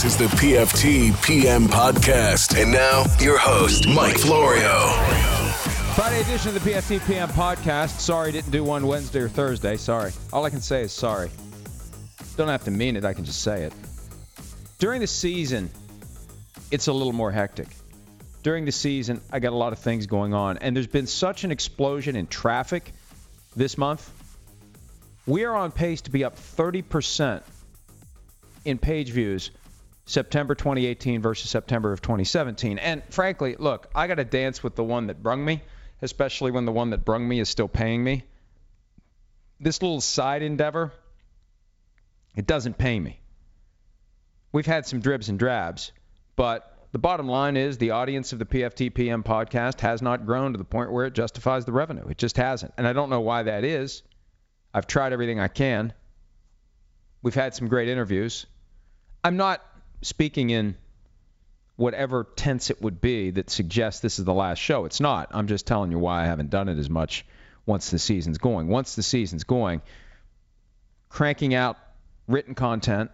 This 0.00 0.18
is 0.18 0.30
the 0.30 0.36
PFT 0.36 1.22
PM 1.22 1.66
podcast. 1.66 2.58
And 2.58 2.72
now, 2.72 3.04
your 3.18 3.36
host, 3.36 3.86
Mike 3.86 4.16
Florio. 4.16 4.88
Friday 5.94 6.22
edition 6.22 6.56
of 6.56 6.64
the 6.64 6.70
PFT 6.70 7.06
PM 7.06 7.28
podcast. 7.28 8.00
Sorry, 8.00 8.32
didn't 8.32 8.50
do 8.50 8.64
one 8.64 8.86
Wednesday 8.86 9.20
or 9.20 9.28
Thursday. 9.28 9.76
Sorry. 9.76 10.12
All 10.32 10.46
I 10.46 10.48
can 10.48 10.62
say 10.62 10.80
is 10.80 10.92
sorry. 10.92 11.30
Don't 12.38 12.48
have 12.48 12.64
to 12.64 12.70
mean 12.70 12.96
it, 12.96 13.04
I 13.04 13.12
can 13.12 13.26
just 13.26 13.42
say 13.42 13.64
it. 13.64 13.74
During 14.78 15.02
the 15.02 15.06
season, 15.06 15.70
it's 16.70 16.86
a 16.86 16.94
little 16.94 17.12
more 17.12 17.30
hectic. 17.30 17.68
During 18.42 18.64
the 18.64 18.72
season, 18.72 19.20
I 19.30 19.38
got 19.38 19.52
a 19.52 19.56
lot 19.56 19.74
of 19.74 19.80
things 19.80 20.06
going 20.06 20.32
on, 20.32 20.56
and 20.56 20.74
there's 20.74 20.86
been 20.86 21.08
such 21.08 21.44
an 21.44 21.52
explosion 21.52 22.16
in 22.16 22.26
traffic 22.26 22.94
this 23.54 23.76
month. 23.76 24.10
We 25.26 25.44
are 25.44 25.54
on 25.54 25.72
pace 25.72 26.00
to 26.00 26.10
be 26.10 26.24
up 26.24 26.36
30% 26.36 27.42
in 28.64 28.78
page 28.78 29.10
views 29.10 29.50
September 30.10 30.54
2018 30.54 31.22
versus 31.22 31.48
September 31.48 31.92
of 31.92 32.02
2017. 32.02 32.78
And 32.78 33.02
frankly, 33.10 33.56
look, 33.58 33.88
I 33.94 34.08
got 34.08 34.16
to 34.16 34.24
dance 34.24 34.62
with 34.62 34.74
the 34.74 34.82
one 34.82 35.06
that 35.06 35.22
brung 35.22 35.44
me, 35.44 35.62
especially 36.02 36.50
when 36.50 36.64
the 36.64 36.72
one 36.72 36.90
that 36.90 37.04
brung 37.04 37.26
me 37.26 37.38
is 37.38 37.48
still 37.48 37.68
paying 37.68 38.02
me. 38.02 38.24
This 39.60 39.80
little 39.80 40.00
side 40.00 40.42
endeavor, 40.42 40.92
it 42.34 42.46
doesn't 42.46 42.76
pay 42.76 42.98
me. 42.98 43.20
We've 44.52 44.66
had 44.66 44.84
some 44.84 45.00
dribs 45.00 45.28
and 45.28 45.38
drabs, 45.38 45.92
but 46.34 46.76
the 46.90 46.98
bottom 46.98 47.28
line 47.28 47.56
is 47.56 47.78
the 47.78 47.92
audience 47.92 48.32
of 48.32 48.40
the 48.40 48.46
PFT 48.46 48.92
PM 48.92 49.22
podcast 49.22 49.80
has 49.80 50.02
not 50.02 50.26
grown 50.26 50.52
to 50.52 50.58
the 50.58 50.64
point 50.64 50.90
where 50.90 51.06
it 51.06 51.14
justifies 51.14 51.64
the 51.64 51.72
revenue. 51.72 52.08
It 52.08 52.18
just 52.18 52.36
hasn't. 52.36 52.74
And 52.76 52.86
I 52.86 52.92
don't 52.92 53.10
know 53.10 53.20
why 53.20 53.44
that 53.44 53.62
is. 53.62 54.02
I've 54.74 54.88
tried 54.88 55.12
everything 55.12 55.38
I 55.38 55.46
can. 55.46 55.92
We've 57.22 57.34
had 57.34 57.54
some 57.54 57.68
great 57.68 57.88
interviews. 57.88 58.46
I'm 59.22 59.36
not 59.36 59.62
speaking 60.02 60.50
in 60.50 60.76
whatever 61.76 62.26
tense 62.36 62.70
it 62.70 62.82
would 62.82 63.00
be 63.00 63.30
that 63.30 63.48
suggests 63.50 64.00
this 64.00 64.18
is 64.18 64.24
the 64.24 64.34
last 64.34 64.58
show. 64.58 64.84
It's 64.84 65.00
not. 65.00 65.28
I'm 65.32 65.46
just 65.46 65.66
telling 65.66 65.90
you 65.90 65.98
why 65.98 66.22
I 66.22 66.26
haven't 66.26 66.50
done 66.50 66.68
it 66.68 66.78
as 66.78 66.90
much 66.90 67.24
once 67.66 67.90
the 67.90 67.98
season's 67.98 68.38
going. 68.38 68.68
Once 68.68 68.96
the 68.96 69.02
season's 69.02 69.44
going, 69.44 69.80
cranking 71.08 71.54
out 71.54 71.78
written 72.28 72.54
content, 72.54 73.10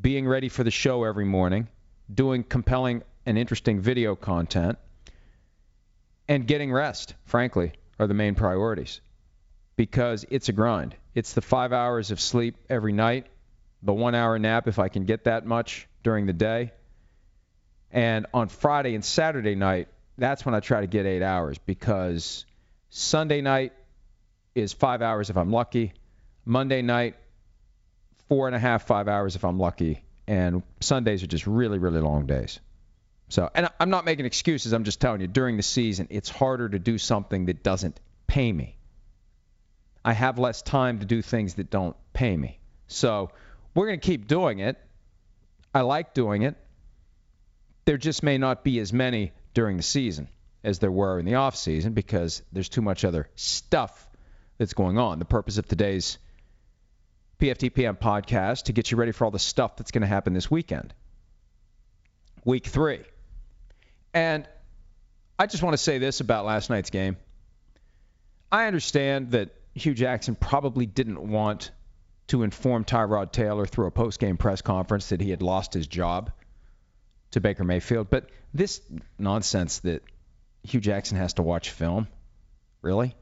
being 0.00 0.26
ready 0.26 0.48
for 0.48 0.64
the 0.64 0.70
show 0.70 1.04
every 1.04 1.24
morning, 1.24 1.68
doing 2.12 2.42
compelling 2.42 3.02
and 3.24 3.38
interesting 3.38 3.80
video 3.80 4.16
content, 4.16 4.78
and 6.28 6.46
getting 6.46 6.72
rest, 6.72 7.14
frankly, 7.24 7.72
are 7.98 8.06
the 8.06 8.14
main 8.14 8.34
priorities 8.34 9.00
because 9.76 10.24
it's 10.30 10.48
a 10.48 10.52
grind. 10.52 10.94
It's 11.14 11.32
the 11.32 11.40
five 11.40 11.72
hours 11.72 12.10
of 12.10 12.20
sleep 12.20 12.56
every 12.68 12.92
night, 12.92 13.26
the 13.82 13.92
one 13.92 14.14
hour 14.14 14.38
nap 14.38 14.68
if 14.68 14.78
I 14.78 14.88
can 14.88 15.04
get 15.04 15.24
that 15.24 15.46
much 15.46 15.88
during 16.02 16.26
the 16.26 16.32
day. 16.32 16.72
And 17.90 18.26
on 18.32 18.48
Friday 18.48 18.94
and 18.94 19.04
Saturday 19.04 19.54
night, 19.54 19.88
that's 20.16 20.46
when 20.46 20.54
I 20.54 20.60
try 20.60 20.80
to 20.80 20.86
get 20.86 21.06
eight 21.06 21.22
hours 21.22 21.58
because 21.58 22.46
Sunday 22.90 23.40
night 23.40 23.72
is 24.54 24.72
five 24.72 25.02
hours 25.02 25.30
if 25.30 25.36
I'm 25.36 25.50
lucky. 25.50 25.92
Monday 26.44 26.82
night, 26.82 27.16
four 28.28 28.46
and 28.46 28.56
a 28.56 28.58
half, 28.58 28.86
five 28.86 29.08
hours 29.08 29.36
if 29.36 29.44
I'm 29.44 29.58
lucky. 29.58 30.02
And 30.26 30.62
Sundays 30.80 31.22
are 31.22 31.26
just 31.26 31.46
really, 31.46 31.78
really 31.78 32.00
long 32.00 32.26
days. 32.26 32.60
So, 33.28 33.50
and 33.54 33.68
I'm 33.80 33.90
not 33.90 34.04
making 34.04 34.26
excuses. 34.26 34.72
I'm 34.72 34.84
just 34.84 35.00
telling 35.00 35.20
you, 35.20 35.26
during 35.26 35.56
the 35.56 35.62
season, 35.62 36.06
it's 36.10 36.28
harder 36.28 36.68
to 36.68 36.78
do 36.78 36.98
something 36.98 37.46
that 37.46 37.62
doesn't 37.62 37.98
pay 38.26 38.52
me. 38.52 38.76
I 40.04 40.12
have 40.12 40.38
less 40.38 40.62
time 40.62 40.98
to 40.98 41.06
do 41.06 41.22
things 41.22 41.54
that 41.54 41.70
don't 41.70 41.96
pay 42.12 42.36
me. 42.36 42.58
So, 42.88 43.30
we're 43.74 43.86
going 43.86 44.00
to 44.00 44.06
keep 44.06 44.26
doing 44.26 44.58
it. 44.58 44.78
I 45.74 45.80
like 45.80 46.14
doing 46.14 46.42
it. 46.42 46.56
There 47.84 47.96
just 47.96 48.22
may 48.22 48.38
not 48.38 48.62
be 48.64 48.78
as 48.78 48.92
many 48.92 49.32
during 49.54 49.76
the 49.76 49.82
season 49.82 50.28
as 50.62 50.78
there 50.78 50.92
were 50.92 51.18
in 51.18 51.26
the 51.26 51.34
off 51.36 51.56
season 51.56 51.92
because 51.92 52.42
there's 52.52 52.68
too 52.68 52.82
much 52.82 53.04
other 53.04 53.28
stuff 53.34 54.08
that's 54.58 54.74
going 54.74 54.98
on. 54.98 55.18
The 55.18 55.24
purpose 55.24 55.58
of 55.58 55.66
today's 55.66 56.18
PFTPM 57.40 57.98
podcast 57.98 58.64
to 58.64 58.72
get 58.72 58.90
you 58.90 58.96
ready 58.96 59.12
for 59.12 59.24
all 59.24 59.30
the 59.30 59.38
stuff 59.38 59.76
that's 59.76 59.90
going 59.90 60.02
to 60.02 60.08
happen 60.08 60.32
this 60.32 60.50
weekend. 60.50 60.94
Week 62.44 62.66
3. 62.66 63.00
And 64.14 64.46
I 65.38 65.46
just 65.46 65.62
want 65.62 65.74
to 65.74 65.78
say 65.78 65.98
this 65.98 66.20
about 66.20 66.44
last 66.44 66.70
night's 66.70 66.90
game. 66.90 67.16
I 68.50 68.66
understand 68.66 69.32
that 69.32 69.54
Hue 69.74 69.94
Jackson 69.94 70.34
probably 70.34 70.86
didn't 70.86 71.20
want 71.20 71.72
to 72.28 72.42
inform 72.42 72.84
Tyrod 72.84 73.32
Taylor 73.32 73.66
through 73.66 73.86
a 73.86 73.90
post-game 73.90 74.36
press 74.36 74.62
conference 74.62 75.08
that 75.10 75.20
he 75.20 75.30
had 75.30 75.42
lost 75.42 75.74
his 75.74 75.86
job 75.86 76.30
to 77.32 77.40
Baker 77.40 77.64
Mayfield, 77.64 78.08
but 78.10 78.28
this 78.54 78.80
nonsense 79.18 79.80
that 79.80 80.02
Hue 80.62 80.80
Jackson 80.80 81.16
has 81.18 81.34
to 81.34 81.42
watch 81.42 81.70
film, 81.70 82.06
really? 82.82 83.14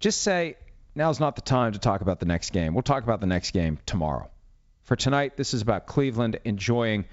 Just 0.00 0.20
say 0.22 0.56
now's 0.94 1.20
not 1.20 1.36
the 1.36 1.42
time 1.42 1.72
to 1.72 1.78
talk 1.78 2.00
about 2.00 2.20
the 2.20 2.26
next 2.26 2.50
game. 2.50 2.74
We'll 2.74 2.82
talk 2.82 3.04
about 3.04 3.20
the 3.20 3.26
next 3.26 3.52
game 3.52 3.78
tomorrow. 3.86 4.30
For 4.82 4.96
tonight, 4.96 5.36
this 5.36 5.54
is 5.54 5.62
about 5.62 5.86
Cleveland 5.86 6.40
enjoying 6.44 7.04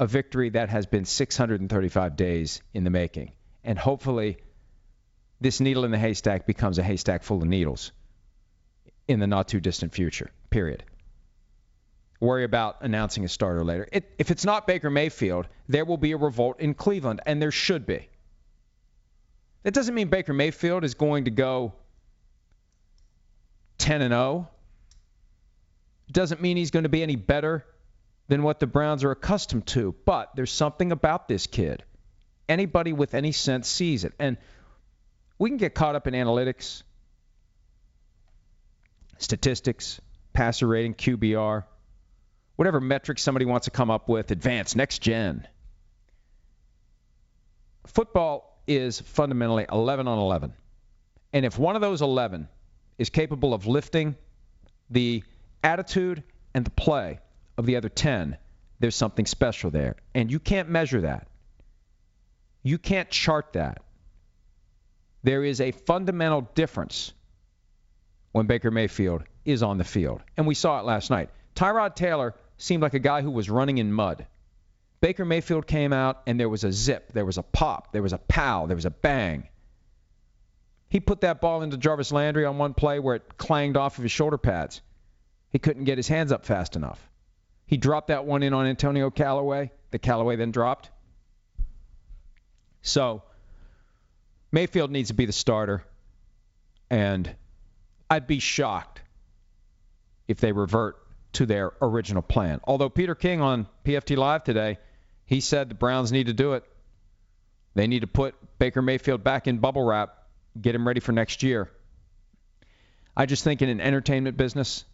a 0.00 0.06
victory 0.06 0.50
that 0.50 0.70
has 0.70 0.86
been 0.86 1.04
635 1.04 2.16
days 2.16 2.62
in 2.74 2.84
the 2.84 2.90
making. 2.90 3.32
And 3.62 3.78
hopefully, 3.78 4.38
this 5.40 5.60
needle 5.60 5.84
in 5.84 5.90
the 5.90 5.98
haystack 5.98 6.46
becomes 6.46 6.78
a 6.78 6.82
haystack 6.82 7.22
full 7.22 7.42
of 7.42 7.48
needles 7.48 7.92
in 9.10 9.18
the 9.18 9.26
not 9.26 9.48
too 9.48 9.60
distant 9.60 9.92
future, 9.92 10.30
period. 10.50 10.84
Worry 12.20 12.44
about 12.44 12.76
announcing 12.82 13.24
a 13.24 13.28
starter 13.28 13.64
later. 13.64 13.88
It, 13.90 14.10
if 14.18 14.30
it's 14.30 14.44
not 14.44 14.66
Baker 14.66 14.90
Mayfield, 14.90 15.48
there 15.68 15.84
will 15.84 15.96
be 15.96 16.12
a 16.12 16.16
revolt 16.16 16.60
in 16.60 16.74
Cleveland, 16.74 17.20
and 17.26 17.42
there 17.42 17.50
should 17.50 17.86
be. 17.86 18.08
That 19.64 19.74
doesn't 19.74 19.94
mean 19.94 20.08
Baker 20.08 20.32
Mayfield 20.32 20.84
is 20.84 20.94
going 20.94 21.24
to 21.24 21.30
go 21.30 21.72
10 23.78 24.00
and 24.02 24.12
0. 24.12 24.48
It 26.08 26.12
doesn't 26.12 26.40
mean 26.40 26.56
he's 26.56 26.70
going 26.70 26.84
to 26.84 26.88
be 26.88 27.02
any 27.02 27.16
better 27.16 27.64
than 28.28 28.42
what 28.42 28.60
the 28.60 28.66
Browns 28.66 29.02
are 29.02 29.10
accustomed 29.10 29.66
to, 29.68 29.94
but 30.04 30.30
there's 30.36 30.52
something 30.52 30.92
about 30.92 31.26
this 31.26 31.46
kid. 31.46 31.82
Anybody 32.48 32.92
with 32.92 33.14
any 33.14 33.32
sense 33.32 33.68
sees 33.68 34.04
it. 34.04 34.12
And 34.18 34.36
we 35.38 35.50
can 35.50 35.56
get 35.56 35.74
caught 35.74 35.96
up 35.96 36.06
in 36.06 36.14
analytics, 36.14 36.82
statistics, 39.20 40.00
passer 40.32 40.66
rating, 40.66 40.94
QBR, 40.94 41.64
whatever 42.56 42.80
metric 42.80 43.18
somebody 43.18 43.44
wants 43.44 43.66
to 43.66 43.70
come 43.70 43.90
up 43.90 44.08
with, 44.08 44.30
advanced, 44.30 44.76
next 44.76 45.00
gen. 45.00 45.46
Football 47.86 48.60
is 48.66 49.00
fundamentally 49.00 49.66
11 49.70 50.08
on 50.08 50.18
11. 50.18 50.52
And 51.32 51.46
if 51.46 51.58
one 51.58 51.76
of 51.76 51.82
those 51.82 52.02
11 52.02 52.48
is 52.98 53.10
capable 53.10 53.54
of 53.54 53.66
lifting 53.66 54.16
the 54.90 55.22
attitude 55.62 56.22
and 56.54 56.64
the 56.64 56.70
play 56.70 57.20
of 57.56 57.66
the 57.66 57.76
other 57.76 57.88
10, 57.88 58.36
there's 58.80 58.96
something 58.96 59.26
special 59.26 59.70
there. 59.70 59.96
And 60.14 60.30
you 60.30 60.38
can't 60.38 60.68
measure 60.68 61.02
that. 61.02 61.28
You 62.62 62.78
can't 62.78 63.08
chart 63.10 63.52
that. 63.52 63.82
There 65.22 65.44
is 65.44 65.60
a 65.60 65.72
fundamental 65.72 66.42
difference 66.54 67.12
when 68.32 68.46
Baker 68.46 68.70
Mayfield 68.70 69.24
is 69.44 69.62
on 69.62 69.78
the 69.78 69.84
field. 69.84 70.22
And 70.36 70.46
we 70.46 70.54
saw 70.54 70.78
it 70.80 70.84
last 70.84 71.10
night. 71.10 71.30
Tyrod 71.54 71.96
Taylor 71.96 72.34
seemed 72.58 72.82
like 72.82 72.94
a 72.94 72.98
guy 73.00 73.22
who 73.22 73.30
was 73.30 73.50
running 73.50 73.78
in 73.78 73.92
mud. 73.92 74.26
Baker 75.00 75.24
Mayfield 75.24 75.66
came 75.66 75.92
out 75.92 76.22
and 76.26 76.38
there 76.38 76.48
was 76.48 76.62
a 76.62 76.72
zip, 76.72 77.12
there 77.12 77.24
was 77.24 77.38
a 77.38 77.42
pop, 77.42 77.92
there 77.92 78.02
was 78.02 78.12
a 78.12 78.18
pow, 78.18 78.66
there 78.66 78.76
was 78.76 78.84
a 78.84 78.90
bang. 78.90 79.48
He 80.88 81.00
put 81.00 81.22
that 81.22 81.40
ball 81.40 81.62
into 81.62 81.76
Jarvis 81.76 82.12
Landry 82.12 82.44
on 82.44 82.58
one 82.58 82.74
play 82.74 82.98
where 82.98 83.16
it 83.16 83.38
clanged 83.38 83.76
off 83.76 83.96
of 83.96 84.02
his 84.02 84.12
shoulder 84.12 84.36
pads. 84.36 84.82
He 85.50 85.58
couldn't 85.58 85.84
get 85.84 85.98
his 85.98 86.08
hands 86.08 86.32
up 86.32 86.44
fast 86.44 86.76
enough. 86.76 87.00
He 87.66 87.76
dropped 87.76 88.08
that 88.08 88.26
one 88.26 88.42
in 88.42 88.52
on 88.52 88.66
Antonio 88.66 89.10
Callaway, 89.10 89.70
that 89.90 90.00
Callaway 90.00 90.36
then 90.36 90.50
dropped. 90.50 90.90
So 92.82 93.22
Mayfield 94.52 94.90
needs 94.90 95.08
to 95.08 95.14
be 95.14 95.26
the 95.26 95.32
starter. 95.32 95.84
And 96.90 97.34
I'd 98.10 98.26
be 98.26 98.40
shocked 98.40 99.00
if 100.26 100.40
they 100.40 100.50
revert 100.50 100.96
to 101.34 101.46
their 101.46 101.72
original 101.80 102.22
plan. 102.22 102.60
Although 102.64 102.88
Peter 102.88 103.14
King 103.14 103.40
on 103.40 103.68
PFT 103.84 104.16
Live 104.16 104.42
today, 104.42 104.78
he 105.26 105.40
said 105.40 105.68
the 105.68 105.74
Browns 105.76 106.10
need 106.10 106.26
to 106.26 106.32
do 106.32 106.54
it. 106.54 106.64
They 107.74 107.86
need 107.86 108.00
to 108.00 108.08
put 108.08 108.34
Baker 108.58 108.82
Mayfield 108.82 109.22
back 109.22 109.46
in 109.46 109.58
bubble 109.58 109.84
wrap, 109.84 110.26
get 110.60 110.74
him 110.74 110.86
ready 110.86 110.98
for 110.98 111.12
next 111.12 111.44
year. 111.44 111.70
I 113.16 113.26
just 113.26 113.44
think 113.44 113.62
in 113.62 113.68
an 113.68 113.80
entertainment 113.80 114.36
business 114.36 114.84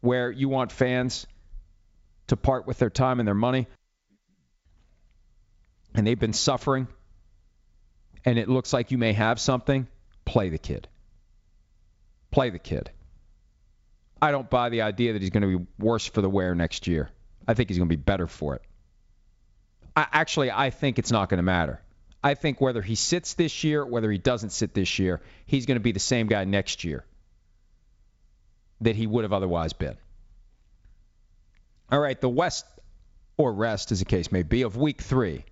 where 0.00 0.30
you 0.30 0.48
want 0.50 0.72
fans 0.72 1.26
to 2.26 2.36
part 2.36 2.66
with 2.66 2.78
their 2.78 2.90
time 2.90 3.18
and 3.18 3.26
their 3.26 3.34
money, 3.34 3.66
and 5.94 6.06
they've 6.06 6.18
been 6.18 6.34
suffering, 6.34 6.86
and 8.26 8.38
it 8.38 8.48
looks 8.48 8.74
like 8.74 8.90
you 8.90 8.98
may 8.98 9.14
have 9.14 9.40
something, 9.40 9.88
play 10.26 10.50
the 10.50 10.58
kid. 10.58 10.86
Play 12.38 12.50
the 12.50 12.60
kid. 12.60 12.88
I 14.22 14.30
don't 14.30 14.48
buy 14.48 14.68
the 14.68 14.82
idea 14.82 15.14
that 15.14 15.22
he's 15.22 15.30
going 15.32 15.42
to 15.42 15.58
be 15.58 15.66
worse 15.76 16.06
for 16.06 16.22
the 16.22 16.30
wear 16.30 16.54
next 16.54 16.86
year. 16.86 17.10
I 17.48 17.54
think 17.54 17.68
he's 17.68 17.78
going 17.78 17.88
to 17.88 17.96
be 17.96 18.00
better 18.00 18.28
for 18.28 18.54
it. 18.54 18.62
I, 19.96 20.06
actually, 20.12 20.52
I 20.52 20.70
think 20.70 21.00
it's 21.00 21.10
not 21.10 21.30
going 21.30 21.38
to 21.38 21.42
matter. 21.42 21.82
I 22.22 22.34
think 22.34 22.60
whether 22.60 22.80
he 22.80 22.94
sits 22.94 23.34
this 23.34 23.64
year, 23.64 23.84
whether 23.84 24.08
he 24.08 24.18
doesn't 24.18 24.50
sit 24.50 24.72
this 24.72 25.00
year, 25.00 25.20
he's 25.46 25.66
going 25.66 25.78
to 25.78 25.82
be 25.82 25.90
the 25.90 25.98
same 25.98 26.28
guy 26.28 26.44
next 26.44 26.84
year 26.84 27.04
that 28.82 28.94
he 28.94 29.08
would 29.08 29.24
have 29.24 29.32
otherwise 29.32 29.72
been. 29.72 29.96
All 31.90 31.98
right, 31.98 32.20
the 32.20 32.28
West, 32.28 32.66
or 33.36 33.52
rest 33.52 33.90
as 33.90 33.98
the 33.98 34.04
case 34.04 34.30
may 34.30 34.44
be, 34.44 34.62
of 34.62 34.76
week 34.76 35.02
three. 35.02 35.44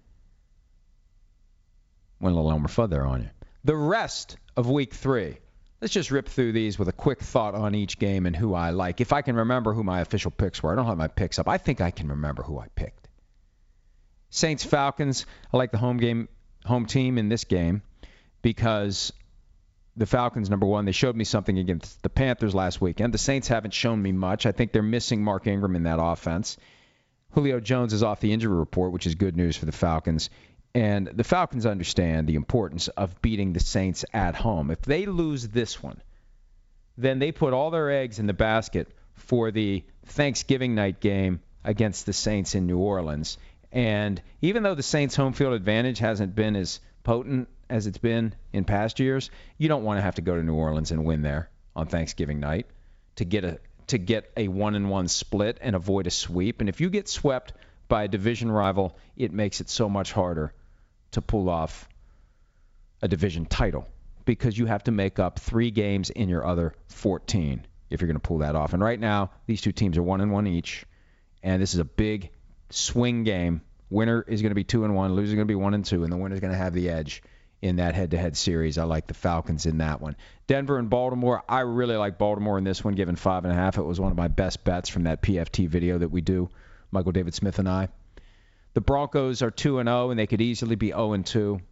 Went 2.21 2.33
a 2.33 2.37
little 2.37 2.53
Elmer 2.53 2.69
Fudd 2.69 2.91
there 2.91 3.07
on 3.07 3.23
you. 3.23 3.31
The 3.65 3.75
rest 3.75 4.37
of 4.57 4.71
week 4.71 4.95
three. 4.95 5.39
Let's 5.81 5.93
just 5.93 6.11
rip 6.11 6.29
through 6.29 6.53
these 6.53 6.79
with 6.79 6.89
a 6.89 6.93
quick 6.93 7.21
thought 7.21 7.55
on 7.55 7.75
each 7.75 7.99
game 7.99 8.25
and 8.25 8.35
who 8.35 8.55
I 8.55 8.71
like. 8.71 9.01
If 9.01 9.13
I 9.13 9.23
can 9.23 9.37
remember 9.37 9.75
who 9.75 9.85
my 9.85 10.01
official 10.01 10.31
picks 10.31 10.63
were, 10.63 10.73
I 10.73 10.77
don't 10.77 10.87
have 10.87 10.97
my 10.97 11.09
picks 11.09 11.39
up. 11.39 11.49
I 11.49 11.59
think 11.59 11.81
I 11.81 11.91
can 11.91 12.09
remember 12.09 12.43
who 12.43 12.59
I 12.59 12.69
picked. 12.75 13.09
Saints 14.31 14.65
Falcons. 14.65 15.27
I 15.53 15.57
like 15.57 15.73
the 15.73 15.79
home 15.79 15.99
game, 15.99 16.29
home 16.65 16.87
team 16.87 17.19
in 17.19 17.29
this 17.29 17.45
game 17.45 17.83
because 18.41 19.13
the 19.97 20.07
Falcons, 20.07 20.49
number 20.49 20.67
one, 20.67 20.85
they 20.85 20.93
showed 20.93 21.17
me 21.17 21.25
something 21.25 21.59
against 21.59 22.03
the 22.03 22.09
Panthers 22.09 22.55
last 22.55 22.81
weekend. 22.81 23.13
The 23.15 23.19
Saints 23.19 23.49
haven't 23.49 23.75
shown 23.75 24.01
me 24.01 24.13
much. 24.13 24.47
I 24.47 24.53
think 24.53 24.73
they're 24.73 24.83
missing 24.83 25.23
Mark 25.23 25.47
Ingram 25.47 25.77
in 25.77 25.85
that 25.85 25.99
offense. 26.01 26.57
Julio 27.33 27.61
Jones 27.61 27.93
is 27.93 28.03
off 28.03 28.21
the 28.21 28.33
injury 28.33 28.57
report, 28.57 28.93
which 28.93 29.07
is 29.07 29.15
good 29.15 29.37
news 29.37 29.57
for 29.57 29.67
the 29.67 29.73
Falcons. 29.73 30.31
And 30.77 31.07
the 31.07 31.25
Falcons 31.25 31.65
understand 31.65 32.27
the 32.27 32.35
importance 32.35 32.89
of 32.89 33.23
beating 33.23 33.55
the 33.55 33.61
Saints 33.61 34.05
at 34.13 34.35
home. 34.35 34.71
If 34.71 34.83
they 34.83 35.07
lose 35.07 35.49
this 35.49 35.83
one, 35.83 36.03
then 36.99 37.19
they 37.19 37.33
put 37.33 37.55
all 37.55 37.71
their 37.71 37.91
eggs 37.91 38.19
in 38.19 38.27
the 38.27 38.35
basket 38.35 38.89
for 39.15 39.51
the 39.51 39.85
Thanksgiving 40.05 40.75
night 40.75 41.01
game 41.01 41.41
against 41.65 42.05
the 42.05 42.13
Saints 42.13 42.55
in 42.55 42.67
New 42.67 42.77
Orleans. 42.77 43.39
And 43.73 44.21
even 44.43 44.63
though 44.63 44.75
the 44.75 44.83
Saints' 44.83 45.17
home 45.17 45.33
field 45.33 45.55
advantage 45.55 45.99
hasn't 45.99 46.35
been 46.35 46.55
as 46.55 46.81
potent 47.05 47.49
as 47.71 47.87
it's 47.87 47.97
been 47.97 48.35
in 48.53 48.65
past 48.65 49.01
years, 49.01 49.31
you 49.57 49.69
don't 49.69 49.83
want 49.85 49.97
to 49.97 50.03
have 50.03 50.17
to 50.17 50.23
go 50.23 50.37
to 50.37 50.43
New 50.43 50.57
Orleans 50.57 50.91
and 50.91 51.07
win 51.07 51.23
there 51.23 51.49
on 51.75 51.87
Thanksgiving 51.87 52.39
night 52.39 52.67
to 53.15 53.25
get 53.25 53.45
a 53.45 53.61
to 53.87 53.97
get 53.97 54.31
a 54.37 54.49
one 54.49 54.75
and 54.75 54.91
one 54.91 55.09
split 55.09 55.57
and 55.63 55.75
avoid 55.75 56.07
a 56.07 56.11
sweep. 56.11 56.61
And 56.61 56.69
if 56.69 56.83
you 56.83 56.91
get 56.91 57.09
swept 57.09 57.55
by 57.89 58.05
a 58.05 58.09
division 58.09 58.53
rival, 58.53 58.99
it 59.17 59.33
makes 59.33 59.63
it 59.63 59.71
so 59.71 59.89
much 59.89 60.13
harder 60.13 60.53
to 61.13 61.23
pull 61.23 61.49
off 61.49 61.89
a 63.03 63.09
division 63.09 63.47
title 63.47 63.87
because 64.25 64.59
you 64.59 64.67
have 64.67 64.85
to 64.85 64.91
make 64.91 65.19
up 65.19 65.39
three 65.39 65.71
games 65.71 66.11
in 66.11 66.29
your 66.29 66.45
other 66.47 66.75
14 66.89 67.67
if 67.91 68.01
you're 68.01 68.09
going 68.09 68.17
to 68.17 68.21
pull 68.21 68.39
that 68.39 68.57
off. 68.57 68.73
And 68.73 68.83
right 68.83 68.99
now, 68.99 69.31
these 69.47 69.61
two 69.61 69.73
teams 69.73 69.97
are 69.97 70.03
one 70.03 70.21
and 70.21 70.33
one 70.33 70.47
each, 70.47 70.85
and 71.43 71.63
this 71.63 71.75
is 71.75 71.81
a 71.81 71.85
big 71.85 72.31
swing 72.71 73.25
game. 73.25 73.63
Winner 73.89 74.25
is 74.27 74.43
going 74.43 74.51
to 74.51 74.57
be 74.57 74.65
two 74.65 74.85
and 74.85 74.95
one, 74.95 75.15
loser 75.15 75.29
is 75.29 75.35
going 75.35 75.47
to 75.47 75.53
be 75.53 75.55
one 75.55 75.75
and 75.75 75.85
two, 75.85 76.03
and 76.03 76.13
the 76.13 76.17
winner 76.17 76.35
is 76.35 76.41
going 76.41 76.53
to 76.53 76.59
have 76.59 76.75
the 76.75 76.91
edge 76.91 77.23
in 77.63 77.77
that 77.77 77.95
head-to-head 77.95 78.37
series. 78.37 78.77
I 78.79 78.85
like 78.85 79.07
the 79.07 79.15
Falcons 79.15 79.67
in 79.67 79.79
that 79.79 80.01
one. 80.01 80.17
Denver 80.47 80.79
and 80.79 80.91
Baltimore. 80.91 81.43
I 81.49 81.61
really 81.61 81.97
like 81.97 82.19
Baltimore 82.19 82.59
in 82.59 82.65
this 82.65 82.85
one, 82.85 82.95
given 82.95 83.17
five 83.17 83.45
and 83.45 83.53
a 83.53 83.57
half. 83.57 83.79
It 83.79 83.83
was 83.83 84.01
one 84.01 84.11
of 84.11 84.19
my 84.19 84.29
best 84.29 84.65
bets 84.65 84.89
from 84.89 85.05
that 85.05 85.23
PFT 85.23 85.69
video 85.69 85.99
that 85.99 86.11
we 86.11 86.21
do, 86.21 86.51
Michael 86.91 87.13
David 87.13 87.35
Smith 87.35 87.59
and 87.59 87.69
I. 87.69 87.89
The 88.77 88.83
Broncos 88.83 89.41
are 89.41 89.51
2 89.51 89.79
and 89.79 89.89
0 89.89 90.11
and 90.11 90.19
they 90.19 90.27
could 90.27 90.43
easily 90.43 90.77
be 90.77 90.89
0 90.89 91.15
and 91.15 91.25
2. 91.25 91.63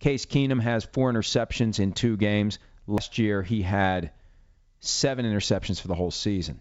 Case 0.00 0.26
Keenum 0.26 0.60
has 0.60 0.82
four 0.82 1.12
interceptions 1.12 1.78
in 1.78 1.92
two 1.92 2.16
games. 2.16 2.58
Last 2.88 3.18
year 3.18 3.40
he 3.40 3.62
had 3.62 4.10
seven 4.80 5.24
interceptions 5.26 5.80
for 5.80 5.86
the 5.86 5.94
whole 5.94 6.10
season. 6.10 6.58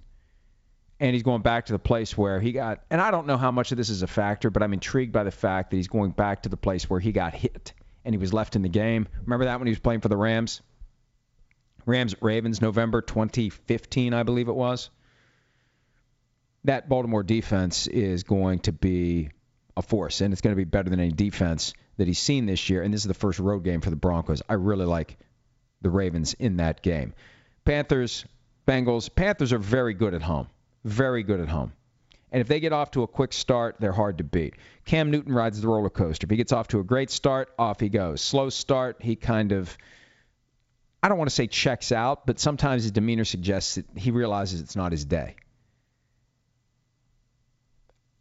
And 1.00 1.16
he's 1.16 1.24
going 1.24 1.42
back 1.42 1.66
to 1.66 1.74
the 1.74 1.80
place 1.80 2.16
where 2.16 2.40
he 2.40 2.52
got 2.52 2.84
and 2.92 3.02
I 3.02 3.10
don't 3.10 3.26
know 3.26 3.38
how 3.38 3.50
much 3.50 3.72
of 3.72 3.78
this 3.78 3.90
is 3.90 4.04
a 4.04 4.08
factor, 4.08 4.52
but 4.52 4.62
I'm 4.62 4.74
intrigued 4.74 5.12
by 5.12 5.24
the 5.24 5.32
fact 5.32 5.72
that 5.72 5.78
he's 5.78 5.88
going 5.88 6.12
back 6.12 6.44
to 6.44 6.50
the 6.50 6.56
place 6.56 6.88
where 6.88 7.00
he 7.00 7.12
got 7.12 7.34
hit 7.34 7.74
and 8.06 8.14
he 8.14 8.20
was 8.20 8.32
left 8.32 8.56
in 8.56 8.62
the 8.62 8.70
game. 8.70 9.08
Remember 9.24 9.46
that 9.46 9.60
when 9.60 9.66
he 9.66 9.72
was 9.72 9.80
playing 9.80 10.02
for 10.02 10.10
the 10.10 10.18
Rams? 10.18 10.62
Rams 11.88 12.14
Ravens 12.22 12.62
November 12.62 13.02
2015, 13.02 14.14
I 14.14 14.22
believe 14.22 14.50
it 14.50 14.56
was. 14.56 14.92
That 16.66 16.88
Baltimore 16.88 17.24
defense 17.24 17.88
is 17.88 18.22
going 18.22 18.60
to 18.60 18.72
be 18.72 19.32
a 19.78 19.82
force, 19.82 20.22
and 20.22 20.34
it's 20.34 20.42
going 20.42 20.56
to 20.56 20.58
be 20.58 20.66
better 20.66 20.90
than 20.90 21.00
any 21.00 21.12
defense 21.12 21.74
that 21.98 22.08
he's 22.08 22.20
seen 22.20 22.46
this 22.46 22.70
year. 22.70 22.82
And 22.82 22.94
this 22.94 23.02
is 23.02 23.08
the 23.08 23.14
first 23.14 23.40
road 23.40 23.64
game 23.64 23.82
for 23.82 23.90
the 23.90 23.96
Broncos. 23.96 24.42
I 24.48 24.54
really 24.54 24.86
like 24.86 25.18
the 25.82 25.90
Ravens 25.90 26.34
in 26.34 26.58
that 26.58 26.82
game. 26.82 27.14
Panthers, 27.66 28.26
Bengals. 28.68 29.14
Panthers 29.14 29.54
are 29.54 29.60
very 29.60 29.94
good 29.94 30.14
at 30.14 30.22
home. 30.22 30.48
Very 30.84 31.24
good 31.24 31.40
at 31.40 31.50
home. 31.50 31.74
And 32.32 32.42
if 32.42 32.48
they 32.48 32.60
get 32.60 32.74
off 32.74 32.92
to 32.92 33.04
a 33.04 33.08
quick 33.08 33.34
start, 33.34 33.78
they're 33.80 33.92
hard 33.92 34.20
to 34.20 34.24
beat. 34.24 34.54
Cam 34.86 35.10
Newton 35.10 35.34
rides 35.34 35.60
the 35.60 35.68
roller 35.68 35.90
coaster. 35.90 36.26
If 36.26 36.32
he 36.32 36.38
gets 36.38 36.52
off 36.52 36.68
to 36.70 36.80
a 36.80 36.84
great 36.84 37.10
start, 37.10 37.50
off 37.58 37.80
he 37.80 37.90
goes. 37.90 38.22
Slow 38.22 38.50
start, 38.50 38.98
he 39.02 39.16
kind 39.16 39.52
of, 39.52 39.76
I 41.02 41.10
don't 41.10 41.18
want 41.18 41.30
to 41.30 41.36
say 41.36 41.48
checks 41.48 41.92
out, 41.92 42.28
but 42.28 42.40
sometimes 42.40 42.84
his 42.84 42.92
demeanor 42.92 43.26
suggests 43.26 43.76
that 43.76 43.86
he 43.96 44.12
realizes 44.12 44.62
it's 44.62 44.76
not 44.76 44.92
his 44.92 45.06
day. 45.06 45.36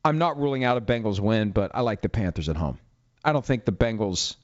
I'm 0.08 0.16
not 0.16 0.38
ruling 0.38 0.64
out 0.64 0.78
a 0.78 0.81
Bengals 0.81 1.20
win, 1.20 1.50
but 1.50 1.70
I 1.75 1.82
like 1.82 2.00
the 2.00 2.08
Panthers 2.08 2.49
at 2.49 2.56
home. 2.56 2.78
I 3.22 3.34
don't 3.34 3.44
think 3.44 3.66
the 3.66 3.72
Bengals 3.72 4.37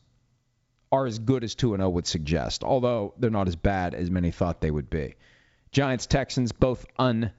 are 0.92 1.06
as 1.06 1.18
good 1.18 1.42
as 1.42 1.54
2 1.54 1.74
0 1.74 1.88
would 1.88 2.06
suggest, 2.06 2.62
although 2.62 3.14
they're 3.16 3.30
not 3.30 3.48
as 3.48 3.56
bad 3.56 3.94
as 3.94 4.10
many 4.10 4.30
thought 4.30 4.60
they 4.60 4.70
would 4.70 4.90
be. 4.90 5.14
Giants, 5.72 6.04
Texans, 6.04 6.52
both 6.52 6.84
un, 6.98 7.32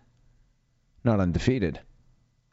not 1.03 1.19
undefeated. 1.19 1.79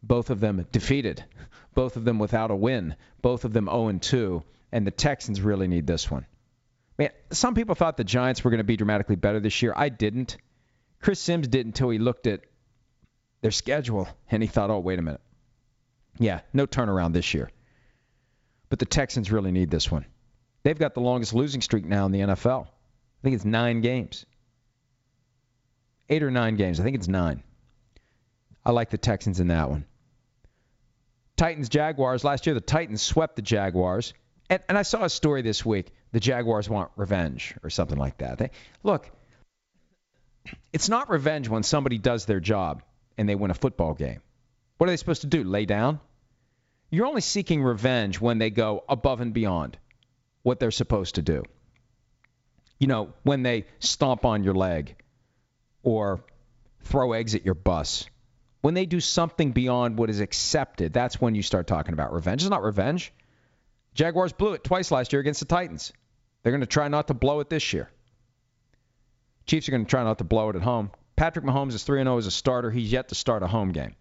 Both 0.02 0.28
of 0.28 0.40
them 0.40 0.66
defeated. 0.72 1.24
Both 1.72 1.96
of 1.96 2.04
them 2.04 2.18
without 2.18 2.50
a 2.50 2.54
win. 2.54 2.94
Both 3.22 3.46
of 3.46 3.54
them 3.54 3.64
0 3.64 3.92
2. 3.98 4.42
And 4.72 4.86
the 4.86 4.90
Texans 4.90 5.40
really 5.40 5.68
need 5.68 5.86
this 5.86 6.10
one. 6.10 6.26
Man, 6.98 7.12
some 7.30 7.54
people 7.54 7.76
thought 7.76 7.96
the 7.96 8.04
Giants 8.04 8.44
were 8.44 8.50
going 8.50 8.58
to 8.58 8.64
be 8.64 8.76
dramatically 8.76 9.16
better 9.16 9.40
this 9.40 9.62
year. 9.62 9.72
I 9.74 9.88
didn't. 9.88 10.36
Chris 11.00 11.18
Sims 11.18 11.48
didn't 11.48 11.68
until 11.68 11.88
he 11.88 11.98
looked 11.98 12.26
at 12.26 12.42
their 13.40 13.50
schedule 13.52 14.06
and 14.30 14.42
he 14.42 14.48
thought, 14.50 14.68
oh, 14.68 14.78
wait 14.78 14.98
a 14.98 15.02
minute. 15.02 15.22
Yeah, 16.22 16.40
no 16.52 16.66
turnaround 16.66 17.12
this 17.12 17.34
year. 17.34 17.50
But 18.68 18.78
the 18.78 18.86
Texans 18.86 19.32
really 19.32 19.50
need 19.50 19.70
this 19.70 19.90
one. 19.90 20.06
They've 20.62 20.78
got 20.78 20.94
the 20.94 21.00
longest 21.00 21.34
losing 21.34 21.60
streak 21.60 21.84
now 21.84 22.06
in 22.06 22.12
the 22.12 22.20
NFL. 22.20 22.66
I 22.66 23.22
think 23.22 23.34
it's 23.34 23.44
nine 23.44 23.80
games. 23.80 24.24
Eight 26.08 26.22
or 26.22 26.30
nine 26.30 26.56
games. 26.56 26.78
I 26.78 26.84
think 26.84 26.96
it's 26.96 27.08
nine. 27.08 27.42
I 28.64 28.70
like 28.70 28.90
the 28.90 28.98
Texans 28.98 29.40
in 29.40 29.48
that 29.48 29.68
one. 29.68 29.84
Titans 31.36 31.68
Jaguars. 31.68 32.22
Last 32.22 32.46
year, 32.46 32.54
the 32.54 32.60
Titans 32.60 33.02
swept 33.02 33.34
the 33.34 33.42
Jaguars. 33.42 34.14
And, 34.48 34.62
and 34.68 34.78
I 34.78 34.82
saw 34.82 35.04
a 35.04 35.10
story 35.10 35.42
this 35.42 35.66
week. 35.66 35.90
The 36.12 36.20
Jaguars 36.20 36.68
want 36.68 36.92
revenge 36.94 37.56
or 37.64 37.70
something 37.70 37.98
like 37.98 38.18
that. 38.18 38.38
They, 38.38 38.50
look, 38.84 39.10
it's 40.72 40.88
not 40.88 41.10
revenge 41.10 41.48
when 41.48 41.64
somebody 41.64 41.98
does 41.98 42.26
their 42.26 42.40
job 42.40 42.82
and 43.18 43.28
they 43.28 43.34
win 43.34 43.50
a 43.50 43.54
football 43.54 43.94
game. 43.94 44.20
What 44.78 44.88
are 44.88 44.92
they 44.92 44.96
supposed 44.96 45.22
to 45.22 45.26
do? 45.26 45.42
Lay 45.42 45.64
down? 45.64 46.00
You're 46.92 47.06
only 47.06 47.22
seeking 47.22 47.62
revenge 47.62 48.20
when 48.20 48.36
they 48.36 48.50
go 48.50 48.84
above 48.86 49.22
and 49.22 49.32
beyond 49.32 49.78
what 50.42 50.60
they're 50.60 50.70
supposed 50.70 51.14
to 51.14 51.22
do. 51.22 51.42
You 52.78 52.86
know, 52.86 53.14
when 53.22 53.42
they 53.42 53.64
stomp 53.80 54.26
on 54.26 54.44
your 54.44 54.54
leg 54.54 54.94
or 55.82 56.22
throw 56.82 57.14
eggs 57.14 57.34
at 57.34 57.46
your 57.46 57.54
bus. 57.54 58.04
When 58.60 58.74
they 58.74 58.84
do 58.84 59.00
something 59.00 59.52
beyond 59.52 59.96
what 59.96 60.10
is 60.10 60.20
accepted, 60.20 60.92
that's 60.92 61.18
when 61.18 61.34
you 61.34 61.42
start 61.42 61.66
talking 61.66 61.94
about 61.94 62.12
revenge. 62.12 62.42
It's 62.42 62.50
not 62.50 62.62
revenge. 62.62 63.12
Jaguars 63.94 64.34
blew 64.34 64.52
it 64.52 64.62
twice 64.62 64.90
last 64.90 65.14
year 65.14 65.20
against 65.20 65.40
the 65.40 65.46
Titans. 65.46 65.92
They're 66.42 66.52
going 66.52 66.60
to 66.60 66.66
try 66.66 66.88
not 66.88 67.08
to 67.08 67.14
blow 67.14 67.40
it 67.40 67.48
this 67.48 67.72
year. 67.72 67.90
Chiefs 69.46 69.66
are 69.68 69.72
going 69.72 69.84
to 69.86 69.90
try 69.90 70.04
not 70.04 70.18
to 70.18 70.24
blow 70.24 70.50
it 70.50 70.56
at 70.56 70.62
home. 70.62 70.90
Patrick 71.16 71.44
Mahomes 71.44 71.72
is 71.72 71.84
3 71.84 72.02
0 72.02 72.18
as 72.18 72.26
a 72.26 72.30
starter. 72.30 72.70
He's 72.70 72.92
yet 72.92 73.08
to 73.08 73.14
start 73.14 73.42
a 73.42 73.46
home 73.46 73.72
game. 73.72 73.94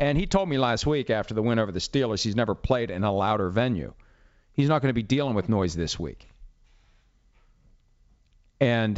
And 0.00 0.16
he 0.16 0.26
told 0.26 0.48
me 0.48 0.56
last 0.56 0.86
week 0.86 1.10
after 1.10 1.34
the 1.34 1.42
win 1.42 1.58
over 1.58 1.70
the 1.70 1.78
Steelers 1.78 2.22
he's 2.22 2.34
never 2.34 2.54
played 2.54 2.90
in 2.90 3.04
a 3.04 3.12
louder 3.12 3.50
venue. 3.50 3.92
He's 4.54 4.68
not 4.68 4.80
going 4.80 4.88
to 4.88 4.94
be 4.94 5.02
dealing 5.02 5.34
with 5.34 5.50
noise 5.50 5.76
this 5.76 5.98
week. 5.98 6.26
And 8.60 8.96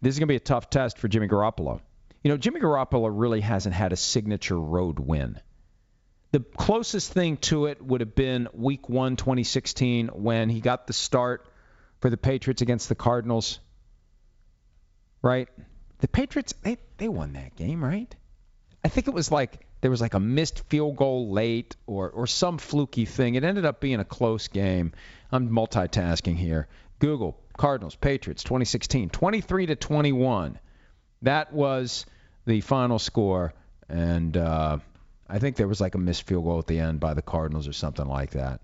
This 0.00 0.14
is 0.14 0.18
going 0.18 0.28
to 0.28 0.32
be 0.32 0.36
a 0.36 0.40
tough 0.40 0.70
test 0.70 0.98
for 0.98 1.06
Jimmy 1.06 1.28
Garoppolo. 1.28 1.80
You 2.24 2.30
know, 2.30 2.38
Jimmy 2.38 2.60
Garoppolo 2.60 3.10
really 3.12 3.42
hasn't 3.42 3.74
had 3.74 3.92
a 3.92 3.96
signature 3.96 4.58
road 4.58 4.98
win. 4.98 5.38
The 6.30 6.40
closest 6.40 7.12
thing 7.12 7.36
to 7.48 7.66
it 7.66 7.84
would 7.84 8.00
have 8.00 8.14
been 8.14 8.48
week 8.54 8.88
one, 8.88 9.16
2016, 9.16 10.08
when 10.08 10.48
he 10.48 10.60
got 10.60 10.86
the 10.86 10.94
start 10.94 11.46
for 12.00 12.08
the 12.08 12.16
Patriots 12.16 12.62
against 12.62 12.88
the 12.88 12.94
Cardinals. 12.94 13.60
Right? 15.20 15.48
The 15.98 16.08
Patriots, 16.08 16.54
they, 16.62 16.78
they 16.96 17.08
won 17.08 17.34
that 17.34 17.54
game, 17.54 17.84
right? 17.84 18.14
I 18.82 18.88
think 18.88 19.08
it 19.08 19.14
was 19.14 19.30
like 19.30 19.66
there 19.82 19.90
was 19.90 20.00
like 20.00 20.14
a 20.14 20.20
missed 20.20 20.60
field 20.70 20.96
goal 20.96 21.30
late 21.30 21.76
or, 21.86 22.08
or 22.10 22.26
some 22.26 22.56
fluky 22.56 23.04
thing. 23.04 23.34
It 23.34 23.44
ended 23.44 23.66
up 23.66 23.80
being 23.80 23.98
a 24.00 24.04
close 24.04 24.48
game. 24.48 24.92
I'm 25.30 25.50
multitasking 25.50 26.36
here. 26.36 26.68
Google 27.00 27.36
Cardinals 27.58 27.96
Patriots 27.96 28.44
2016 28.44 29.10
23 29.10 29.66
to 29.66 29.76
21. 29.76 30.58
That 31.22 31.52
was 31.52 32.06
the 32.46 32.60
final 32.60 33.00
score 33.00 33.52
and 33.88 34.36
uh, 34.36 34.78
I 35.28 35.38
think 35.40 35.56
there 35.56 35.68
was 35.68 35.80
like 35.80 35.96
a 35.96 35.98
missed 35.98 36.28
field 36.28 36.44
goal 36.44 36.60
at 36.60 36.68
the 36.68 36.78
end 36.78 37.00
by 37.00 37.14
the 37.14 37.22
Cardinals 37.22 37.66
or 37.66 37.72
something 37.72 38.06
like 38.06 38.30
that. 38.30 38.60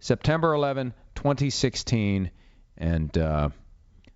September 0.00 0.52
11, 0.52 0.92
2016 1.14 2.30
and 2.76 3.16
uh, 3.16 3.48
I'm 3.52 3.52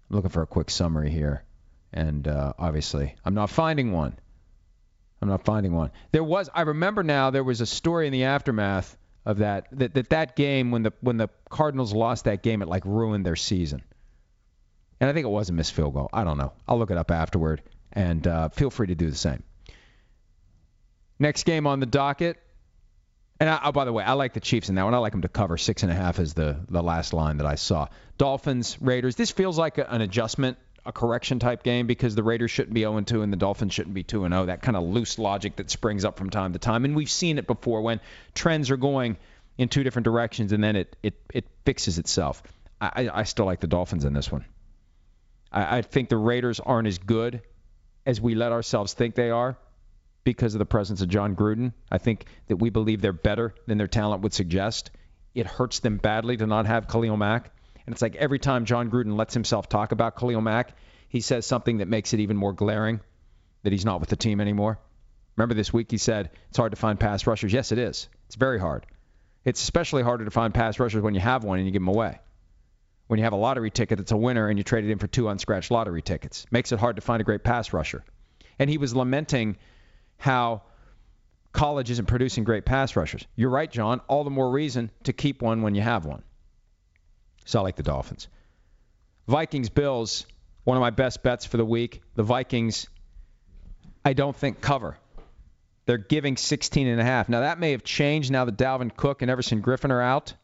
looking 0.09 0.31
for 0.31 0.43
a 0.43 0.47
quick 0.47 0.69
summary 0.69 1.11
here. 1.11 1.45
And 1.93 2.27
uh, 2.27 2.55
obviously, 2.59 3.15
I'm 3.25 3.35
not 3.35 3.51
finding 3.51 3.93
one. 3.93 4.19
I'm 5.23 5.29
not 5.29 5.45
finding 5.45 5.75
one. 5.75 5.91
There 6.13 6.25
was, 6.25 6.49
I 6.55 6.63
remember 6.63 7.03
now, 7.03 7.31
there 7.31 7.45
was 7.45 7.61
a 7.61 7.67
story 7.67 8.07
in 8.07 8.13
the 8.13 8.25
aftermath 8.25 8.97
of 9.27 9.39
that 9.39 9.67
that 9.73 9.95
that, 9.95 10.11
that 10.11 10.37
game 10.37 10.71
when 10.71 10.83
the 10.83 10.93
when 11.01 11.17
the 11.19 11.29
Cardinals 11.49 11.93
lost 11.93 12.25
that 12.25 12.43
game, 12.43 12.63
it 12.63 12.69
like 12.69 12.85
ruined 12.85 13.25
their 13.25 13.37
season. 13.37 13.83
And 15.01 15.09
I 15.09 15.13
think 15.13 15.25
it 15.25 15.31
was 15.31 15.49
a 15.49 15.53
missed 15.53 15.73
field 15.73 15.95
goal. 15.95 16.11
I 16.13 16.25
don't 16.25 16.39
know. 16.39 16.53
I'll 16.69 16.79
look 16.79 16.91
it 16.91 16.97
up 16.97 17.11
afterward, 17.11 17.63
and 17.93 18.27
uh, 18.27 18.49
feel 18.51 18.71
free 18.71 18.89
to 18.89 18.95
do 18.95 19.11
the 19.11 19.17
same. 19.17 19.43
Next 21.19 21.45
game 21.45 21.67
on 21.67 21.81
the 21.81 21.87
docket. 21.87 22.39
And 23.39 23.49
I, 23.49 23.61
oh, 23.65 23.73
by 23.73 23.87
the 23.87 23.93
way, 23.93 24.05
I 24.05 24.13
like 24.13 24.35
the 24.35 24.41
Chiefs 24.41 24.69
in 24.69 24.75
that 24.75 24.83
one. 24.83 24.93
I 24.93 24.99
like 24.99 25.13
them 25.13 25.23
to 25.23 25.29
cover 25.29 25.57
six 25.57 25.83
and 25.83 25.91
a 25.91 25.95
half 25.95 26.19
as 26.19 26.35
the 26.35 26.61
the 26.69 26.83
last 26.83 27.15
line 27.15 27.39
that 27.39 27.47
I 27.47 27.55
saw. 27.55 27.89
Dolphins, 28.19 28.77
Raiders. 28.81 29.17
This 29.17 29.31
feels 29.31 29.57
like 29.57 29.79
a, 29.79 29.91
an 29.91 30.03
adjustment 30.03 30.59
a 30.87 30.93
correction 30.93 31.39
type 31.39 31.63
game 31.63 31.87
because 31.87 32.15
the 32.15 32.23
Raiders 32.23 32.51
shouldn't 32.51 32.75
be 32.75 32.81
0 32.81 33.01
2 33.01 33.23
and 33.23 33.33
the 33.33 33.37
Dolphins 33.37 33.75
shouldn't 33.75 33.95
be 33.95 34.03
2 34.03 34.29
0. 34.29 34.47
That 34.47 34.63
kind 34.63 34.77
of 34.77 34.85
loose 34.85 35.19
logic 35.19 35.57
that 35.57 35.71
springs 35.71 36.05
up 36.05 36.17
from 36.17 36.31
time 36.31 36.53
to 36.53 36.59
time. 36.59 36.85
And 36.85 36.97
we've 36.97 37.11
seen 37.11 37.39
it 37.39 37.47
before 37.47 37.83
when 37.83 38.01
trends 38.35 38.71
are 38.71 38.77
going 38.77 39.17
in 39.59 39.69
two 39.69 39.83
different 39.83 40.05
directions 40.05 40.53
and 40.53 40.63
then 40.63 40.77
it, 40.77 40.97
it, 41.03 41.15
it 41.35 41.45
fixes 41.65 41.99
itself. 41.99 42.43
I, 42.81 43.11
I 43.13 43.23
still 43.25 43.45
like 43.45 43.61
the 43.61 43.67
Dolphins 43.67 44.05
in 44.05 44.15
this 44.15 44.33
one. 44.33 44.45
I, 45.53 45.79
I 45.79 45.83
think 45.83 46.09
the 46.09 46.17
Raiders 46.17 46.61
aren't 46.61 46.89
as 46.89 46.99
good 46.99 47.43
as 48.07 48.21
we 48.21 48.35
let 48.35 48.53
ourselves 48.53 48.95
think 48.95 49.15
they 49.15 49.31
are 49.31 49.59
because 50.25 50.55
of 50.55 50.59
the 50.59 50.67
presence 50.67 51.03
of 51.03 51.09
Jon 51.09 51.37
Gruden. 51.37 51.73
I 51.91 51.99
think 51.99 52.25
that 52.49 52.57
we 52.57 52.71
believe 52.71 53.01
they're 53.01 53.13
better 53.13 53.55
than 53.67 53.79
their 53.79 53.87
talent 53.87 54.23
would 54.23 54.33
suggest. 54.33 54.91
It 55.35 55.47
hurts 55.47 55.81
them 55.81 55.99
badly 55.99 56.37
to 56.39 56.47
not 56.47 56.67
have 56.67 56.89
Khalil 56.89 57.17
Mack. 57.17 57.53
And 57.91 57.95
it's 57.97 58.03
like 58.03 58.15
every 58.15 58.39
time 58.39 58.67
Jon 58.67 58.89
Gruden 58.89 59.17
lets 59.17 59.35
himself 59.35 59.69
talk 59.69 59.91
about 59.91 60.15
Khalil 60.15 60.41
Mack, 60.41 60.77
he 61.09 61.21
says 61.21 61.45
something 61.45 61.79
that 61.79 61.89
makes 61.89 62.15
it 62.15 62.21
even 62.21 62.37
more 62.37 62.53
glaring 62.53 63.01
that 63.65 63.73
he's 63.73 63.85
not 63.85 63.99
with 63.99 64.09
the 64.09 64.15
team 64.15 64.41
anymore. 64.41 64.79
Remember 65.37 65.57
this 65.57 65.73
week 65.73 65.91
he 65.91 65.99
said 65.99 66.31
it's 66.51 66.57
hard 66.57 66.71
to 66.71 66.77
find 66.77 67.01
pass 67.01 67.27
rushers. 67.27 67.53
Yes, 67.53 67.73
it 67.73 67.79
is. 67.79 68.09
It's 68.27 68.37
very 68.37 68.61
hard. 68.61 68.87
It's 69.45 69.61
especially 69.61 70.05
harder 70.05 70.25
to 70.25 70.31
find 70.31 70.55
pass 70.55 70.79
rushers 70.79 71.03
when 71.03 71.15
you 71.15 71.21
have 71.21 71.43
one 71.43 71.59
and 71.59 71.67
you 71.67 71.73
give 71.73 71.83
them 71.83 71.89
away. 71.89 72.21
When 73.09 73.19
you 73.19 73.25
have 73.25 73.33
a 73.33 73.37
lottery 73.37 73.73
ticket 73.73 73.99
that's 73.99 74.13
a 74.13 74.17
winner 74.17 74.47
and 74.47 74.57
you 74.57 74.63
trade 74.63 74.85
it 74.85 74.93
in 74.93 74.99
for 74.99 75.09
two 75.09 75.29
unscratched 75.29 75.73
lottery 75.73 76.01
tickets, 76.01 76.47
makes 76.53 76.71
it 76.71 76.79
hard 76.79 76.95
to 76.95 77.03
find 77.03 77.21
a 77.21 77.25
great 77.25 77.43
pass 77.43 77.73
rusher. 77.73 78.05
And 78.61 78.71
he 78.71 78.79
was 78.79 78.95
lamenting 78.95 79.57
how 80.17 80.63
college 81.53 81.91
isn't 81.91 82.07
producing 82.07 82.45
great 82.45 82.65
pass 82.65 82.95
rushers. 82.95 83.27
You're 83.35 83.51
right, 83.51 83.69
Jon. 83.69 84.01
All 84.07 84.23
the 84.23 84.31
more 84.31 84.49
reason 84.49 84.93
to 85.03 85.13
keep 85.13 85.43
one 85.43 85.63
when 85.63 85.75
you 85.75 85.83
have 85.83 86.05
one. 86.05 86.23
So 87.51 87.59
I 87.59 87.63
like 87.63 87.75
the 87.75 87.83
Dolphins. 87.83 88.29
Vikings 89.27 89.71
Bills, 89.71 90.25
one 90.63 90.77
of 90.77 90.81
my 90.81 90.91
best 90.91 91.25
bets 91.25 91.45
for 91.45 91.57
the 91.57 91.65
week. 91.65 92.01
The 92.15 92.23
Vikings, 92.23 92.87
I 94.05 94.13
don't 94.13 94.37
think 94.37 94.61
cover. 94.61 94.97
They're 95.85 95.99
giving 95.99 96.37
16 96.37 96.87
and 96.87 97.01
a 97.01 97.05
half. 97.05 97.29
Now 97.29 97.41
that 97.41 97.59
may 97.59 97.73
have 97.73 97.83
changed 97.83 98.31
now 98.31 98.45
that 98.45 98.57
Dalvin 98.57 98.97
Cook 98.97 99.23
and 99.23 99.31
Everson 99.33 99.63
Griffen 99.63 99.91
are 99.91 100.01
out. 100.01 100.35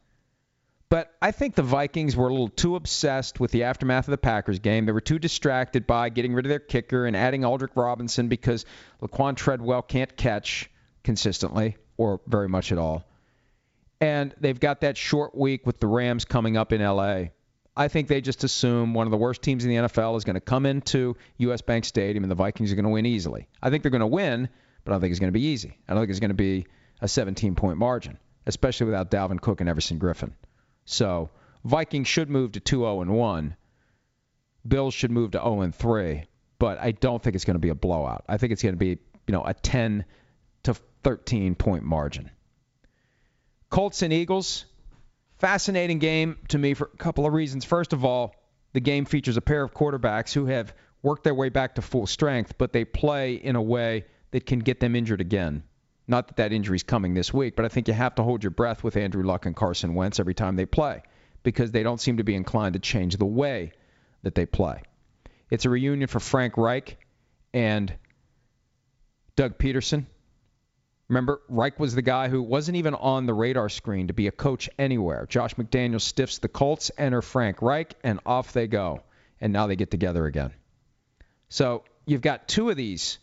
But 0.88 1.14
I 1.22 1.30
think 1.30 1.54
the 1.54 1.62
Vikings 1.62 2.16
were 2.16 2.26
a 2.26 2.32
little 2.32 2.48
too 2.48 2.75
obsessed 2.75 3.38
with 3.38 3.52
the 3.52 3.62
aftermath 3.62 4.08
of 4.08 4.10
the 4.10 4.18
Packers 4.18 4.58
game. 4.58 4.84
They 4.84 4.90
were 4.90 5.00
too 5.00 5.20
distracted 5.20 5.86
by 5.86 6.08
getting 6.08 6.34
rid 6.34 6.44
of 6.44 6.50
their 6.50 6.58
kicker 6.58 7.06
and 7.06 7.16
adding 7.16 7.42
Aldrick 7.42 7.76
Robinson 7.76 8.26
because 8.26 8.64
Laquon 9.00 9.36
Treadwell 9.36 9.82
can't 9.82 10.16
catch 10.16 10.68
consistently 11.04 11.76
or 11.98 12.20
very 12.26 12.48
much 12.48 12.72
at 12.72 12.78
all 12.78 13.04
and 14.00 14.34
they've 14.40 14.58
got 14.58 14.80
that 14.82 14.96
short 14.96 15.34
week 15.34 15.66
with 15.66 15.80
the 15.80 15.86
Rams 15.86 16.24
coming 16.24 16.56
up 16.56 16.72
in 16.72 16.82
LA. 16.82 17.26
I 17.76 17.88
think 17.88 18.08
they 18.08 18.20
just 18.20 18.42
assume 18.44 18.94
one 18.94 19.06
of 19.06 19.10
the 19.10 19.16
worst 19.16 19.42
teams 19.42 19.64
in 19.64 19.70
the 19.70 19.76
NFL 19.76 20.16
is 20.16 20.24
going 20.24 20.34
to 20.34 20.40
come 20.40 20.64
into 20.64 21.16
US 21.38 21.60
Bank 21.60 21.84
Stadium 21.84 22.24
and 22.24 22.30
the 22.30 22.36
Vikings 22.36 22.72
are 22.72 22.74
going 22.74 22.84
to 22.84 22.90
win 22.90 23.04
easily. 23.04 23.48
I 23.62 23.68
think 23.70 23.82
they're 23.82 23.90
going 23.90 24.00
to 24.00 24.06
win, 24.06 24.48
but 24.84 24.92
I 24.92 24.94
don't 24.94 25.00
think 25.02 25.10
it's 25.10 25.20
going 25.20 25.32
to 25.32 25.38
be 25.38 25.46
easy. 25.46 25.78
I 25.86 25.92
don't 25.92 26.02
think 26.02 26.10
it's 26.10 26.20
going 26.20 26.30
to 26.30 26.34
be 26.34 26.66
a 27.00 27.08
17 27.08 27.54
point 27.54 27.78
margin, 27.78 28.18
especially 28.46 28.86
without 28.86 29.10
Dalvin 29.10 29.40
Cook 29.40 29.60
and 29.60 29.68
Everson 29.68 29.98
Griffen. 29.98 30.32
So, 30.86 31.30
Vikings 31.64 32.06
should 32.06 32.30
move 32.30 32.52
to 32.52 32.60
2 32.60 32.78
0 32.78 33.04
1. 33.04 33.56
Bills 34.66 34.94
should 34.94 35.10
move 35.10 35.32
to 35.32 35.38
0 35.38 35.70
3, 35.70 36.24
but 36.58 36.78
I 36.78 36.92
don't 36.92 37.22
think 37.22 37.34
it's 37.34 37.44
going 37.44 37.56
to 37.56 37.60
be 37.60 37.70
a 37.70 37.74
blowout. 37.74 38.24
I 38.28 38.36
think 38.36 38.52
it's 38.52 38.62
going 38.62 38.74
to 38.74 38.78
be, 38.78 38.98
you 39.26 39.32
know, 39.32 39.44
a 39.44 39.52
10 39.52 40.04
to 40.62 40.74
13 41.02 41.54
point 41.56 41.82
margin. 41.82 42.30
Colts 43.70 44.02
and 44.02 44.12
Eagles, 44.12 44.64
fascinating 45.38 45.99
game 45.99 46.38
to 46.49 46.58
me 46.58 46.75
for 46.75 46.90
a 46.92 46.96
couple 46.96 47.26
of 47.26 47.32
reasons. 47.32 47.64
First 47.64 47.92
of 47.92 48.04
all, 48.04 48.35
the 48.73 48.80
game 48.80 49.04
features 49.04 49.37
a 49.37 49.40
pair 49.40 49.62
of 49.62 49.75
quarterbacks 49.75 50.32
who 50.32 50.46
have 50.46 50.75
worked 51.02 51.25
their 51.25 51.35
way 51.35 51.49
back 51.49 51.75
to 51.76 51.82
full 51.82 52.06
strength, 52.06 52.58
but 52.58 52.73
they 52.73 52.85
play 52.85 53.35
in 53.35 53.56
a 53.56 53.62
way 53.62 54.04
that 54.30 54.46
can 54.46 54.58
get 54.58 54.80
them 54.80 54.96
injured 54.96 55.20
again. 55.20 55.62
Not 56.08 56.28
that 56.28 56.37
that 56.37 56.52
injury 56.52 56.76
is 56.76 56.82
coming 56.82 57.14
this 57.14 57.35
week, 57.35 57.56
but 57.56 57.64
I 57.64 57.68
think 57.68 57.88
you 57.88 57.94
have 57.94 58.14
to 58.16 58.23
hold 58.23 58.44
your 58.44 58.52
breath 58.52 58.85
with 58.85 58.96
Andrew 58.96 59.25
Luck 59.25 59.46
and 59.46 59.56
Carson 59.56 59.94
Wentz 59.94 60.20
every 60.20 60.35
time 60.35 60.56
they 60.56 60.66
play 60.66 61.02
because 61.42 61.70
they 61.70 61.82
don't 61.82 62.00
seem 62.00 62.18
to 62.18 62.25
be 62.25 62.35
inclined 62.35 62.75
to 62.75 62.78
change 62.78 63.16
the 63.16 63.25
way 63.25 63.73
that 64.23 64.35
they 64.35 64.46
play. 64.46 64.82
It's 65.50 65.64
a 65.64 65.70
reunion 65.70 66.08
for 66.08 66.20
Frank 66.20 66.56
Reich 66.56 66.99
and 67.52 67.92
Doug 69.37 69.58
Pederson. 69.58 70.06
Remember, 71.08 71.40
Reich 71.48 71.78
was 71.78 71.94
the 71.94 72.02
guy 72.02 72.28
who 72.28 72.42
wasn't 72.42 72.76
even 72.76 72.94
on 72.94 73.26
the 73.26 73.34
radar 73.34 73.68
screen 73.68 74.08
to 74.08 74.12
be 74.12 74.26
a 74.26 74.32
coach 74.32 74.68
anywhere. 74.78 75.26
Josh 75.28 75.54
McDaniel 75.54 76.00
stiffs 76.00 76.38
the 76.38 76.48
Colts, 76.48 76.90
enter 76.98 77.22
Frank 77.22 77.62
Reich, 77.62 77.94
and 78.02 78.18
off 78.26 78.52
they 78.52 78.66
go. 78.66 79.02
And 79.40 79.52
now 79.52 79.66
they 79.66 79.76
get 79.76 79.90
together 79.90 80.26
again. 80.26 80.52
So 81.48 81.84
you've 82.06 82.22
got 82.22 82.48
two 82.48 82.70
of 82.70 82.76
these 82.76 83.18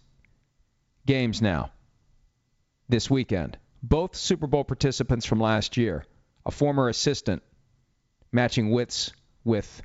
games 1.05 1.41
now 1.41 1.71
this 2.87 3.09
weekend. 3.09 3.57
Both 3.81 4.15
Super 4.15 4.47
Bowl 4.47 4.63
participants 4.63 5.25
from 5.25 5.41
last 5.41 5.75
year. 5.75 6.05
A 6.45 6.51
former 6.51 6.87
assistant 6.87 7.43
matching 8.31 8.71
wits 8.71 9.11
with 9.43 9.81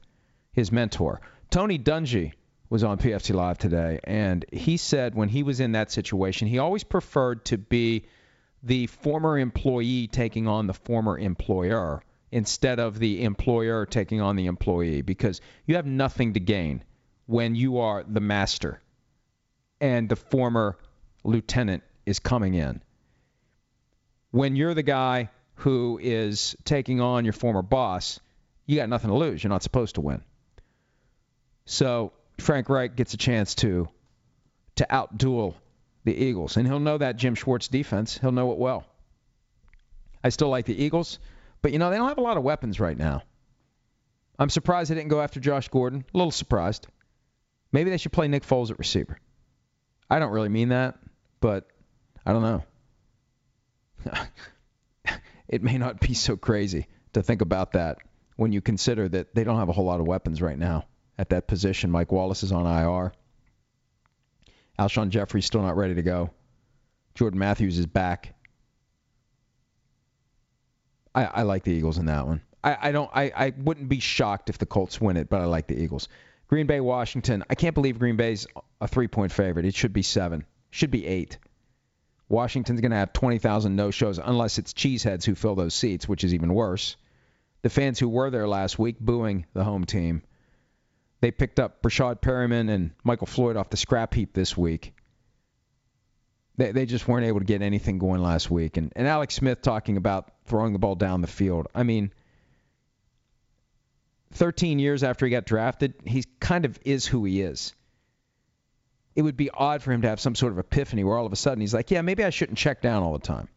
his 0.53 0.71
mentor. 0.71 1.21
Tony 1.51 1.79
Dungy 1.79 2.33
was 2.71 2.85
on 2.85 2.99
PFT 2.99 3.35
Live 3.35 3.59
today, 3.59 4.01
and 4.05 4.45
he 4.53 4.77
said 4.77 5.15
when 5.15 5.29
he 5.29 5.43
was 5.43 5.61
in 5.61 5.73
that 5.73 5.91
situation, 5.91 6.49
he 6.49 6.59
always 6.59 6.85
preferred 6.85 7.45
to 7.47 7.59
be 7.59 8.05
the 8.63 8.87
former 8.87 9.39
employee 9.39 10.07
taking 10.07 10.47
on 10.47 10.67
the 10.67 10.75
former 10.75 11.19
employer 11.19 12.03
instead 12.31 12.79
of 12.79 12.99
the 12.99 13.25
employer 13.25 13.87
taking 13.87 14.21
on 14.21 14.37
the 14.37 14.47
employee 14.47 15.03
because 15.03 15.41
you 15.65 15.77
have 15.77 15.87
nothing 15.87 16.35
to 16.35 16.41
gain 16.41 16.83
when 17.27 17.55
you 17.55 17.79
are 17.79 18.05
the 18.07 18.21
master 18.21 18.81
and 19.81 20.09
the 20.09 20.17
former 20.17 20.77
lieutenant 21.25 21.83
is 22.05 22.19
coming 22.19 22.55
in. 22.55 22.83
When 24.31 24.57
you're 24.57 24.75
the 24.75 24.83
guy 24.83 25.31
who 25.55 25.99
is 26.03 26.57
taking 26.65 27.01
on 27.01 27.25
your 27.25 27.33
former 27.33 27.63
boss, 27.63 28.21
you 28.67 28.77
got 28.77 28.89
nothing 28.89 29.11
to 29.11 29.17
lose. 29.17 29.43
You're 29.43 29.49
not 29.49 29.63
supposed 29.63 29.95
to 29.95 30.01
win. 30.01 30.23
So 31.65 32.13
Frank 32.39 32.69
Reich 32.69 32.97
gets 32.97 33.15
a 33.15 33.17
chance 33.17 33.55
to 33.57 33.89
to 34.77 34.87
outduel 34.91 35.55
the 36.05 36.15
Eagles, 36.15 36.57
and 36.57 36.67
he'll 36.67 36.81
know 36.81 36.99
that 36.99 37.17
Jim 37.17 37.35
Schwartz 37.35 37.69
defense. 37.69 38.17
He'll 38.17 38.33
know 38.33 38.53
it 38.53 38.59
well. 38.59 38.87
I 40.23 40.31
still 40.31 40.49
like 40.49 40.67
the 40.67 40.83
Eagles, 40.83 41.19
but 41.63 41.73
you 41.73 41.79
know 41.79 41.91
they 41.91 41.97
don't 41.97 42.09
have 42.09 42.19
a 42.19 42.23
lot 42.23 42.37
of 42.37 42.43
weapons 42.43 42.81
right 42.81 42.97
now. 42.97 43.23
I'm 44.39 44.51
surprised 44.51 44.91
they 44.91 44.95
didn't 44.95 45.09
go 45.11 45.21
after 45.21 45.41
Josh 45.41 45.69
Gordon. 45.69 46.05
A 46.15 46.17
little 46.17 46.31
surprised. 46.31 46.87
Maybe 47.73 47.91
they 47.91 47.97
should 47.97 48.13
play 48.13 48.29
Nick 48.29 48.45
Foles 48.45 48.71
at 48.71 48.79
receiver. 48.79 49.19
I 50.09 50.21
don't 50.21 50.31
really 50.31 50.49
mean 50.49 50.69
that, 50.69 50.97
but 51.41 51.67
I 52.25 52.33
don't 52.33 52.43
know. 52.43 52.65
it 55.49 55.63
may 55.63 55.77
not 55.77 56.01
be 56.01 56.15
so 56.15 56.37
crazy 56.37 56.87
to 57.13 57.23
think 57.23 57.43
about 57.43 57.73
that 57.73 57.99
when 58.37 58.53
you 58.53 58.61
consider 58.61 59.09
that 59.09 59.35
they 59.35 59.43
don't 59.45 59.59
have 59.59 59.69
a 59.69 59.73
whole 59.73 59.85
lot 59.85 60.01
of 60.01 60.07
weapons 60.07 60.41
right 60.41 60.59
now 60.59 60.87
at 61.19 61.31
that 61.31 61.47
position. 61.47 61.91
Mike 61.91 62.13
Wallace 62.13 62.43
is 62.43 62.53
on 62.53 62.67
IR. 62.67 63.13
Alshon 64.79 65.11
Jeffery's 65.11 65.47
still 65.47 65.63
not 65.63 65.77
ready 65.77 65.95
to 65.95 66.03
go. 66.03 66.31
Jordan 67.15 67.41
Matthews 67.41 67.79
is 67.79 67.87
back. 67.87 68.35
I, 71.15 71.25
I 71.25 71.43
like 71.43 71.65
the 71.65 71.73
Eagles 71.73 71.99
in 71.99 72.07
that 72.07 72.27
one. 72.27 72.43
I, 72.63 72.77
I 72.81 72.93
don't. 72.93 73.11
I, 73.13 73.33
I 73.35 73.53
wouldn't 73.57 73.89
be 73.89 74.01
shocked 74.01 74.51
if 74.51 74.59
the 74.59 74.67
Colts 74.67 75.01
win 75.01 75.17
it, 75.17 75.29
but 75.29 75.41
I 75.41 75.47
like 75.47 75.67
the 75.67 75.81
Eagles. 75.81 76.09
Green 76.47 76.67
Bay, 76.67 76.81
Washington. 76.81 77.45
I 77.51 77.55
can't 77.55 77.75
believe 77.75 77.99
Green 77.99 78.17
Bay's 78.17 78.47
a 78.81 78.89
three-point 78.89 79.33
favorite. 79.33 79.67
It 79.67 79.75
should 79.75 79.93
be 79.93 80.03
seven. 80.03 80.45
Should 80.71 80.91
be 80.91 81.07
eight. 81.07 81.39
Washington's 82.29 82.81
going 82.81 82.91
to 82.91 82.97
have 82.97 83.13
20,000 83.13 83.75
no-shows 83.75 84.19
unless 84.19 84.59
it's 84.59 84.75
cheeseheads 84.75 85.25
who 85.25 85.35
fill 85.35 85.55
those 85.55 85.75
seats, 85.75 86.07
which 86.07 86.25
is 86.25 86.35
even 86.35 86.53
worse. 86.53 86.97
The 87.63 87.71
fans 87.71 87.99
who 87.99 88.09
were 88.09 88.31
there 88.31 88.47
last 88.47 88.79
week 88.79 89.01
booing 89.01 89.47
the 89.55 89.65
home 89.65 89.85
team. 89.85 90.23
They 91.21 91.31
picked 91.31 91.59
up 91.59 91.83
Breshad 91.83 92.21
Perriman 92.21 92.71
and 92.71 92.93
Michael 93.03 93.27
Floyd 93.27 93.57
off 93.57 93.71
the 93.71 93.77
scrap 93.77 94.15
heap 94.15 94.33
this 94.33 94.57
week. 94.57 94.95
They, 96.57 96.73
they 96.73 96.87
just 96.87 97.09
weren't 97.09 97.27
able 97.27 97.41
to 97.41 97.45
get 97.45 97.63
anything 97.63 97.99
going 97.99 98.23
last 98.23 98.51
week. 98.51 98.77
And, 98.77 98.93
and 98.95 99.07
Alex 99.07 99.35
Smith 99.35 99.63
talking 99.63 99.97
about 99.97 100.31
throwing 100.47 100.73
the 100.73 100.79
ball 100.79 100.95
down 100.95 101.21
the 101.21 101.27
field. 101.27 101.69
I 101.75 101.83
mean, 101.83 102.13
13 104.33 104.79
years 104.79 105.03
after 105.03 105.27
he 105.27 105.31
got 105.31 105.45
drafted, 105.45 105.95
he 106.05 106.25
kind 106.41 106.65
of 106.65 106.79
is 106.85 107.07
who 107.07 107.25
he 107.25 107.41
is. 107.41 107.75
It 109.17 109.23
would 109.23 109.37
be 109.37 109.51
odd 109.51 109.83
for 109.83 109.91
him 109.91 110.03
to 110.03 110.09
have 110.09 110.21
some 110.21 110.37
sort 110.37 110.53
of 110.53 110.59
epiphany 110.59 111.03
where 111.03 111.19
all 111.19 111.27
of 111.27 111.33
a 111.33 111.37
sudden 111.37 111.61
he's 111.61 111.75
like, 111.75 111.91
yeah, 111.91 112.03
maybe 112.03 112.23
I 112.23 112.31
shouldn't 112.31 112.59
check 112.59 112.81
down 112.81 113.03
all 113.03 113.13
the 113.13 113.19
time. 113.19 113.49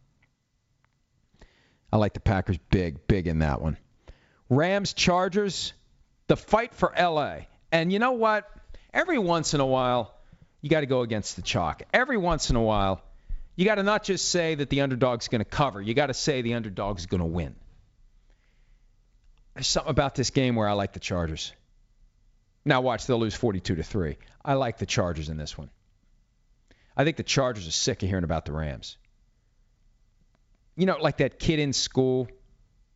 I 1.92 1.98
like 1.98 2.14
the 2.14 2.20
Packers 2.20 2.58
big, 2.70 3.06
big 3.06 3.28
in 3.28 3.40
that 3.40 3.60
one. 3.60 3.76
Rams, 4.48 4.92
Chargers, 4.92 5.72
the 6.26 6.36
fight 6.36 6.74
for 6.74 6.92
LA. 6.98 7.40
And 7.72 7.90
you 7.92 7.98
know 7.98 8.12
what? 8.12 8.48
Every 8.92 9.18
once 9.18 9.54
in 9.54 9.60
a 9.60 9.66
while, 9.66 10.14
you 10.60 10.68
got 10.68 10.80
to 10.80 10.86
go 10.86 11.00
against 11.00 11.36
the 11.36 11.42
chalk. 11.42 11.82
Every 11.92 12.18
once 12.18 12.50
in 12.50 12.56
a 12.56 12.62
while, 12.62 13.02
you 13.56 13.64
got 13.64 13.76
to 13.76 13.82
not 13.82 14.04
just 14.04 14.30
say 14.30 14.54
that 14.54 14.68
the 14.68 14.82
underdog's 14.82 15.28
going 15.28 15.40
to 15.40 15.46
cover, 15.46 15.80
you 15.80 15.94
got 15.94 16.06
to 16.06 16.14
say 16.14 16.42
the 16.42 16.54
underdog's 16.54 17.06
going 17.06 17.20
to 17.20 17.26
win. 17.26 17.56
There's 19.54 19.66
something 19.66 19.90
about 19.90 20.14
this 20.14 20.30
game 20.30 20.54
where 20.54 20.68
I 20.68 20.72
like 20.72 20.92
the 20.92 21.00
Chargers. 21.00 21.52
Now 22.64 22.80
watch, 22.80 23.06
they'll 23.06 23.18
lose 23.18 23.34
42 23.34 23.74
to 23.74 23.82
3. 23.82 24.16
I 24.44 24.54
like 24.54 24.78
the 24.78 24.86
Chargers 24.86 25.28
in 25.28 25.36
this 25.36 25.58
one. 25.58 25.70
I 26.96 27.04
think 27.04 27.16
the 27.16 27.22
Chargers 27.22 27.66
are 27.66 27.72
sick 27.72 28.02
of 28.02 28.08
hearing 28.08 28.24
about 28.24 28.44
the 28.44 28.52
Rams. 28.52 28.96
You 30.76 30.86
know, 30.86 30.96
like 30.96 31.18
that 31.18 31.38
kid 31.38 31.58
in 31.58 31.72
school 31.72 32.28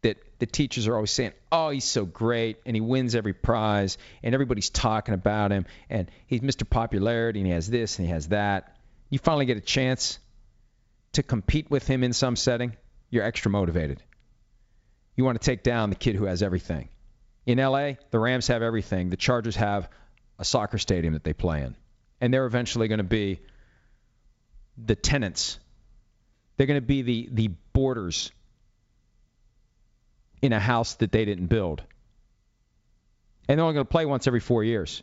that 0.07 0.19
the 0.39 0.47
teachers 0.47 0.87
are 0.87 0.95
always 0.95 1.11
saying, 1.11 1.33
"Oh, 1.51 1.71
he's 1.71 1.85
so 1.85 2.05
great 2.05 2.59
and 2.65 2.77
he 2.77 2.81
wins 2.81 3.15
every 3.15 3.33
prize 3.33 3.99
and 4.23 4.35
everybody's 4.35 4.71
talking 4.71 5.15
about 5.15 5.51
him 5.51 5.67
and 5.91 6.11
he's 6.27 6.41
Mr. 6.41 6.69
Popularity 6.69 7.41
and 7.41 7.47
he 7.47 7.53
has 7.53 7.69
this 7.69 7.99
and 7.99 8.07
he 8.07 8.13
has 8.13 8.29
that." 8.29 8.77
You 9.11 9.19
finally 9.19 9.47
get 9.47 9.57
a 9.57 9.61
chance 9.61 10.19
to 11.13 11.23
compete 11.23 11.71
with 11.71 11.87
him 11.87 12.05
in 12.05 12.13
some 12.13 12.37
setting, 12.37 12.77
you're 13.11 13.25
extra 13.25 13.51
motivated. 13.51 14.03
You 15.17 15.25
want 15.25 15.41
to 15.41 15.45
take 15.45 15.63
down 15.63 15.91
the 15.91 15.97
kid 15.97 16.15
who 16.15 16.27
has 16.27 16.43
everything. 16.43 16.89
In 17.47 17.59
LA, 17.59 17.93
the 18.11 18.19
Rams 18.19 18.49
have 18.49 18.63
everything. 18.63 19.11
The 19.11 19.17
Chargers 19.17 19.57
have 19.57 19.89
a 20.39 20.45
soccer 20.45 20.79
stadium 20.79 21.15
that 21.15 21.25
they 21.25 21.33
play 21.33 21.63
in. 21.63 21.77
And 22.21 22.33
they're 22.33 22.47
eventually 22.47 22.89
going 22.89 22.99
to 22.99 23.05
be 23.05 23.41
the 24.77 24.95
tenants. 24.95 25.59
They're 26.57 26.67
going 26.67 26.81
to 26.81 26.87
be 26.87 27.03
the, 27.03 27.29
the 27.33 27.49
boarders 27.73 28.31
in 30.43 30.53
a 30.53 30.61
house 30.61 30.95
that 30.95 31.13
they 31.13 31.25
didn't 31.25 31.47
build. 31.47 31.83
And 33.49 33.59
they're 33.59 33.65
only 33.65 33.75
going 33.75 33.87
to 33.87 33.91
play 33.91 34.07
once 34.07 34.27
every 34.27 34.41
four 34.41 34.65
years. 34.65 35.03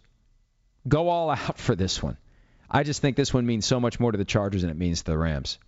Go 0.88 1.10
all 1.10 1.30
out 1.30 1.58
for 1.58 1.76
this 1.76 2.02
one. 2.04 2.18
I 2.70 2.84
just 2.84 3.02
think 3.02 3.16
this 3.16 3.34
one 3.34 3.46
means 3.46 3.66
so 3.66 3.80
much 3.80 4.00
more 4.00 4.12
to 4.12 4.18
the 4.18 4.26
Chargers 4.26 4.62
than 4.62 4.72
it 4.72 4.78
means 4.78 5.04
to 5.04 5.12
the 5.12 5.18
Rams. 5.18 5.60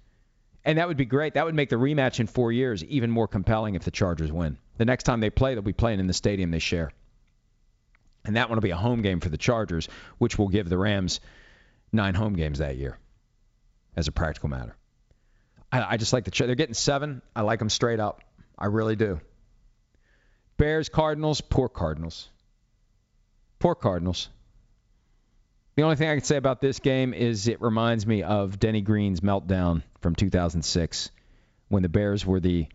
And 0.63 0.79
that 0.79 0.87
would 0.87 0.97
be 0.97 1.05
great. 1.05 1.35
That 1.35 1.45
would 1.45 1.53
make 1.53 1.69
the 1.69 1.75
rematch 1.75 2.19
in 2.19 2.25
four 2.27 2.51
years 2.51 2.83
even 2.83 3.11
more 3.11 3.27
compelling 3.27 3.75
if 3.75 3.83
the 3.83 3.91
Chargers 3.91 4.31
win. 4.31 4.57
The 4.77 4.85
next 4.85 5.03
time 5.03 5.19
they 5.19 5.29
play, 5.29 5.53
they'll 5.53 5.61
be 5.61 5.73
playing 5.73 5.99
in 5.99 6.07
the 6.07 6.13
stadium 6.13 6.49
they 6.49 6.59
share. 6.59 6.91
And 8.25 8.35
that 8.35 8.49
one 8.49 8.57
will 8.57 8.63
be 8.63 8.71
a 8.71 8.75
home 8.75 9.03
game 9.03 9.19
for 9.19 9.29
the 9.29 9.37
Chargers, 9.37 9.87
which 10.17 10.39
will 10.39 10.47
give 10.47 10.67
the 10.67 10.77
Rams 10.77 11.19
nine 11.91 12.15
home 12.15 12.33
games 12.33 12.57
that 12.57 12.77
year 12.77 12.97
as 13.95 14.07
a 14.07 14.11
practical 14.11 14.49
matter. 14.49 14.75
I, 15.71 15.93
I 15.93 15.97
just 15.97 16.11
like 16.11 16.25
the 16.25 16.45
they're 16.45 16.55
getting 16.55 16.73
seven. 16.73 17.21
I 17.35 17.41
like 17.41 17.59
them 17.59 17.69
straight 17.69 17.99
up. 17.99 18.21
I 18.57 18.65
really 18.65 18.95
do. 18.95 19.19
Bears, 20.57 20.87
Cardinals, 20.87 21.41
poor 21.41 21.67
Cardinals. 21.67 22.29
Poor 23.59 23.75
Cardinals. 23.75 24.29
The 25.75 25.83
only 25.83 25.97
thing 25.97 26.09
I 26.09 26.15
can 26.15 26.23
say 26.23 26.37
about 26.37 26.61
this 26.61 26.79
game 26.79 27.13
is 27.13 27.49
it 27.49 27.61
reminds 27.61 28.07
me 28.07 28.23
of 28.23 28.57
Denny 28.57 28.79
Green's 28.79 29.19
meltdown 29.19 29.83
from 29.99 30.15
2006 30.15 31.11
when 31.67 31.83
the 31.83 31.89
Bears 31.89 32.25
were 32.25 32.39
the 32.39 32.67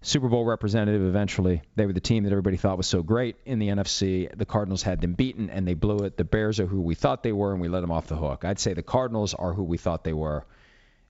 Super 0.00 0.28
Bowl 0.28 0.46
representative 0.46 1.02
eventually. 1.02 1.60
They 1.74 1.84
were 1.84 1.92
the 1.92 2.00
team 2.00 2.24
that 2.24 2.32
everybody 2.32 2.56
thought 2.56 2.78
was 2.78 2.86
so 2.86 3.02
great 3.02 3.36
in 3.44 3.58
the 3.58 3.68
NFC. 3.68 4.34
The 4.34 4.46
Cardinals 4.46 4.82
had 4.82 5.02
them 5.02 5.12
beaten 5.12 5.50
and 5.50 5.68
they 5.68 5.74
blew 5.74 5.98
it. 5.98 6.16
The 6.16 6.24
Bears 6.24 6.58
are 6.60 6.66
who 6.66 6.80
we 6.80 6.94
thought 6.94 7.22
they 7.22 7.32
were 7.32 7.52
and 7.52 7.60
we 7.60 7.68
let 7.68 7.80
them 7.80 7.90
off 7.90 8.06
the 8.06 8.16
hook. 8.16 8.46
I'd 8.46 8.58
say 8.58 8.72
the 8.72 8.82
Cardinals 8.82 9.34
are 9.34 9.52
who 9.52 9.64
we 9.64 9.76
thought 9.76 10.04
they 10.04 10.14
were 10.14 10.46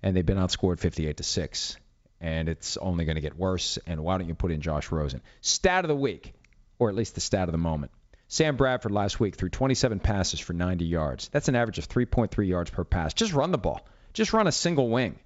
and 0.03 0.17
they've 0.17 0.27
been 0.27 0.39
outscored 0.39 0.81
58 0.81 1.19
to 1.19 1.23
6 1.23 1.77
and 2.21 2.49
it's 2.49 2.77
only 2.77 3.05
going 3.05 3.17
to 3.17 3.21
get 3.21 3.37
worse 3.37 3.79
and 3.87 4.03
why 4.03 4.19
don't 4.19 4.29
you 4.29 4.35
put 4.35 4.51
in 4.51 4.61
Josh 4.61 4.91
Rosen? 4.91 5.23
Stat 5.41 5.85
of 5.85 5.89
the 5.89 5.97
week 5.97 6.33
or 6.79 6.89
at 6.89 6.95
least 6.95 7.15
the 7.15 7.21
stat 7.21 7.49
of 7.49 7.53
the 7.53 7.59
moment. 7.59 7.93
Sam 8.29 8.57
Bradford 8.57 8.93
last 8.93 9.21
week 9.21 9.37
threw 9.37 9.49
27 9.49 10.01
passes 10.01 10.41
for 10.41 10.53
90 10.53 10.85
yards. 10.85 11.29
That's 11.29 11.49
an 11.49 11.55
average 11.55 11.79
of 11.79 11.89
3.3 11.89 12.49
yards 12.49 12.71
per 12.71 12.85
pass. 12.85 13.15
Just 13.15 13.33
run 13.33 13.53
the 13.53 13.59
ball. 13.59 13.87
Just 14.13 14.33
run 14.33 14.47
a 14.47 14.53
single 14.53 14.89
wing. 14.89 15.19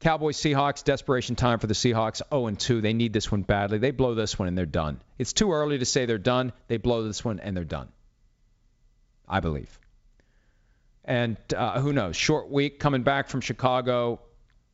Cowboys 0.00 0.38
Seahawks 0.38 0.82
desperation 0.82 1.36
time 1.36 1.58
for 1.58 1.66
the 1.66 1.74
Seahawks 1.74 2.22
0 2.30 2.46
and 2.46 2.58
2. 2.58 2.80
They 2.80 2.94
need 2.94 3.12
this 3.12 3.30
one 3.30 3.42
badly. 3.42 3.78
They 3.78 3.90
blow 3.90 4.14
this 4.14 4.38
one 4.38 4.48
and 4.48 4.56
they're 4.56 4.64
done. 4.64 5.00
It's 5.18 5.34
too 5.34 5.52
early 5.52 5.78
to 5.78 5.84
say 5.84 6.06
they're 6.06 6.18
done. 6.18 6.52
They 6.68 6.78
blow 6.78 7.02
this 7.02 7.24
one 7.24 7.40
and 7.40 7.56
they're 7.56 7.64
done. 7.64 7.88
I 9.28 9.40
believe. 9.40 9.78
And 11.04 11.36
uh, 11.54 11.80
who 11.80 11.92
knows? 11.92 12.16
Short 12.16 12.50
week 12.50 12.78
coming 12.78 13.02
back 13.02 13.28
from 13.28 13.40
Chicago. 13.40 14.20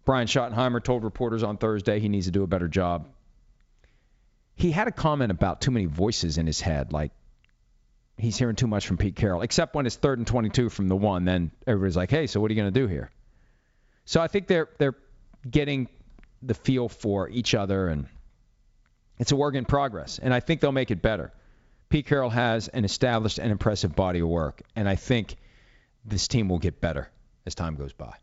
Brian 0.07 0.27
Schottenheimer 0.27 0.83
told 0.83 1.05
reporters 1.05 1.43
on 1.43 1.59
Thursday 1.59 2.01
he 2.01 2.09
needs 2.09 2.25
to 2.25 2.33
do 2.33 2.43
a 2.43 2.47
better 2.47 2.69
job 2.69 3.09
he 4.57 4.71
had 4.71 4.89
a 4.89 4.93
comment 4.93 5.31
about 5.31 5.61
too 5.61 5.71
many 5.71 5.85
voices 5.85 6.39
in 6.39 6.47
his 6.47 6.61
head, 6.61 6.93
like 6.93 7.13
he's 8.17 8.39
hearing 8.39 8.57
too 8.57 8.67
much 8.67 8.87
from 8.87 8.97
Pete 8.97 9.15
Carroll. 9.15 9.43
Except 9.43 9.75
when 9.75 9.87
it's 9.87 9.97
third 9.97 10.19
and 10.19 10.27
22 10.27 10.71
from 10.71 10.89
the 10.89 10.97
one, 10.97 11.27
then 11.27 11.51
everybody's 11.67 11.97
like, 11.97 12.11
"Hey, 12.11 12.27
so 12.27 12.41
what 12.41 12.51
are 12.51 12.55
you 12.55 12.61
going 12.61 12.73
to 12.73 12.81
do 12.81 12.87
here?" 12.87 13.11
So 14.07 14.21
I 14.21 14.29
think 14.29 14.47
they're 14.47 14.69
they're 14.79 14.97
getting 15.49 15.89
the 16.43 16.55
feel 16.55 16.89
for 16.89 17.29
each 17.29 17.55
other, 17.55 17.89
and 17.89 18.09
it's 19.19 19.33
a 19.33 19.37
work 19.37 19.55
in 19.55 19.67
progress. 19.67 20.19
And 20.19 20.33
I 20.33 20.41
think 20.41 20.61
they'll 20.63 20.73
make 20.73 20.91
it 20.91 21.03
better. 21.03 21.33
Pete 21.91 22.07
Carroll 22.07 22.31
has 22.31 22.69
an 22.69 22.85
established 22.85 23.39
and 23.39 23.53
impressive 23.53 23.95
body 23.95 24.21
of 24.21 24.29
work, 24.29 24.63
and 24.75 24.89
I 24.89 24.97
think 24.97 25.37
this 26.05 26.29
team 26.29 26.49
will 26.49 26.59
get 26.59 26.81
better 26.81 27.11
as 27.45 27.55
time 27.55 27.77
goes 27.77 27.93
by. 27.93 28.15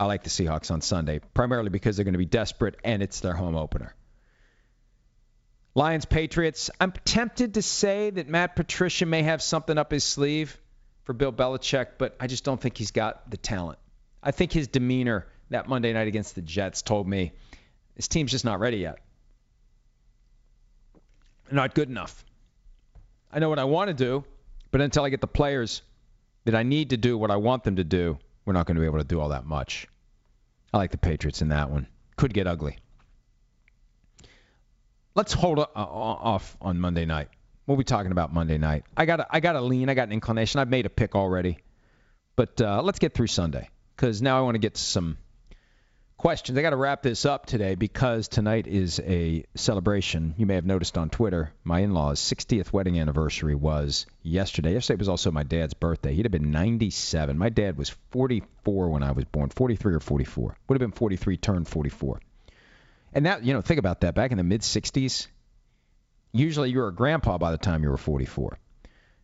I 0.00 0.06
like 0.06 0.22
the 0.22 0.30
Seahawks 0.30 0.70
on 0.70 0.80
Sunday, 0.80 1.20
primarily 1.34 1.70
because 1.70 1.96
they're 1.96 2.04
going 2.04 2.14
to 2.14 2.18
be 2.18 2.24
desperate 2.24 2.76
and 2.84 3.02
it's 3.02 3.20
their 3.20 3.34
home 3.34 3.56
opener. 3.56 3.94
Lions 5.74 6.04
Patriots. 6.04 6.70
I'm 6.80 6.92
tempted 7.04 7.54
to 7.54 7.62
say 7.62 8.10
that 8.10 8.28
Matt 8.28 8.56
Patricia 8.56 9.06
may 9.06 9.22
have 9.22 9.42
something 9.42 9.76
up 9.78 9.90
his 9.90 10.04
sleeve 10.04 10.58
for 11.04 11.12
Bill 11.12 11.32
Belichick, 11.32 11.90
but 11.98 12.16
I 12.20 12.26
just 12.26 12.44
don't 12.44 12.60
think 12.60 12.76
he's 12.76 12.90
got 12.90 13.30
the 13.30 13.36
talent. 13.36 13.78
I 14.22 14.30
think 14.30 14.52
his 14.52 14.68
demeanor 14.68 15.26
that 15.50 15.68
Monday 15.68 15.92
night 15.92 16.08
against 16.08 16.34
the 16.34 16.42
Jets 16.42 16.82
told 16.82 17.08
me 17.08 17.32
this 17.96 18.08
team's 18.08 18.30
just 18.30 18.44
not 18.44 18.60
ready 18.60 18.78
yet. 18.78 18.98
Not 21.50 21.74
good 21.74 21.88
enough. 21.88 22.24
I 23.32 23.38
know 23.38 23.48
what 23.48 23.58
I 23.58 23.64
want 23.64 23.88
to 23.88 23.94
do, 23.94 24.24
but 24.70 24.80
until 24.80 25.04
I 25.04 25.08
get 25.08 25.20
the 25.20 25.26
players 25.26 25.82
that 26.44 26.54
I 26.54 26.62
need 26.62 26.90
to 26.90 26.96
do 26.96 27.16
what 27.16 27.30
I 27.30 27.36
want 27.36 27.64
them 27.64 27.76
to 27.76 27.84
do, 27.84 28.18
we're 28.48 28.54
not 28.54 28.64
going 28.64 28.76
to 28.76 28.80
be 28.80 28.86
able 28.86 28.96
to 28.96 29.04
do 29.04 29.20
all 29.20 29.28
that 29.28 29.44
much. 29.44 29.86
I 30.72 30.78
like 30.78 30.90
the 30.90 30.96
Patriots 30.96 31.42
in 31.42 31.50
that 31.50 31.70
one. 31.70 31.86
Could 32.16 32.32
get 32.32 32.46
ugly. 32.46 32.78
Let's 35.14 35.34
hold 35.34 35.58
off 35.58 36.56
on 36.58 36.80
Monday 36.80 37.04
night. 37.04 37.28
We'll 37.66 37.76
be 37.76 37.84
talking 37.84 38.10
about 38.10 38.32
Monday 38.32 38.56
night. 38.56 38.84
I 38.96 39.04
got 39.04 39.26
I 39.28 39.40
got 39.40 39.56
a 39.56 39.60
lean. 39.60 39.90
I 39.90 39.94
got 39.94 40.08
an 40.08 40.12
inclination. 40.12 40.60
I've 40.60 40.70
made 40.70 40.86
a 40.86 40.88
pick 40.88 41.14
already, 41.14 41.58
but 42.36 42.58
uh, 42.62 42.80
let's 42.82 42.98
get 42.98 43.12
through 43.12 43.26
Sunday 43.26 43.68
because 43.94 44.22
now 44.22 44.38
I 44.38 44.40
want 44.40 44.54
to 44.54 44.60
get 44.60 44.76
to 44.76 44.80
some 44.80 45.18
questions. 46.18 46.58
I 46.58 46.62
got 46.62 46.70
to 46.70 46.76
wrap 46.76 47.02
this 47.02 47.24
up 47.24 47.46
today 47.46 47.74
because 47.74 48.28
tonight 48.28 48.66
is 48.66 49.00
a 49.00 49.44
celebration. 49.54 50.34
You 50.36 50.44
may 50.44 50.56
have 50.56 50.66
noticed 50.66 50.98
on 50.98 51.08
Twitter, 51.08 51.52
my 51.64 51.80
in-laws' 51.80 52.20
60th 52.20 52.72
wedding 52.72 53.00
anniversary 53.00 53.54
was 53.54 54.04
yesterday. 54.22 54.74
Yesterday 54.74 54.98
was 54.98 55.08
also 55.08 55.30
my 55.30 55.44
dad's 55.44 55.72
birthday. 55.72 56.14
He'd 56.14 56.26
have 56.26 56.32
been 56.32 56.50
97. 56.50 57.38
My 57.38 57.48
dad 57.48 57.78
was 57.78 57.88
44 58.10 58.90
when 58.90 59.02
I 59.02 59.12
was 59.12 59.24
born, 59.24 59.48
43 59.48 59.94
or 59.94 60.00
44. 60.00 60.56
Would 60.68 60.74
have 60.74 60.90
been 60.90 60.98
43, 60.98 61.38
turned 61.38 61.68
44. 61.68 62.20
And 63.14 63.24
that, 63.24 63.44
you 63.44 63.54
know, 63.54 63.62
think 63.62 63.78
about 63.78 64.02
that. 64.02 64.14
Back 64.14 64.32
in 64.32 64.36
the 64.36 64.44
mid 64.44 64.60
60s, 64.60 65.28
Usually 66.32 66.70
you 66.70 66.78
were 66.78 66.88
a 66.88 66.94
grandpa 66.94 67.38
by 67.38 67.50
the 67.50 67.58
time 67.58 67.82
you 67.82 67.90
were 67.90 67.96
44. 67.96 68.58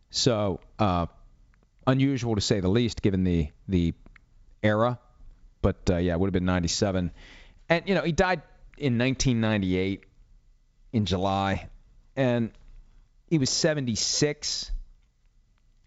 So 0.09 0.59
uh, 0.79 1.05
unusual 1.85 2.35
to 2.35 2.41
say 2.41 2.59
the 2.59 2.69
least, 2.69 3.01
given 3.01 3.23
the 3.23 3.49
the 3.67 3.93
era. 4.63 4.99
But 5.65 5.89
uh, 5.89 5.97
yeah, 5.97 6.13
it 6.13 6.19
would 6.19 6.27
have 6.27 6.33
been 6.33 6.45
97. 6.45 7.09
And 7.69 7.89
you 7.89 7.95
know, 7.95 8.03
he 8.03 8.11
died 8.11 8.43
in 8.77 8.99
1998 8.99 10.03
in 10.93 11.05
July, 11.07 11.69
and 12.15 12.51
he 13.25 13.39
was 13.39 13.49
76 13.49 14.71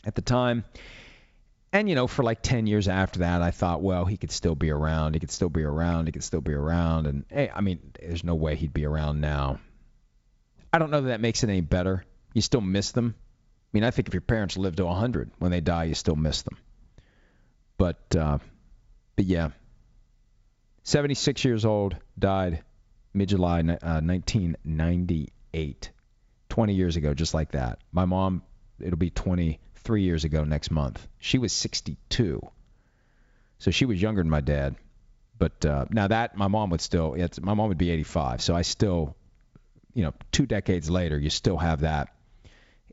at 0.04 0.16
the 0.16 0.20
time. 0.20 0.64
And 1.72 1.88
you 1.88 1.94
know, 1.94 2.08
for 2.08 2.24
like 2.24 2.42
10 2.42 2.66
years 2.66 2.88
after 2.88 3.20
that, 3.20 3.40
I 3.40 3.52
thought, 3.52 3.80
well, 3.80 4.04
he 4.04 4.16
could 4.16 4.32
still 4.32 4.56
be 4.56 4.70
around. 4.70 5.14
He 5.14 5.20
could 5.20 5.30
still 5.30 5.48
be 5.48 5.62
around. 5.62 6.06
He 6.06 6.12
could 6.12 6.24
still 6.24 6.40
be 6.40 6.54
around. 6.54 7.06
And 7.06 7.24
hey, 7.28 7.48
I 7.54 7.60
mean, 7.60 7.78
there's 8.00 8.24
no 8.24 8.34
way 8.34 8.56
he'd 8.56 8.74
be 8.74 8.84
around 8.84 9.20
now. 9.20 9.60
I 10.72 10.80
don't 10.80 10.90
know 10.90 11.02
that 11.02 11.08
that 11.08 11.20
makes 11.20 11.44
it 11.44 11.50
any 11.50 11.60
better. 11.60 12.04
You 12.34 12.42
still 12.42 12.62
miss 12.62 12.90
them. 12.90 13.14
I 13.16 13.70
mean, 13.72 13.84
I 13.84 13.92
think 13.92 14.08
if 14.08 14.14
your 14.14 14.22
parents 14.22 14.56
live 14.56 14.74
to 14.74 14.86
100, 14.86 15.30
when 15.38 15.52
they 15.52 15.60
die, 15.60 15.84
you 15.84 15.94
still 15.94 16.16
miss 16.16 16.42
them. 16.42 16.56
But, 17.76 18.16
uh, 18.16 18.38
but 19.14 19.24
yeah, 19.24 19.50
76 20.84 21.44
years 21.44 21.64
old, 21.64 21.96
died 22.18 22.62
mid-July 23.14 23.60
uh, 23.60 24.00
1998, 24.00 25.90
20 26.48 26.74
years 26.74 26.96
ago, 26.96 27.14
just 27.14 27.34
like 27.34 27.52
that. 27.52 27.78
My 27.92 28.04
mom, 28.04 28.42
it'll 28.80 28.96
be 28.96 29.10
23 29.10 30.02
years 30.02 30.24
ago 30.24 30.44
next 30.44 30.70
month. 30.70 31.06
She 31.18 31.38
was 31.38 31.52
62, 31.52 32.40
so 33.58 33.70
she 33.70 33.84
was 33.84 34.00
younger 34.00 34.22
than 34.22 34.30
my 34.30 34.40
dad. 34.40 34.76
But 35.38 35.64
uh, 35.64 35.86
now 35.90 36.08
that 36.08 36.36
my 36.36 36.48
mom 36.48 36.70
would 36.70 36.80
still, 36.80 37.16
my 37.40 37.54
mom 37.54 37.68
would 37.68 37.78
be 37.78 37.90
85, 37.90 38.42
so 38.42 38.56
I 38.56 38.62
still, 38.62 39.14
you 39.94 40.02
know, 40.04 40.14
two 40.32 40.46
decades 40.46 40.90
later, 40.90 41.18
you 41.18 41.30
still 41.30 41.56
have 41.56 41.80
that 41.80 42.08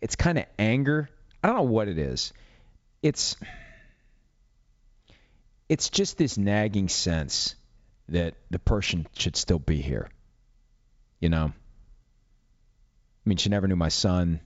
it's 0.02 0.16
kind 0.16 0.38
of 0.38 0.46
anger. 0.60 1.10
I 1.44 1.48
don't 1.48 1.58
know 1.58 1.64
what 1.64 1.88
it 1.88 1.98
is. 1.98 2.34
It's 3.02 3.36
it's 5.68 5.90
just 5.90 6.18
this 6.18 6.38
nagging 6.38 6.90
sense 6.90 7.56
that 8.10 8.36
the 8.50 8.60
person 8.60 9.08
should 9.18 9.36
still 9.36 9.60
be 9.60 9.82
here. 9.82 10.10
You 11.20 11.30
know? 11.30 11.46
I 11.46 13.30
mean, 13.30 13.38
she 13.38 13.50
never 13.50 13.68
knew 13.68 13.76
my 13.76 13.90
son. 13.90 14.40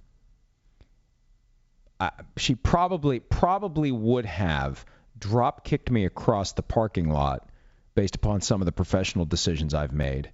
I, 2.00 2.12
she 2.38 2.56
probably 2.56 3.20
probably 3.20 3.92
would 3.92 4.26
have 4.26 4.86
drop 5.18 5.66
kicked 5.66 5.92
me 5.92 6.06
across 6.06 6.54
the 6.54 6.64
parking 6.64 7.10
lot 7.10 7.50
based 7.94 8.16
upon 8.16 8.40
some 8.40 8.62
of 8.62 8.66
the 8.66 8.72
professional 8.72 9.26
decisions 9.26 9.74
I've 9.74 9.92
made. 9.92 10.32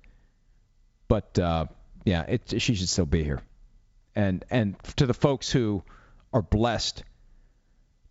But 1.07 1.39
uh, 1.39 1.65
yeah, 2.03 2.21
it, 2.23 2.61
she 2.61 2.75
should 2.75 2.89
still 2.89 3.07
be 3.07 3.23
here 3.23 3.41
and 4.15 4.45
and 4.49 4.75
to 4.95 5.05
the 5.05 5.13
folks 5.13 5.51
who 5.51 5.83
are 6.33 6.41
blessed 6.41 7.03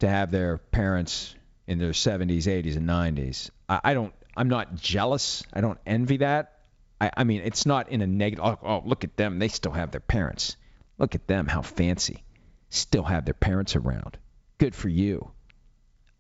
to 0.01 0.09
have 0.09 0.31
their 0.31 0.59
parents 0.59 1.35
in 1.67 1.79
their 1.79 1.93
70s, 1.93 2.45
80s, 2.45 2.77
and 2.77 2.89
90s. 2.89 3.51
I, 3.69 3.81
I 3.85 3.95
don't. 3.95 4.13
I'm 4.37 4.49
not 4.49 4.75
jealous. 4.75 5.45
I 5.53 5.61
don't 5.61 5.79
envy 5.87 6.19
that. 6.19 6.59
I, 7.01 7.11
I 7.19 7.25
mean, 7.25 7.43
it's 7.45 7.67
not 7.67 7.89
in 7.89 8.03
a 8.03 8.07
negative. 8.07 8.45
Oh, 8.45 8.59
oh, 8.63 8.83
look 8.85 9.05
at 9.05 9.17
them. 9.17 9.39
They 9.39 9.49
still 9.49 9.73
have 9.73 9.91
their 9.91 10.01
parents. 10.01 10.57
Look 10.99 11.15
at 11.15 11.27
them. 11.27 11.47
How 11.47 11.63
fancy. 11.63 12.25
Still 12.71 13.05
have 13.05 13.25
their 13.25 13.35
parents 13.35 13.77
around. 13.77 14.19
Good 14.59 14.75
for 14.75 14.89
you. 14.89 15.31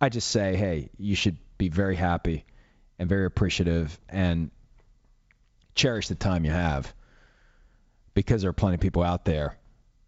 I 0.00 0.09
just 0.09 0.29
say, 0.29 0.57
hey, 0.57 0.90
you 0.98 1.14
should 1.14 1.38
be 1.59 1.68
very 1.68 1.96
happy 1.96 2.44
and 2.98 3.09
very 3.09 3.27
appreciative 3.27 3.98
and 4.09 4.50
cherish 5.74 6.09
the 6.09 6.14
time 6.14 6.44
you 6.44 6.50
have 6.50 6.92
because 8.14 8.42
there 8.42 8.50
are 8.50 8.55
plenty 8.55 8.74
of 8.74 8.81
people 8.81 9.03
out 9.03 9.24
there 9.24 9.59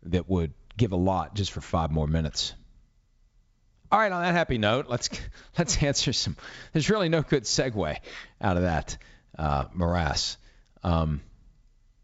that 0.05 0.29
would 0.29 0.53
give 0.77 0.92
a 0.92 0.97
lot 0.97 1.35
just 1.35 1.51
for 1.51 1.61
five 1.61 1.90
more 1.90 2.07
minutes. 2.07 2.55
All 3.90 3.99
right, 4.01 4.11
on 4.11 4.22
that 4.22 4.33
happy 4.33 4.59
note, 4.59 4.87
let's 4.88 5.09
let's 5.59 5.83
answer 5.83 6.12
some. 6.12 6.37
There's 6.72 6.90
really 6.90 7.09
no 7.09 7.22
good 7.22 7.44
segue 7.44 7.96
out 8.40 8.57
of 8.57 8.62
that 8.64 8.96
uh, 9.38 9.64
morass. 9.75 10.37
Um, 10.83 11.20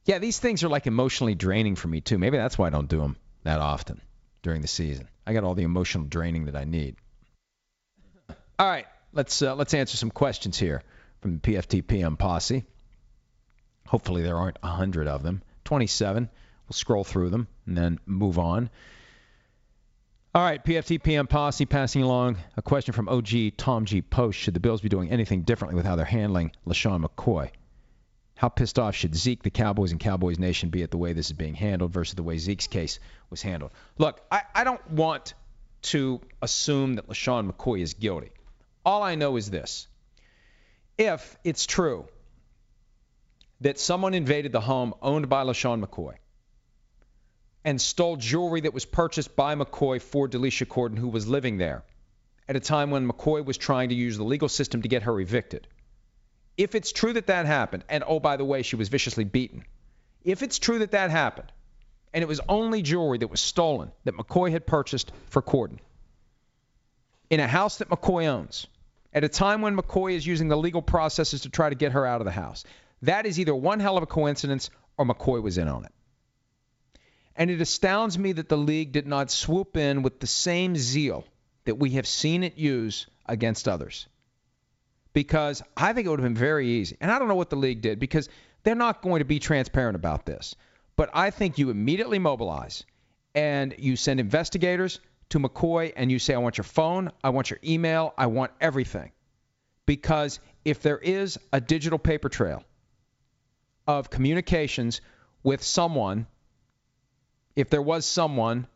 yeah, 0.05 0.19
these 0.19 0.39
things 0.39 0.65
are 0.65 0.69
like 0.69 0.87
emotionally 0.87 1.35
draining 1.35 1.77
for 1.77 1.89
me 1.89 2.01
too. 2.01 2.19
Maybe 2.19 2.37
that's 2.37 2.59
why 2.59 2.67
I 2.69 2.71
don't 2.71 2.89
do 2.89 2.99
them 2.99 3.17
that 3.45 3.61
often 3.61 4.01
during 4.43 4.63
the 4.63 4.69
season. 4.69 5.09
I 5.27 5.33
got 5.33 5.45
all 5.45 5.55
the 5.55 5.63
emotional 5.63 6.05
draining 6.05 6.47
that 6.47 6.57
I 6.57 6.65
need. 6.65 6.97
All 8.59 8.69
right, 8.69 8.87
let's 9.13 9.43
uh, 9.43 9.55
let's 9.55 9.75
answer 9.75 9.97
some 9.97 10.11
questions 10.11 10.59
here 10.59 10.83
from 11.21 11.35
the 11.35 11.41
PFT 11.41 11.87
PM 11.87 12.17
posse. 12.17 12.65
Hopefully 13.87 14.23
there 14.23 14.37
aren't 14.37 14.59
a 14.63 14.69
hundred 14.69 15.09
of 15.09 15.23
them. 15.23 15.43
27. 15.65 16.29
We'll 16.67 16.75
scroll 16.75 17.05
through 17.05 17.31
them 17.31 17.49
and 17.67 17.77
then 17.77 17.99
move 18.07 18.39
on. 18.39 18.71
All 20.35 20.43
right, 20.43 20.65
PFT 20.65 21.03
PM 21.03 21.27
posse 21.27 21.67
passing 21.67 22.03
along 22.03 22.39
a 22.57 22.63
question 22.63 22.95
from 22.95 23.07
OG 23.07 23.59
Tom 23.59 23.85
G. 23.85 24.01
Post. 24.01 24.39
Should 24.39 24.55
the 24.55 24.61
Bills 24.61 24.81
be 24.81 24.89
doing 24.89 25.11
anything 25.11 25.43
differently 25.43 25.77
with 25.77 25.85
how 25.85 25.95
they're 25.95 26.07
handling 26.07 26.53
LeSean 26.67 27.05
McCoy? 27.05 27.51
How 28.35 28.49
pissed 28.49 28.79
off 28.79 28.95
should 28.95 29.15
Zeke, 29.15 29.43
the 29.43 29.51
Cowboys, 29.51 29.93
and 29.93 30.01
Cowboys 30.01 30.39
Nation 30.39 30.71
be 30.71 30.83
at 30.83 30.91
the 30.91 30.97
way 30.97 31.13
this 31.13 31.27
is 31.27 31.35
being 31.35 31.53
handled 31.53 31.93
versus 31.93 32.15
the 32.15 32.23
way 32.23 32.39
Zeke's 32.39 32.67
case 32.67 32.99
was 33.29 33.43
handled? 33.43 33.73
Look, 33.99 34.23
I, 34.33 34.41
I 34.55 34.65
don't 34.65 34.91
want 34.91 35.35
to 35.83 36.19
assume 36.41 36.95
that 36.95 37.11
LeSean 37.11 37.53
McCoy 37.53 37.83
is 37.83 37.93
guilty. 37.93 38.31
All 38.87 39.03
I 39.03 39.17
know 39.17 39.37
is 39.37 39.51
this. 39.51 39.87
If 40.97 41.37
it's 41.45 41.67
true 41.67 42.07
that 43.61 43.79
someone 43.79 44.15
invaded 44.15 44.53
the 44.53 44.63
home 44.63 44.95
owned 45.03 45.29
by 45.29 45.45
LeSean 45.45 45.85
McCoy, 45.85 46.15
and 47.65 47.81
stole 47.81 48.17
jewelry 48.17 48.63
that 48.63 48.75
was 48.75 48.85
purchased 48.85 49.37
by 49.37 49.55
McCoy 49.55 50.01
for 50.01 50.29
Delicia 50.29 50.69
Cordon, 50.69 50.97
who 50.97 51.09
was 51.09 51.29
living 51.29 51.59
there 51.59 51.85
at 52.49 52.57
a 52.57 52.61
time 52.61 52.91
when 52.91 53.09
McCoy 53.09 53.45
was 53.45 53.57
trying 53.57 53.91
to 53.91 53.95
use 53.95 54.17
the 54.17 54.25
legal 54.25 54.49
system 54.49 54.83
to 54.83 54.89
get 54.89 55.05
her 55.05 55.21
evicted. 55.21 55.69
If 56.57 56.75
it's 56.75 56.93
true 56.93 57.13
that 57.15 57.29
that 57.29 57.47
happened, 57.47 57.85
and 57.89 58.05
oh, 58.07 58.21
by 58.21 58.37
the 58.37 58.45
way, 58.45 58.63
she 58.63 58.77
was 58.77 58.89
viciously 58.89 59.25
beaten, 59.25 59.65
if 60.25 60.43
it's 60.43 60.59
true 60.59 60.81
that 60.81 60.91
that 60.91 61.11
happened, 61.11 61.53
and 62.13 62.23
it 62.23 62.29
was 62.29 62.41
only 62.49 62.83
jewelry 62.83 63.19
that 63.19 63.29
was 63.29 63.41
stolen 63.41 63.91
that 64.05 64.17
McCoy 64.17 64.51
had 64.51 64.67
purchased 64.67 65.13
for 65.31 65.41
Cordon 65.41 65.81
in 67.31 67.41
a 67.41 67.49
house 67.49 67.79
that 67.79 67.89
McCoy 67.89 68.27
owns, 68.27 68.67
at 69.15 69.25
a 69.25 69.29
time 69.29 69.63
when 69.63 69.75
McCoy 69.75 70.13
is 70.13 70.27
using 70.27 70.49
the 70.49 70.57
legal 70.57 70.83
processes 70.83 71.41
to 71.41 71.49
try 71.49 71.71
to 71.71 71.75
get 71.75 71.93
her 71.93 72.05
out 72.05 72.21
of 72.21 72.27
the 72.27 72.31
house, 72.31 72.65
that 73.01 73.25
is 73.25 73.41
either 73.41 73.55
one 73.55 73.81
hell 73.81 73.97
of 73.97 74.03
a 74.03 74.07
coincidence 74.07 74.69
or 74.99 75.07
McCoy 75.07 75.43
was 75.43 75.57
in 75.57 75.67
on 75.67 75.87
it. 75.87 75.93
And 77.37 77.51
it 77.51 77.61
astounds 77.61 78.19
me 78.19 78.33
that 78.33 78.49
the 78.49 78.57
league 78.57 78.93
did 78.93 79.07
not 79.07 79.31
swoop 79.31 79.77
in 79.77 80.03
with 80.03 80.21
the 80.21 80.27
same 80.27 80.77
zeal 80.77 81.25
that 81.65 81.77
we 81.77 81.91
have 81.91 82.07
seen 82.07 82.43
it 82.43 82.59
use 82.59 83.07
against 83.27 83.69
others. 83.69 84.07
Because 85.13 85.63
I 85.77 85.93
think 85.93 86.07
it 86.07 86.11
would 86.11 86.21
have 86.21 86.27
been 86.29 86.35
very 86.35 86.69
easy. 86.69 86.97
And 87.01 87.11
I 87.11 87.19
don't 87.19 87.29
know 87.29 87.35
what 87.35 87.51
the 87.51 87.57
league 87.57 87.81
did 87.83 87.99
because 87.99 88.29
they're 88.63 88.75
not 88.75 89.03
going 89.03 89.21
to 89.21 89.25
be 89.25 89.39
transparent 89.39 89.97
about 89.97 90.27
this. 90.27 90.55
But 90.97 91.11
I 91.15 91.31
think 91.31 91.59
you 91.59 91.71
immediately 91.71 92.19
mobilize 92.19 92.85
and 93.35 93.75
you 93.79 93.97
send 93.97 94.21
investigators 94.21 95.01
to 95.31 95.39
McCoy 95.39 95.93
and 95.97 96.11
you 96.11 96.19
say, 96.19 96.35
I 96.35 96.39
want 96.39 96.59
your 96.59 96.65
phone, 96.65 97.11
I 97.25 97.31
want 97.31 97.51
your 97.51 97.59
email, 97.65 98.13
I 98.19 98.27
want 98.27 98.53
everything. 98.61 99.13
Because 99.87 100.41
if 100.65 100.83
there 100.83 100.99
is 100.99 101.39
a 101.53 101.61
digital 101.61 101.99
paper 101.99 102.29
trail 102.29 102.63
of 103.87 104.11
communications 104.11 105.01
with 105.43 105.63
someone 105.63 106.27
if 107.57 107.71
there 107.71 107.83
was 107.83 108.07
someone 108.07 108.67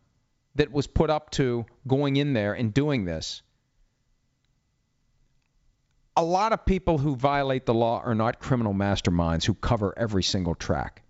that 0.56 0.72
was 0.72 0.86
put 0.86 1.10
up 1.10 1.30
to 1.30 1.66
going 1.86 2.16
in 2.16 2.32
there 2.32 2.52
and 2.54 2.72
doing 2.72 3.04
this, 3.04 3.42
a 6.16 6.24
lot 6.24 6.52
of 6.52 6.64
people 6.64 6.96
who 6.98 7.14
violate 7.14 7.66
the 7.66 7.74
law 7.74 8.00
are 8.02 8.14
not 8.14 8.38
criminal 8.38 8.72
masterminds 8.72 9.44
who 9.44 9.54
cover 9.54 9.94
every 9.96 10.22
single 10.22 10.54
track. 10.54 11.02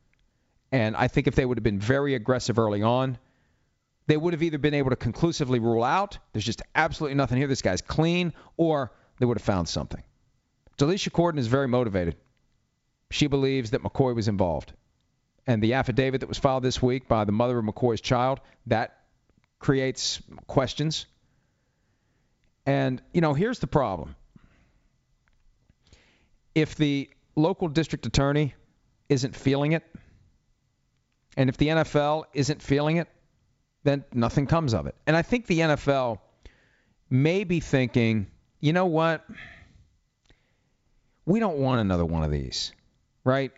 And 0.73 0.97
I 0.97 1.07
think 1.07 1.29
if 1.29 1.37
they 1.37 1.45
would 1.45 1.59
have 1.59 1.65
been 1.65 1.79
very 1.79 2.15
aggressive 2.15 2.59
early 2.59 2.83
on, 2.83 3.19
they 4.09 4.17
would 4.17 4.33
have 4.33 4.43
either 4.43 4.59
been 4.59 4.75
able 4.75 4.91
to 4.91 4.97
conclusively 4.97 5.59
rule 5.59 5.85
out 5.85 6.19
there's 6.33 6.45
just 6.45 6.63
absolutely 6.75 7.15
nothing 7.15 7.39
here, 7.39 7.47
this 7.47 7.63
guy's 7.63 7.83
clean, 7.83 8.33
or 8.57 8.93
they 9.19 9.27
would 9.27 9.39
have 9.39 9.45
found 9.45 9.69
something. 9.69 10.03
Delicia 10.77 11.13
Cordon 11.13 11.39
is 11.39 11.47
very 11.47 11.69
motivated. 11.69 12.17
She 13.11 13.29
believes 13.29 13.71
that 13.71 13.83
McCoy 13.83 14.15
was 14.15 14.29
involved 14.29 14.73
and 15.47 15.63
the 15.63 15.75
affidavit 15.75 16.21
that 16.21 16.29
was 16.29 16.39
filed 16.39 16.63
this 16.63 16.83
week 16.83 17.09
by 17.09 17.25
the 17.25 17.33
mother 17.33 17.59
of 17.59 17.65
McCoy's 17.65 18.01
child, 18.01 18.41
that 18.67 18.99
creates 19.59 20.21
questions. 20.47 21.07
And, 22.67 23.01
you 23.13 23.21
know, 23.21 23.33
here's 23.33 23.61
the 23.61 23.67
problem. 23.67 24.17
If 26.55 26.75
the 26.75 27.09
local 27.37 27.69
district 27.69 28.07
attorney 28.07 28.55
isn't 29.09 29.37
feeling 29.37 29.73
it, 29.73 29.85
and 31.37 31.49
if 31.49 31.57
the 31.57 31.69
NFL 31.69 32.25
isn't 32.35 32.63
feeling 32.63 32.97
it, 32.97 33.09
then 33.85 34.05
nothing 34.13 34.47
comes 34.47 34.75
of 34.75 34.87
it. 34.87 34.97
And 35.07 35.17
I 35.17 35.23
think 35.23 35.47
the 35.47 35.61
NFL 35.61 36.19
may 37.09 37.45
be 37.45 37.61
thinking, 37.61 38.27
you 38.61 38.73
know 38.73 38.87
what? 38.87 39.25
We 41.25 41.39
don't 41.39 41.59
want 41.59 41.81
another 41.81 42.05
one 42.05 42.25
of 42.25 42.31
these, 42.31 42.73
right? 43.23 43.53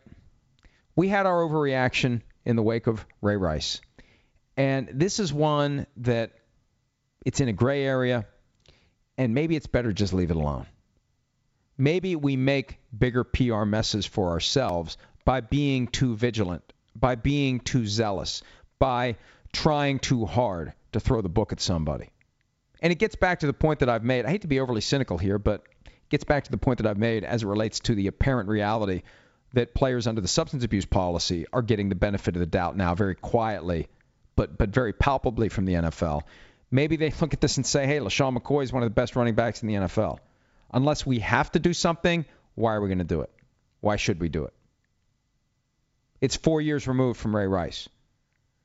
We 0.98 1.06
had 1.06 1.26
our 1.26 1.42
overreaction 1.42 2.22
in 2.44 2.56
the 2.56 2.62
wake 2.62 2.88
of 2.88 3.06
Ray 3.22 3.37
Rice. 3.37 3.80
And 4.56 4.88
this 4.92 5.20
is 5.20 5.32
one 5.32 5.87
that 5.98 6.32
it's 7.24 7.38
in 7.38 7.48
a 7.48 7.52
gray 7.52 7.84
area, 7.84 8.26
and 9.16 9.32
maybe 9.32 9.54
it's 9.54 9.68
better 9.68 9.92
just 9.92 10.12
leave 10.12 10.32
it 10.32 10.37
alone. 10.37 10.66
Maybe 11.76 12.16
we 12.16 12.37
make 12.37 12.80
bigger 12.98 13.22
PR 13.22 13.62
messes 13.62 14.06
for 14.06 14.30
ourselves 14.30 14.98
by 15.24 15.40
being 15.40 15.87
too 15.87 16.16
vigilant, 16.16 16.64
by 16.96 17.14
being 17.14 17.61
too 17.61 17.87
zealous, 17.87 18.42
by 18.80 19.18
trying 19.52 20.00
too 20.00 20.26
hard 20.26 20.72
to 20.94 20.98
throw 20.98 21.20
the 21.20 21.28
book 21.28 21.52
at 21.52 21.61
somebody. 21.61 22.11
And 22.82 22.92
it 22.92 22.98
gets 22.98 23.14
back 23.14 23.38
to 23.40 23.46
the 23.46 23.52
point 23.52 23.78
that 23.78 23.88
I've 23.88 24.02
made. 24.02 24.26
I 24.26 24.30
hate 24.30 24.42
to 24.42 24.48
be 24.48 24.58
overly 24.58 24.80
cynical 24.80 25.16
here, 25.16 25.38
but 25.38 25.62
it 25.87 26.08
gets 26.08 26.24
back 26.24 26.42
to 26.42 26.50
the 26.50 26.58
point 26.58 26.78
that 26.78 26.88
I've 26.88 26.98
made 26.98 27.22
as 27.22 27.44
it 27.44 27.46
relates 27.46 27.78
to 27.80 27.94
the 27.94 28.08
apparent 28.08 28.48
reality 28.48 29.02
that 29.54 29.74
players 29.74 30.06
under 30.06 30.20
the 30.20 30.28
substance 30.28 30.64
abuse 30.64 30.84
policy 30.84 31.46
are 31.52 31.62
getting 31.62 31.88
the 31.88 31.94
benefit 31.94 32.37
of 32.37 32.40
the 32.40 32.46
doubt 32.46 32.76
now 32.76 32.94
very 32.94 33.14
quietly, 33.14 33.88
but 34.37 34.58
but 34.58 34.70
very 34.70 34.92
palpably 34.92 35.48
from 35.48 35.64
the 35.64 35.74
NFL. 35.74 36.22
Maybe 36.70 36.96
they 36.96 37.12
look 37.20 37.32
at 37.32 37.40
this 37.40 37.56
and 37.56 37.64
say, 37.64 37.87
hey, 37.87 37.98
LeSean 37.98 38.37
McCoy 38.37 38.62
is 38.62 38.72
one 38.72 38.82
of 38.82 38.87
the 38.88 38.94
best 38.94 39.16
running 39.16 39.34
backs 39.34 39.62
in 39.62 39.68
the 39.68 39.74
NFL. 39.74 40.18
Unless 40.70 41.06
we 41.06 41.20
have 41.20 41.50
to 41.52 41.58
do 41.58 41.72
something, 41.72 42.26
why 42.54 42.74
are 42.74 42.80
we 42.80 42.88
going 42.88 42.98
to 42.98 43.04
do 43.04 43.22
it? 43.22 43.30
Why 43.80 43.96
should 43.96 44.20
we 44.20 44.28
do 44.28 44.44
it? 44.44 44.52
It's 46.20 46.37
four 46.37 46.61
years 46.61 46.87
removed 46.87 47.18
from 47.18 47.34
Ray 47.34 47.46
Rice. 47.46 47.88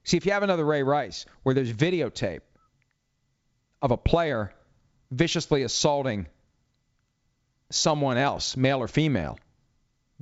See, 0.03 0.17
if 0.17 0.25
you 0.25 0.33
have 0.33 0.43
another 0.43 0.65
Ray 0.65 0.83
Rice 0.83 1.25
where 1.43 1.55
there's 1.55 1.71
videotape 1.71 2.41
of 3.81 3.91
a 3.91 3.97
player 3.97 4.51
viciously 5.11 5.63
assaulting 5.63 6.27
someone 7.69 8.17
else, 8.17 8.57
male 8.57 8.79
or 8.79 8.87
female, 8.87 9.37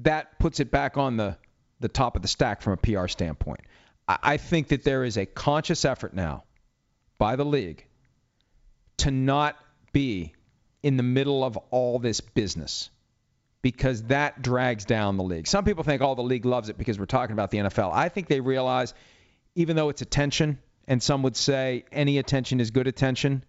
that 0.04 0.40
puts 0.40 0.60
it 0.60 0.72
back 0.72 0.98
on 0.98 1.18
the, 1.18 1.38
the 1.80 1.88
top 1.88 2.16
of 2.16 2.22
the 2.22 2.28
stack 2.28 2.62
from 2.62 2.74
a 2.74 2.78
PR 2.78 3.08
standpoint. 3.08 3.62
I, 4.08 4.18
I 4.24 4.38
think 4.38 4.70
that 4.70 4.84
there 4.84 5.04
is 5.04 5.18
a 5.18 5.26
conscious 5.26 5.86
effort 5.86 6.14
now 6.14 6.44
by 7.18 7.36
the 7.36 7.46
league 7.46 7.86
to 8.98 9.12
not 9.12 9.56
be 9.94 10.34
in 10.84 10.98
the 10.98 11.04
middle 11.04 11.44
of 11.44 11.58
all 11.70 12.00
this 12.00 12.22
business 12.22 12.90
because 13.62 14.04
that 14.04 14.42
drags 14.42 14.86
down 14.86 15.18
the 15.18 15.24
league. 15.24 15.48
Some 15.48 15.66
people 15.66 15.84
think, 15.84 16.02
oh, 16.02 16.16
the 16.16 16.24
league 16.24 16.46
loves 16.46 16.70
it 16.70 16.78
because 16.78 16.98
we're 16.98 17.06
talking 17.06 17.34
about 17.34 17.52
the 17.52 17.60
NFL. 17.60 17.92
I 17.94 18.10
think 18.10 18.28
they 18.28 18.40
realize, 18.40 18.94
even 19.56 19.76
though 19.76 19.90
it's 19.90 20.02
attention, 20.02 20.58
and 20.88 21.02
some 21.02 21.22
would 21.24 21.36
say 21.36 21.86
any 21.92 22.18
attention 22.18 22.60
is 22.60 22.72
good 22.72 22.88
attention, 22.88 23.44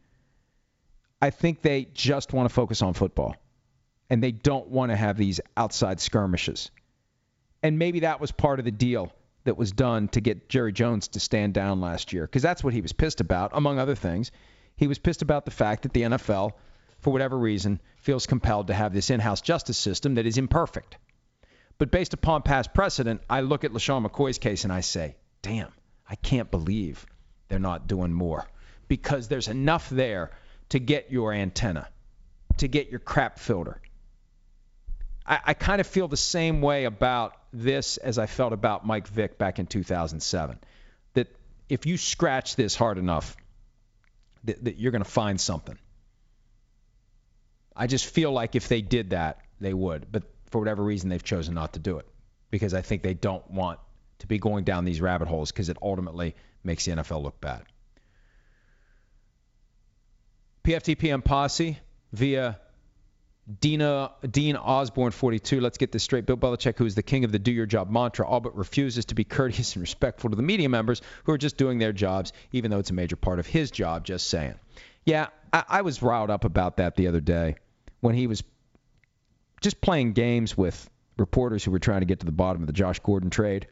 I 1.20 1.30
think 1.30 1.62
they 1.62 1.84
just 1.94 2.32
want 2.32 2.48
to 2.48 2.54
focus 2.54 2.82
on 2.82 2.94
football. 2.94 3.36
And 4.10 4.22
they 4.22 4.32
don't 4.32 4.68
want 4.68 4.90
to 4.90 4.96
have 4.96 5.16
these 5.16 5.40
outside 5.56 6.00
skirmishes. 6.00 6.70
And 7.62 7.78
maybe 7.78 8.00
that 8.00 8.20
was 8.20 8.32
part 8.32 8.58
of 8.58 8.64
the 8.64 8.70
deal 8.70 9.12
that 9.44 9.56
was 9.56 9.72
done 9.72 10.08
to 10.08 10.20
get 10.20 10.48
Jerry 10.48 10.72
Jones 10.72 11.08
to 11.08 11.20
stand 11.20 11.54
down 11.54 11.80
last 11.80 12.12
year, 12.12 12.22
because 12.22 12.42
that's 12.42 12.62
what 12.62 12.74
he 12.74 12.80
was 12.80 12.92
pissed 12.92 13.20
about, 13.20 13.50
among 13.54 13.78
other 13.78 13.94
things. 13.94 14.30
He 14.76 14.86
was 14.86 14.98
pissed 14.98 15.22
about 15.22 15.44
the 15.44 15.50
fact 15.50 15.82
that 15.82 15.92
the 15.92 16.02
NFL 16.02 16.52
for 17.02 17.12
whatever 17.12 17.36
reason, 17.36 17.80
feels 17.96 18.26
compelled 18.26 18.68
to 18.68 18.74
have 18.74 18.94
this 18.94 19.10
in 19.10 19.20
house 19.20 19.40
justice 19.40 19.76
system 19.76 20.14
that 20.14 20.26
is 20.26 20.38
imperfect. 20.38 20.96
But 21.76 21.90
based 21.90 22.14
upon 22.14 22.42
past 22.42 22.72
precedent, 22.72 23.22
I 23.28 23.40
look 23.40 23.64
at 23.64 23.72
LeSean 23.72 24.06
McCoy's 24.06 24.38
case 24.38 24.62
and 24.62 24.72
I 24.72 24.80
say, 24.80 25.16
damn, 25.42 25.72
I 26.08 26.14
can't 26.14 26.50
believe 26.50 27.04
they're 27.48 27.58
not 27.58 27.88
doing 27.88 28.12
more. 28.12 28.46
Because 28.86 29.26
there's 29.26 29.48
enough 29.48 29.90
there 29.90 30.30
to 30.68 30.78
get 30.78 31.10
your 31.10 31.32
antenna, 31.32 31.88
to 32.58 32.68
get 32.68 32.90
your 32.90 33.00
crap 33.00 33.40
filter. 33.40 33.80
I, 35.26 35.40
I 35.46 35.54
kind 35.54 35.80
of 35.80 35.86
feel 35.86 36.08
the 36.08 36.16
same 36.16 36.60
way 36.60 36.84
about 36.84 37.36
this 37.52 37.96
as 37.96 38.18
I 38.18 38.26
felt 38.26 38.52
about 38.52 38.86
Mike 38.86 39.06
Vick 39.08 39.38
back 39.38 39.58
in 39.58 39.66
2007. 39.66 40.58
That 41.14 41.28
if 41.68 41.86
you 41.86 41.96
scratch 41.96 42.56
this 42.56 42.74
hard 42.74 42.98
enough, 42.98 43.36
that, 44.44 44.64
that 44.64 44.76
you're 44.78 44.92
going 44.92 45.04
to 45.04 45.10
find 45.10 45.40
something. 45.40 45.78
I 47.74 47.86
just 47.86 48.06
feel 48.06 48.32
like 48.32 48.54
if 48.54 48.68
they 48.68 48.82
did 48.82 49.10
that, 49.10 49.38
they 49.60 49.72
would. 49.72 50.10
But 50.10 50.24
for 50.50 50.58
whatever 50.58 50.82
reason, 50.82 51.08
they've 51.08 51.22
chosen 51.22 51.54
not 51.54 51.74
to 51.74 51.78
do 51.78 51.98
it 51.98 52.06
because 52.50 52.74
I 52.74 52.82
think 52.82 53.02
they 53.02 53.14
don't 53.14 53.48
want 53.50 53.78
to 54.18 54.26
be 54.26 54.38
going 54.38 54.64
down 54.64 54.84
these 54.84 55.00
rabbit 55.00 55.28
holes 55.28 55.50
because 55.50 55.68
it 55.68 55.78
ultimately 55.80 56.34
makes 56.62 56.84
the 56.84 56.92
NFL 56.92 57.22
look 57.22 57.40
bad. 57.40 57.62
PFTPM 60.64 61.24
posse 61.24 61.78
via 62.12 62.60
Dina, 63.60 63.90
uh, 63.90 64.26
Dean 64.30 64.56
Osborne 64.56 65.10
42. 65.10 65.60
Let's 65.60 65.78
get 65.78 65.90
this 65.90 66.04
straight. 66.04 66.26
Bill 66.26 66.36
Belichick, 66.36 66.78
who 66.78 66.86
is 66.86 66.94
the 66.94 67.02
king 67.02 67.24
of 67.24 67.32
the 67.32 67.38
do 67.38 67.50
your 67.50 67.66
job 67.66 67.90
mantra, 67.90 68.26
all 68.26 68.40
but 68.40 68.56
refuses 68.56 69.06
to 69.06 69.14
be 69.14 69.24
courteous 69.24 69.74
and 69.74 69.80
respectful 69.80 70.30
to 70.30 70.36
the 70.36 70.42
media 70.42 70.68
members 70.68 71.02
who 71.24 71.32
are 71.32 71.38
just 71.38 71.56
doing 71.56 71.78
their 71.78 71.92
jobs, 71.92 72.32
even 72.52 72.70
though 72.70 72.78
it's 72.78 72.90
a 72.90 72.94
major 72.94 73.16
part 73.16 73.40
of 73.40 73.46
his 73.46 73.70
job, 73.70 74.04
just 74.04 74.28
saying. 74.28 74.54
Yeah, 75.04 75.28
I, 75.52 75.64
I 75.68 75.82
was 75.82 76.02
riled 76.02 76.30
up 76.30 76.44
about 76.44 76.76
that 76.76 76.94
the 76.94 77.08
other 77.08 77.20
day 77.20 77.56
when 78.00 78.14
he 78.14 78.28
was 78.28 78.44
just 79.60 79.80
playing 79.80 80.12
games 80.12 80.56
with 80.56 80.88
reporters 81.16 81.64
who 81.64 81.72
were 81.72 81.78
trying 81.80 82.00
to 82.00 82.06
get 82.06 82.20
to 82.20 82.26
the 82.26 82.32
bottom 82.32 82.62
of 82.62 82.66
the 82.66 82.72
Josh 82.72 83.00
Gordon 83.00 83.30
trade. 83.30 83.66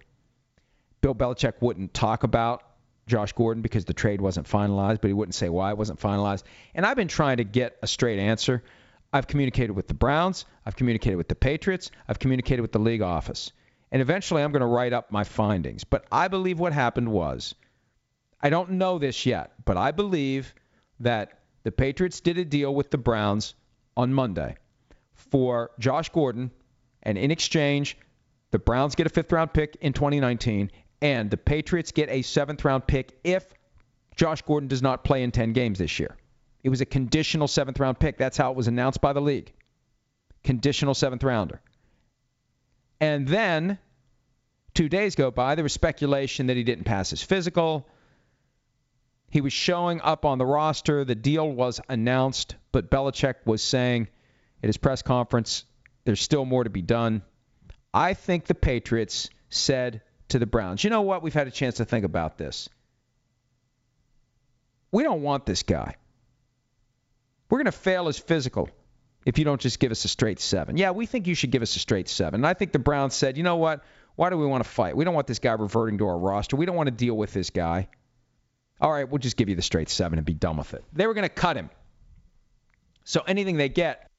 Bill 1.01 1.15
Belichick 1.15 1.55
wouldn't 1.61 1.95
talk 1.95 2.25
about 2.25 2.63
Josh 3.07 3.33
Gordon 3.33 3.63
because 3.63 3.85
the 3.85 3.95
trade 3.95 4.21
wasn't 4.21 4.49
finalized, 4.49 5.01
but 5.01 5.09
he 5.09 5.13
wouldn't 5.13 5.35
say 5.35 5.49
why 5.49 5.71
it 5.71 5.79
wasn't 5.79 6.01
finalized. 6.01 6.43
And 6.75 6.85
I've 6.85 6.97
been 6.97 7.09
trying 7.09 7.39
to 7.39 7.45
get 7.45 7.77
a 7.83 7.87
straight 7.87 8.19
answer. 8.19 8.63
I've 9.13 9.27
communicated 9.27 9.73
with 9.73 9.89
the 9.89 9.95
Browns, 9.95 10.45
I've 10.65 10.77
communicated 10.77 11.17
with 11.17 11.29
the 11.29 11.35
Patriots, 11.35 11.91
I've 12.09 12.19
communicated 12.19 12.63
with 12.63 12.73
the 12.73 12.79
league 12.79 13.03
office. 13.03 13.53
And 13.93 14.01
eventually 14.01 14.43
I'm 14.43 14.53
going 14.53 14.61
to 14.61 14.67
write 14.67 14.93
up 14.93 15.11
my 15.11 15.25
findings. 15.25 15.83
But 15.83 16.05
I 16.13 16.29
believe 16.29 16.61
what 16.61 16.73
happened 16.73 17.11
was 17.11 17.55
I 18.41 18.51
don't 18.51 18.73
know 18.73 18.99
this 18.99 19.27
yet, 19.27 19.53
but 19.65 19.77
I 19.77 19.91
believe 19.91 20.55
that 21.01 21.41
the 21.65 21.73
Patriots 21.73 22.21
did 22.21 22.39
a 22.39 22.45
deal 22.45 22.75
with 22.75 22.91
the 22.91 22.99
Browns 22.99 23.55
on 23.97 24.15
Monday 24.15 24.57
for 25.15 25.73
Josh 25.79 26.09
Gordon, 26.09 26.51
and 27.03 27.19
in 27.19 27.31
exchange, 27.31 27.99
the 28.51 28.59
Browns 28.59 28.95
get 28.95 29.07
a 29.07 29.11
fifth 29.11 29.33
round 29.33 29.53
pick 29.53 29.77
in 29.81 29.93
2019, 29.93 30.71
and 31.03 31.31
the 31.31 31.37
Patriots 31.37 31.93
get 31.93 32.09
a 32.09 32.23
seventh 32.23 32.65
round 32.65 32.87
pick 32.87 33.19
if 33.25 33.53
Josh 34.17 34.43
Gordon 34.43 34.69
does 34.69 34.83
not 34.83 35.05
play 35.05 35.23
in 35.23 35.31
10 35.31 35.53
games 35.53 35.79
this 35.79 35.99
year. 35.99 36.17
It 36.63 36.69
was 36.69 36.81
a 36.81 36.87
conditional 36.87 37.49
seventh 37.49 37.81
round 37.81 37.99
pick. 37.99 38.19
That's 38.19 38.37
how 38.37 38.51
it 38.51 38.57
was 38.57 38.69
announced 38.69 39.01
by 39.01 39.13
the 39.13 39.21
league. 39.21 39.53
Conditional 40.45 40.95
seventh 40.95 41.23
rounder. 41.23 41.61
And 43.01 43.27
then 43.27 43.79
two 44.75 44.89
days 44.89 45.15
go 45.15 45.31
by. 45.31 45.55
There 45.55 45.63
was 45.63 45.73
speculation 45.73 46.49
that 46.49 46.57
he 46.57 46.65
didn't 46.65 46.85
pass 46.85 47.11
his 47.11 47.23
physical. 47.23 47.87
He 49.31 49.41
was 49.41 49.53
showing 49.53 50.01
up 50.01 50.25
on 50.25 50.39
the 50.39 50.47
roster. 50.47 51.05
The 51.05 51.15
deal 51.15 51.51
was 51.51 51.81
announced, 51.89 52.57
but 52.73 52.91
Belichick 52.91 53.37
was 53.47 53.63
saying 53.63 54.09
at 54.63 54.67
his 54.67 54.77
press 54.77 55.03
conference, 55.03 55.65
there's 56.05 56.21
still 56.21 56.45
more 56.45 56.65
to 56.65 56.71
be 56.71 56.83
done. 56.83 57.23
I 57.95 58.15
think 58.15 58.47
the 58.47 58.55
Patriots 58.55 59.31
said 59.49 60.03
to 60.29 60.39
the 60.39 60.47
Browns, 60.47 60.85
you 60.85 60.91
know 60.91 61.03
what? 61.03 61.23
We've 61.23 61.35
had 61.35 61.47
a 61.47 61.51
chance 61.51 61.77
to 61.77 61.85
think 61.85 62.05
about 62.05 62.39
this. 62.39 62.69
We 64.93 65.03
don't 65.03 65.23
want 65.23 65.47
this 65.47 65.63
guy. 65.63 65.95
We're 67.51 67.59
going 67.59 67.67
to 67.67 67.73
fail 67.73 68.07
his 68.07 68.19
physical 68.19 68.71
if 69.27 69.39
you 69.39 69.45
don't 69.45 69.61
just 69.61 69.79
give 69.79 69.93
us 69.93 70.05
a 70.05 70.09
straight 70.09 70.41
seven. 70.41 70.77
Yeah, 70.77 70.93
we 70.93 71.05
think 71.05 71.27
you 71.27 71.35
should 71.35 71.51
give 71.51 71.63
us 71.63 71.77
a 71.77 71.79
straight 71.79 72.09
seven. 72.09 72.41
And 72.41 72.47
I 72.47 72.55
think 72.55 72.73
the 72.73 72.79
Browns 72.79 73.15
said, 73.15 73.37
you 73.37 73.43
know 73.43 73.57
what? 73.57 73.85
Why 74.17 74.31
do 74.31 74.39
we 74.39 74.47
want 74.47 74.65
to 74.65 74.71
fight? 74.71 74.97
We 74.97 75.05
don't 75.05 75.15
want 75.15 75.27
this 75.27 75.41
guy 75.41 75.53
reverting 75.53 75.99
to 75.99 76.07
our 76.07 76.19
roster. 76.19 76.57
We 76.57 76.65
don't 76.65 76.77
want 76.77 76.87
to 76.87 76.95
deal 76.95 77.17
with 77.17 77.33
this 77.33 77.51
guy. 77.51 77.89
All 78.81 78.91
right, 78.91 79.09
we'll 79.09 79.19
just 79.19 79.37
give 79.37 79.49
you 79.49 79.57
the 79.57 79.63
straight 79.63 79.91
seven 79.91 80.19
and 80.19 80.25
be 80.25 80.33
done 80.33 80.57
with 80.57 80.73
it. 80.73 80.85
They 80.93 81.07
were 81.07 81.15
going 81.15 81.29
to 81.29 81.29
cut 81.29 81.57
him. 81.57 81.69
So 83.05 83.23
anything 83.27 83.57
they 83.57 83.69
get 83.69 84.11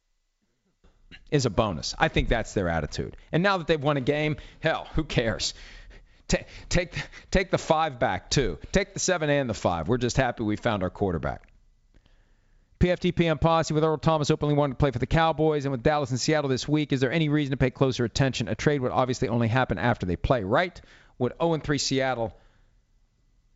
is 1.32 1.46
a 1.46 1.50
bonus. 1.50 1.96
I 1.98 2.10
think 2.10 2.30
that's 2.30 2.54
their 2.54 2.70
attitude. 2.70 3.18
And 3.32 3.42
now 3.42 3.58
that 3.58 3.68
they've 3.68 3.82
won 3.82 3.98
a 3.98 4.02
game, 4.02 4.38
hell, 4.60 4.88
who 4.94 5.04
cares? 5.04 5.54
Take, 6.28 6.46
take, 6.70 6.94
take 7.32 7.52
the 7.52 7.58
five 7.58 8.00
back, 8.00 8.30
too. 8.30 8.60
Take 8.72 8.94
the 8.94 9.00
seven 9.00 9.30
and 9.30 9.50
the 9.50 9.54
five. 9.54 9.88
We're 9.88 9.98
just 9.98 10.18
happy 10.18 10.44
we 10.44 10.56
found 10.56 10.84
our 10.84 10.90
quarterback. 10.90 11.51
PFTPM 12.82 13.40
posse 13.40 13.76
with 13.76 13.84
Earl 13.84 13.98
Thomas 13.98 14.32
openly 14.32 14.56
wanting 14.56 14.74
to 14.74 14.78
play 14.78 14.90
for 14.90 14.98
the 14.98 15.06
Cowboys 15.06 15.66
and 15.66 15.72
with 15.72 15.84
Dallas 15.84 16.10
and 16.10 16.20
Seattle 16.20 16.50
this 16.50 16.68
week. 16.68 16.92
Is 16.92 17.00
there 17.00 17.12
any 17.12 17.30
reason 17.30 17.52
to 17.52 17.58
pay 17.58 17.70
closer 17.70 18.04
attention? 18.06 18.48
A 18.48 18.56
trade 18.56 18.82
would 18.82 18.92
obviously 18.92 19.28
only 19.28 19.48
happen 19.48 19.78
after 19.78 20.08
they 20.08 20.16
play, 20.16 20.44
right? 20.44 20.82
Would 21.20 21.34
0 21.40 21.60
3 21.60 21.78
Seattle 21.78 22.36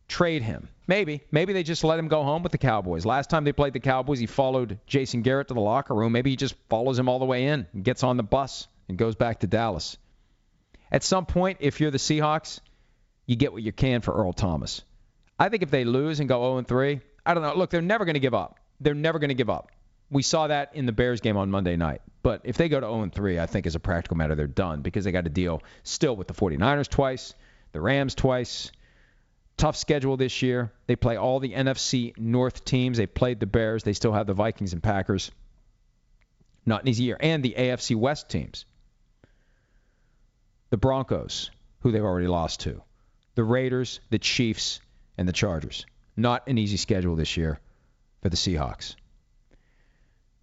trade 0.06 0.42
him. 0.42 0.68
Maybe. 0.86 1.22
Maybe 1.32 1.52
they 1.52 1.64
just 1.64 1.82
let 1.82 1.98
him 1.98 2.06
go 2.06 2.22
home 2.22 2.44
with 2.44 2.52
the 2.52 2.58
Cowboys. 2.58 3.04
Last 3.04 3.28
time 3.28 3.42
they 3.42 3.52
played 3.52 3.72
the 3.72 3.80
Cowboys, 3.80 4.20
he 4.20 4.26
followed 4.26 4.78
Jason 4.86 5.22
Garrett 5.22 5.48
to 5.48 5.54
the 5.54 5.60
locker 5.60 5.92
room. 5.92 6.12
Maybe 6.12 6.30
he 6.30 6.36
just 6.36 6.54
follows 6.68 6.96
him 6.96 7.08
all 7.08 7.18
the 7.18 7.24
way 7.24 7.46
in 7.46 7.66
and 7.72 7.82
gets 7.82 8.04
on 8.04 8.16
the 8.16 8.22
bus 8.22 8.68
and 8.88 8.96
goes 8.96 9.16
back 9.16 9.40
to 9.40 9.48
Dallas. 9.48 9.96
At 10.92 11.02
some 11.02 11.26
point, 11.26 11.58
if 11.62 11.80
you're 11.80 11.90
the 11.90 11.98
Seahawks, 11.98 12.60
you 13.26 13.34
get 13.34 13.52
what 13.52 13.64
you 13.64 13.72
can 13.72 14.02
for 14.02 14.14
Earl 14.14 14.32
Thomas. 14.32 14.82
I 15.36 15.48
think 15.48 15.64
if 15.64 15.72
they 15.72 15.84
lose 15.84 16.20
and 16.20 16.28
go 16.28 16.42
0 16.42 16.62
3, 16.62 17.00
I 17.26 17.34
don't 17.34 17.42
know. 17.42 17.56
Look, 17.56 17.70
they're 17.70 17.82
never 17.82 18.04
going 18.04 18.14
to 18.14 18.20
give 18.20 18.34
up. 18.34 18.60
They're 18.80 18.94
never 18.94 19.18
going 19.18 19.28
to 19.28 19.34
give 19.34 19.50
up. 19.50 19.70
We 20.10 20.22
saw 20.22 20.46
that 20.46 20.70
in 20.74 20.86
the 20.86 20.92
Bears 20.92 21.20
game 21.20 21.36
on 21.36 21.50
Monday 21.50 21.76
night. 21.76 22.00
But 22.22 22.42
if 22.44 22.56
they 22.56 22.68
go 22.68 22.80
to 22.80 22.86
0 22.86 23.10
3, 23.12 23.40
I 23.40 23.46
think 23.46 23.66
as 23.66 23.74
a 23.74 23.80
practical 23.80 24.16
matter, 24.16 24.34
they're 24.34 24.46
done 24.46 24.82
because 24.82 25.04
they 25.04 25.12
got 25.12 25.24
to 25.24 25.30
deal 25.30 25.62
still 25.82 26.14
with 26.16 26.28
the 26.28 26.34
49ers 26.34 26.88
twice 26.88 27.34
the 27.76 27.80
Rams 27.82 28.14
twice. 28.14 28.72
Tough 29.58 29.76
schedule 29.76 30.16
this 30.16 30.40
year. 30.40 30.72
They 30.86 30.96
play 30.96 31.16
all 31.16 31.40
the 31.40 31.52
NFC 31.52 32.16
North 32.16 32.64
teams. 32.64 32.96
They 32.96 33.06
played 33.06 33.38
the 33.38 33.46
Bears. 33.46 33.82
They 33.82 33.92
still 33.92 34.12
have 34.12 34.26
the 34.26 34.32
Vikings 34.32 34.72
and 34.72 34.82
Packers. 34.82 35.30
Not 36.64 36.80
an 36.80 36.88
easy 36.88 37.04
year. 37.04 37.18
And 37.20 37.42
the 37.42 37.54
AFC 37.56 37.94
West 37.94 38.30
teams. 38.30 38.64
The 40.70 40.78
Broncos, 40.78 41.50
who 41.80 41.92
they've 41.92 42.02
already 42.02 42.28
lost 42.28 42.60
to. 42.60 42.82
The 43.34 43.44
Raiders, 43.44 44.00
the 44.08 44.18
Chiefs, 44.18 44.80
and 45.18 45.28
the 45.28 45.34
Chargers. 45.34 45.84
Not 46.16 46.48
an 46.48 46.56
easy 46.56 46.78
schedule 46.78 47.14
this 47.14 47.36
year 47.36 47.60
for 48.26 48.30
the 48.30 48.36
Seahawks. 48.36 48.96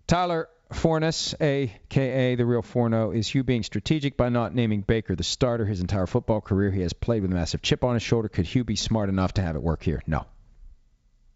Tyler 0.08 0.48
Forness, 0.72 1.36
a.k.a. 1.40 2.36
the 2.36 2.46
real 2.46 2.62
Forno, 2.62 3.12
is 3.12 3.28
Hue 3.28 3.44
being 3.44 3.62
strategic 3.62 4.16
by 4.16 4.30
not 4.30 4.56
naming 4.56 4.82
Baker 4.82 5.16
the 5.16 5.24
starter 5.24 5.66
his 5.66 5.82
entire 5.82 6.08
football 6.08 6.40
career. 6.40 6.72
He 6.72 6.82
has 6.82 6.94
played 6.94 7.22
with 7.22 7.32
a 7.32 7.36
massive 7.36 7.62
chip 7.62 7.84
on 7.84 7.96
his 7.96 8.02
shoulder. 8.02 8.30
Could 8.30 8.46
Hue 8.46 8.64
be 8.64 8.78
smart 8.78 9.10
enough 9.10 9.34
to 9.34 9.42
have 9.42 9.58
it 9.58 9.62
work 9.62 9.84
here? 9.84 10.02
No. 10.08 10.26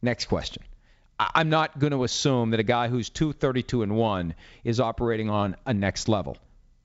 Next 0.01 0.27
question. 0.27 0.63
I'm 1.19 1.49
not 1.49 1.77
going 1.77 1.91
to 1.91 2.05
assume 2.05 2.51
that 2.51 2.61
a 2.61 2.63
guy 2.63 2.87
who's 2.87 3.09
232 3.09 3.83
and 3.83 3.97
1 3.97 4.33
is 4.63 4.79
operating 4.79 5.29
on 5.29 5.57
a 5.65 5.73
next 5.73 6.07
level. 6.07 6.37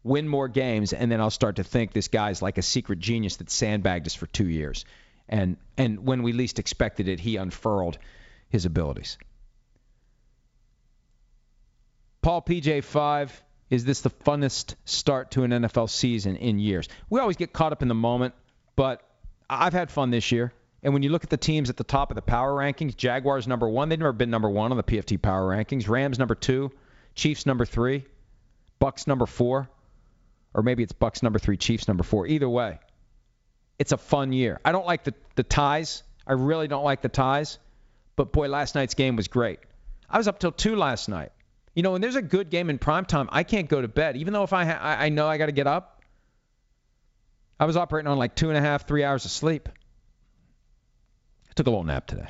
Win 0.03 0.27
more 0.27 0.49
games, 0.49 0.93
and 0.93 1.11
then 1.11 1.21
I'll 1.21 1.31
start 1.31 1.57
to 1.57 1.65
think 1.65 1.93
this 1.93 2.09
guy's 2.09 2.43
like 2.43 2.59
a 2.59 2.63
secret 2.63 2.99
genius 2.99 3.37
that 3.37 3.49
sandbagged 3.49 4.07
us 4.07 4.15
for 4.15 4.27
two 4.27 4.49
years. 4.49 4.85
And 5.29 5.57
and 5.79 6.05
when 6.05 6.25
we 6.25 6.33
least 6.33 6.59
expected 6.59 7.07
it, 7.07 7.21
he 7.21 7.37
unfurled 7.37 7.99
his 8.49 8.67
abilities. 8.67 9.19
Paul 12.23 12.41
PJ5, 12.41 13.31
is 13.69 13.85
this 13.85 14.01
the 14.03 14.11
funnest 14.11 14.77
start 14.85 15.33
to 15.33 15.43
an 15.43 15.51
NFL 15.51 15.91
season 15.91 16.37
in 16.37 16.61
years? 16.61 16.89
We 17.11 17.19
always 17.19 17.37
get 17.37 17.53
caught 17.53 17.73
up 17.73 17.83
in 17.83 17.89
the 17.89 17.95
moment, 17.95 18.35
but 18.77 19.03
I've 19.51 19.73
had 19.73 19.91
fun 19.91 20.11
this 20.11 20.31
year. 20.31 20.53
And 20.85 20.95
when 20.95 21.03
you 21.03 21.11
look 21.11 21.25
at 21.25 21.31
the 21.31 21.37
teams 21.37 21.69
at 21.69 21.77
the 21.77 21.85
top 21.85 22.11
of 22.11 22.15
the 22.15 22.23
power 22.23 22.53
rankings, 22.53 22.97
Jaguars 22.97 23.49
number 23.49 23.69
one, 23.69 23.89
they've 23.89 23.99
never 23.99 24.13
been 24.13 24.31
number 24.31 24.49
one 24.49 24.71
on 24.71 24.77
the 24.77 24.85
PFT 24.85 25.21
power 25.21 25.49
rankings. 25.49 25.89
Rams 25.89 26.19
number 26.19 26.35
two, 26.35 26.71
Chiefs 27.15 27.45
number 27.45 27.65
three, 27.65 28.05
Bucks 28.79 29.07
number 29.07 29.27
four, 29.27 29.69
or 30.55 30.63
maybe 30.63 30.83
it's 30.83 30.93
Bucks 30.93 31.23
number 31.23 31.41
three, 31.41 31.57
Chiefs 31.57 31.89
number 31.89 32.05
four. 32.05 32.27
Either 32.27 32.49
way, 32.49 32.79
it's 33.79 33.93
a 33.93 33.97
fun 33.97 34.33
year. 34.33 34.61
I 34.65 34.71
don't 34.71 34.87
like 34.87 35.05
the, 35.05 35.15
the 35.35 35.43
ties. 35.43 36.05
I 36.25 36.35
really 36.35 36.69
don't 36.69 36.85
like 36.85 37.03
the 37.03 37.09
ties. 37.09 37.59
But 38.15 38.33
boy, 38.33 38.49
last 38.49 38.75
night's 38.77 38.95
game 38.95 39.17
was 39.17 39.29
great. 39.29 39.59
I 40.09 40.19
was 40.19 40.29
up 40.29 40.39
till 40.39 40.53
two 40.53 40.77
last 40.77 41.09
night. 41.09 41.33
You 41.75 41.83
know, 41.83 41.93
when 41.93 42.01
there's 42.01 42.17
a 42.17 42.23
good 42.23 42.51
game 42.51 42.69
in 42.71 42.79
prime 42.79 43.05
time, 43.05 43.29
I 43.33 43.45
can't 43.45 43.69
go 43.69 43.81
to 43.81 43.89
bed, 43.89 44.17
even 44.17 44.33
though 44.33 44.43
if 44.43 44.53
I 44.53 44.65
ha- 44.65 44.97
I 44.99 45.09
know 45.09 45.27
I 45.27 45.39
got 45.39 45.47
to 45.47 45.53
get 45.53 45.67
up. 45.67 46.03
I 47.59 47.65
was 47.65 47.77
operating 47.77 48.09
on 48.09 48.19
like 48.19 48.35
two 48.35 48.49
and 48.49 48.59
a 48.59 48.61
half, 48.61 48.87
three 48.87 49.05
hours 49.05 49.25
of 49.25 49.31
sleep. 49.31 49.69
I 51.49 51.53
took 51.55 51.67
a 51.67 51.71
little 51.71 51.85
nap 51.85 52.07
today. 52.07 52.29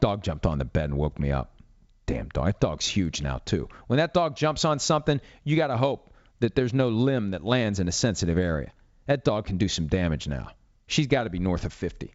Dog 0.00 0.22
jumped 0.22 0.46
on 0.46 0.58
the 0.58 0.64
bed 0.64 0.90
and 0.90 0.98
woke 0.98 1.18
me 1.18 1.32
up. 1.32 1.60
Damn 2.06 2.28
dog. 2.28 2.46
That 2.46 2.60
dog's 2.60 2.86
huge 2.86 3.22
now 3.22 3.40
too. 3.44 3.68
When 3.86 3.98
that 3.98 4.14
dog 4.14 4.36
jumps 4.36 4.64
on 4.64 4.78
something, 4.78 5.20
you 5.44 5.56
got 5.56 5.68
to 5.68 5.76
hope 5.76 6.12
that 6.40 6.54
there's 6.54 6.74
no 6.74 6.88
limb 6.88 7.32
that 7.32 7.44
lands 7.44 7.80
in 7.80 7.88
a 7.88 7.92
sensitive 7.92 8.38
area. 8.38 8.72
That 9.06 9.24
dog 9.24 9.46
can 9.46 9.58
do 9.58 9.68
some 9.68 9.86
damage 9.86 10.26
now. 10.26 10.50
She's 10.86 11.06
got 11.06 11.24
to 11.24 11.30
be 11.30 11.38
north 11.38 11.64
of 11.64 11.72
50. 11.72 12.12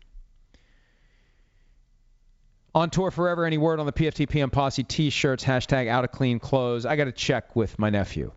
On 2.75 2.89
tour 2.89 3.11
forever. 3.11 3.45
Any 3.45 3.57
word 3.57 3.79
on 3.79 3.85
the 3.85 3.91
PFTPM 3.91 4.51
posse 4.51 4.83
t-shirts? 4.83 5.43
Hashtag 5.43 5.87
out 5.87 6.03
of 6.03 6.11
clean 6.11 6.39
clothes. 6.39 6.85
I 6.85 6.95
got 6.95 7.05
to 7.05 7.11
check 7.11 7.55
with 7.55 7.77
my 7.77 7.89
nephew. 7.89 8.31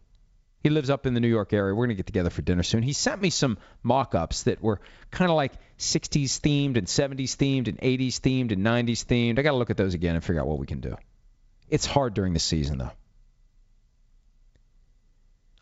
He 0.62 0.70
lives 0.70 0.90
up 0.90 1.07
in 1.07 1.14
the 1.14 1.20
New 1.20 1.29
York 1.29 1.53
area. 1.53 1.75
We're 1.75 1.87
going 1.87 1.96
to 1.96 2.03
get 2.03 2.07
together 2.07 2.29
for 2.29 2.42
dinner 2.42 2.62
soon. 2.62 2.83
He 2.83 2.92
sent 2.92 3.22
me 3.22 3.31
some 3.31 3.57
mock-ups 3.83 4.42
that 4.44 4.61
were 4.61 4.81
kind 5.11 5.31
of 5.31 5.37
like 5.37 5.53
60s 5.79 6.40
themed 6.40 6.77
and 6.77 6.87
70s 6.87 7.37
themed 7.37 7.68
and 7.68 7.79
80s 7.79 8.20
themed 8.20 8.53
and 8.53 8.66
90s 8.66 9.05
themed. 9.07 9.38
I 9.38 9.42
got 9.42 9.53
to 9.53 9.57
look 9.57 9.70
at 9.70 9.77
those 9.77 9.94
again 9.94 10.16
and 10.16 10.25
figure 10.25 10.40
out 10.40 10.49
what 10.49 10.59
we 10.59 10.66
can 10.66 10.81
do. 10.81 10.96
It's 11.70 11.87
hard 11.87 12.14
during 12.14 12.33
the 12.33 12.40
season, 12.40 12.79
though. 12.79 12.92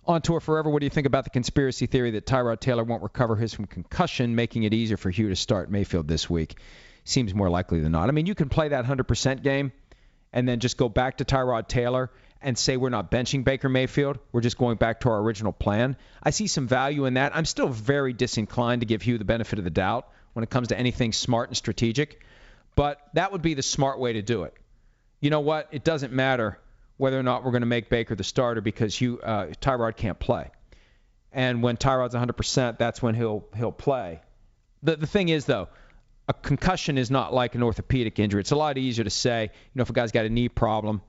On 0.06 0.20
tour 0.20 0.40
forever, 0.40 0.68
what 0.68 0.80
do 0.80 0.86
you 0.86 0.90
think 0.90 1.06
about 1.06 1.24
the 1.24 1.30
conspiracy 1.30 1.86
theory 1.86 2.12
that 2.12 2.26
Tyrod 2.26 2.60
Taylor 2.60 2.84
won't 2.84 3.02
recover 3.02 3.36
his 3.36 3.54
from 3.54 3.66
concussion, 3.66 4.34
making 4.34 4.64
it 4.64 4.74
easier 4.74 4.96
for 4.96 5.10
Hue 5.10 5.28
to 5.28 5.36
start 5.36 5.70
Mayfield 5.70 6.08
this 6.08 6.28
week? 6.28 6.56
Seems 7.04 7.34
more 7.34 7.50
likely 7.50 7.80
than 7.80 7.92
not. 7.92 8.08
I 8.08 8.12
mean, 8.12 8.26
you 8.26 8.34
can 8.34 8.48
play 8.48 8.68
that 8.68 8.84
100% 8.84 9.42
game 9.42 9.72
and 10.32 10.48
then 10.48 10.60
just 10.60 10.76
go 10.76 10.88
back 10.88 11.18
to 11.18 11.24
Tyrod 11.24 11.68
Taylor 11.68 12.10
and 12.40 12.58
say 12.58 12.76
we're 12.76 12.90
not 12.90 13.10
benching 13.10 13.44
Baker 13.44 13.68
Mayfield. 13.68 14.18
We're 14.32 14.40
just 14.40 14.58
going 14.58 14.76
back 14.76 15.00
to 15.00 15.10
our 15.10 15.18
original 15.20 15.52
plan. 15.52 15.96
I 16.22 16.30
see 16.30 16.46
some 16.46 16.68
value 16.68 17.06
in 17.06 17.14
that. 17.14 17.34
I'm 17.34 17.44
still 17.44 17.68
very 17.68 18.12
disinclined 18.12 18.80
to 18.80 18.86
give 18.86 19.02
Hue 19.02 19.16
the 19.16 19.24
benefit 19.24 19.58
of 19.58 19.64
the 19.64 19.70
doubt 19.70 20.08
when 20.34 20.42
it 20.42 20.50
comes 20.50 20.68
to 20.68 20.78
anything 20.78 21.12
smart 21.12 21.48
and 21.48 21.56
strategic, 21.56 22.20
but 22.74 23.00
that 23.14 23.32
would 23.32 23.42
be 23.42 23.54
the 23.54 23.62
smart 23.62 23.98
way 23.98 24.14
to 24.14 24.22
do 24.22 24.42
it. 24.42 24.54
You 25.20 25.30
know 25.30 25.40
what? 25.40 25.68
It 25.72 25.84
doesn't 25.84 26.12
matter 26.12 26.58
whether 26.96 27.18
or 27.18 27.22
not 27.22 27.44
we're 27.44 27.50
going 27.50 27.62
to 27.62 27.66
make 27.66 27.88
Baker 27.88 28.14
the 28.14 28.24
starter 28.24 28.60
because 28.60 28.94
Hue, 28.94 29.20
uh, 29.20 29.46
Tyrod 29.60 29.96
can't 29.96 30.18
play. 30.18 30.50
And 31.32 31.62
when 31.62 31.76
Tyrod's 31.76 32.14
100%, 32.14 32.78
that's 32.78 33.02
when 33.02 33.14
he'll 33.14 33.44
he'll 33.56 33.72
play. 33.72 34.20
The 34.82 34.96
the 34.96 35.06
thing 35.06 35.30
is 35.30 35.46
though, 35.46 35.68
a 36.28 36.32
concussion 36.32 36.96
is 36.96 37.10
not 37.10 37.34
like 37.34 37.54
an 37.54 37.62
orthopedic 37.62 38.18
injury. 38.18 38.40
It's 38.40 38.50
a 38.50 38.56
lot 38.56 38.78
easier 38.78 39.04
to 39.04 39.10
say, 39.10 39.42
you 39.42 39.70
know, 39.74 39.82
if 39.82 39.90
a 39.90 39.92
guy's 39.92 40.12
got 40.12 40.24
a 40.24 40.30
knee 40.30 40.48
problem, 40.48 41.02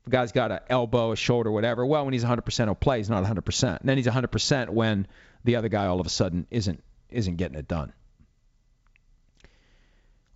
if 0.00 0.08
a 0.08 0.10
guy's 0.10 0.32
got 0.32 0.50
an 0.50 0.60
elbow, 0.68 1.12
a 1.12 1.16
shoulder, 1.16 1.50
whatever, 1.50 1.86
well, 1.86 2.04
when 2.04 2.12
he's 2.12 2.24
100%, 2.24 2.64
he'll 2.64 2.74
play. 2.74 2.98
He's 2.98 3.10
not 3.10 3.24
100%. 3.24 3.80
And 3.80 3.88
then 3.88 3.96
he's 3.96 4.06
100% 4.06 4.70
when 4.70 5.06
the 5.44 5.56
other 5.56 5.68
guy 5.68 5.86
all 5.86 6.00
of 6.00 6.06
a 6.06 6.10
sudden 6.10 6.46
isn't 6.50 6.82
isn't 7.10 7.36
getting 7.36 7.58
it 7.58 7.68
done. 7.68 7.92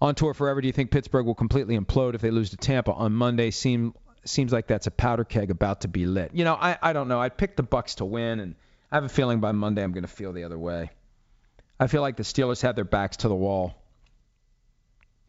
On 0.01 0.15
tour 0.15 0.35
forever, 0.35 0.61
do 0.61 0.67
you 0.67 0.73
think 0.73 0.91
Pittsburgh 0.91 1.25
will 1.25 1.35
completely 1.35 1.79
implode 1.79 2.15
if 2.15 2.21
they 2.21 2.31
lose 2.31 2.51
to 2.51 2.57
Tampa 2.57 2.93
on 2.93 3.13
Monday? 3.13 3.51
Seem 3.51 3.95
seems 4.25 4.53
like 4.53 4.67
that's 4.67 4.87
a 4.87 4.91
powder 4.91 5.25
keg 5.25 5.51
about 5.51 5.81
to 5.81 5.89
be 5.89 6.07
lit. 6.07 6.33
You 6.35 6.45
know, 6.45 6.55
I 6.55 6.77
I 6.81 6.93
don't 6.93 7.09
know. 7.09 7.21
I 7.21 7.31
picked 7.31 7.57
the 7.57 7.63
Bucks 7.63 7.97
to 7.97 8.05
win, 8.05 8.41
and 8.41 8.55
I 8.93 8.97
have 8.97 9.05
a 9.05 9.09
feeling 9.09 9.41
by 9.41 9.53
Monday 9.53 9.83
I'm 9.83 9.93
going 9.93 10.05
to 10.05 10.09
feel 10.09 10.33
the 10.33 10.45
other 10.45 10.59
way. 10.59 10.91
I 11.81 11.87
feel 11.87 12.03
like 12.03 12.17
the 12.17 12.23
Steelers 12.25 12.63
have 12.63 12.77
their 12.77 12.85
backs 12.85 13.19
to 13.19 13.29
the 13.29 13.35
wall 13.35 13.75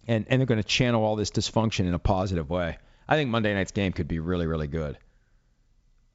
and, 0.08 0.26
and 0.30 0.40
they're 0.40 0.46
going 0.46 0.62
to 0.62 0.68
channel 0.68 1.04
all 1.04 1.16
this 1.16 1.32
dysfunction 1.32 1.88
in 1.88 1.94
a 1.94 2.00
positive 2.00 2.50
way. 2.50 2.78
I 3.08 3.16
think 3.16 3.30
Monday 3.30 3.54
night's 3.54 3.72
game 3.72 3.94
could 3.94 4.08
be 4.08 4.20
really, 4.20 4.48
really 4.48 4.68
good. 4.68 4.98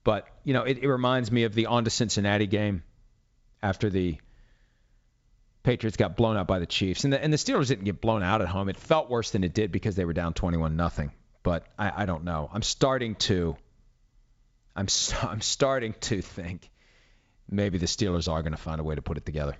But, 0.05 0.27
you 0.45 0.53
know, 0.53 0.63
it, 0.63 0.79
it 0.79 0.89
reminds 0.89 1.31
me 1.31 1.45
of 1.45 1.55
the 1.55 1.67
on 1.67 1.85
to 1.85 1.91
Cincinnati 1.91 2.47
game 2.47 2.83
after 3.63 3.89
the 3.89 4.19
Patriots 5.63 5.97
got 5.97 6.17
blown 6.17 6.37
out 6.37 6.49
by 6.49 6.59
the 6.59 6.67
Chiefs. 6.67 7.05
And 7.05 7.13
the, 7.13 7.23
and 7.23 7.33
the 7.33 7.37
Steelers 7.37 7.69
didn't 7.69 7.85
get 7.85 8.01
blown 8.01 8.23
out 8.23 8.43
at 8.43 8.49
home. 8.49 8.69
It 8.69 8.77
felt 8.77 9.09
worse 9.09 9.31
than 9.31 9.45
it 9.45 9.55
did 9.55 9.71
because 9.71 9.95
they 9.95 10.05
were 10.05 10.13
down 10.13 10.35
21 10.35 10.75
nothing. 10.77 11.13
But 11.43 11.67
I, 11.79 12.03
I 12.03 12.07
don't 12.07 12.25
know. 12.25 12.51
I'm 12.53 12.63
starting 12.63 13.15
to 13.17 13.57
I'm 14.75 14.87
I'm 15.23 15.41
starting 15.41 15.95
to 16.01 16.23
think 16.23 16.69
maybe 17.51 17.79
the 17.79 17.87
Steelers 17.87 18.31
are 18.31 18.43
going 18.43 18.53
to 18.53 18.59
find 18.59 18.81
a 18.81 18.85
way 18.85 18.95
to 18.95 19.03
put 19.03 19.17
it 19.17 19.27
together. 19.27 19.57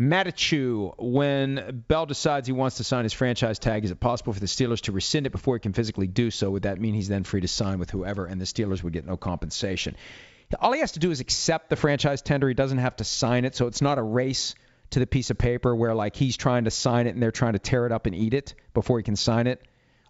Matichu, 0.00 0.94
when 0.96 1.84
Bell 1.86 2.06
decides 2.06 2.46
he 2.46 2.54
wants 2.54 2.78
to 2.78 2.84
sign 2.84 3.04
his 3.04 3.12
franchise 3.12 3.58
tag, 3.58 3.84
is 3.84 3.90
it 3.90 4.00
possible 4.00 4.32
for 4.32 4.40
the 4.40 4.46
Steelers 4.46 4.80
to 4.82 4.92
rescind 4.92 5.26
it 5.26 5.30
before 5.30 5.56
he 5.56 5.60
can 5.60 5.74
physically 5.74 6.06
do 6.06 6.30
so? 6.30 6.50
Would 6.52 6.62
that 6.62 6.80
mean 6.80 6.94
he's 6.94 7.08
then 7.08 7.22
free 7.22 7.42
to 7.42 7.48
sign 7.48 7.78
with 7.78 7.90
whoever 7.90 8.24
and 8.24 8.40
the 8.40 8.46
Steelers 8.46 8.82
would 8.82 8.94
get 8.94 9.04
no 9.04 9.18
compensation? 9.18 9.94
All 10.58 10.72
he 10.72 10.80
has 10.80 10.92
to 10.92 11.00
do 11.00 11.10
is 11.10 11.20
accept 11.20 11.68
the 11.68 11.76
franchise 11.76 12.22
tender. 12.22 12.48
He 12.48 12.54
doesn't 12.54 12.78
have 12.78 12.96
to 12.96 13.04
sign 13.04 13.44
it, 13.44 13.54
so 13.54 13.66
it's 13.66 13.82
not 13.82 13.98
a 13.98 14.02
race 14.02 14.54
to 14.90 15.00
the 15.00 15.06
piece 15.06 15.28
of 15.28 15.36
paper 15.36 15.76
where 15.76 15.94
like 15.94 16.16
he's 16.16 16.38
trying 16.38 16.64
to 16.64 16.70
sign 16.70 17.06
it 17.06 17.10
and 17.10 17.22
they're 17.22 17.30
trying 17.30 17.52
to 17.52 17.58
tear 17.58 17.84
it 17.84 17.92
up 17.92 18.06
and 18.06 18.14
eat 18.14 18.32
it 18.32 18.54
before 18.72 18.98
he 18.98 19.02
can 19.02 19.16
sign 19.16 19.46
it. 19.46 19.60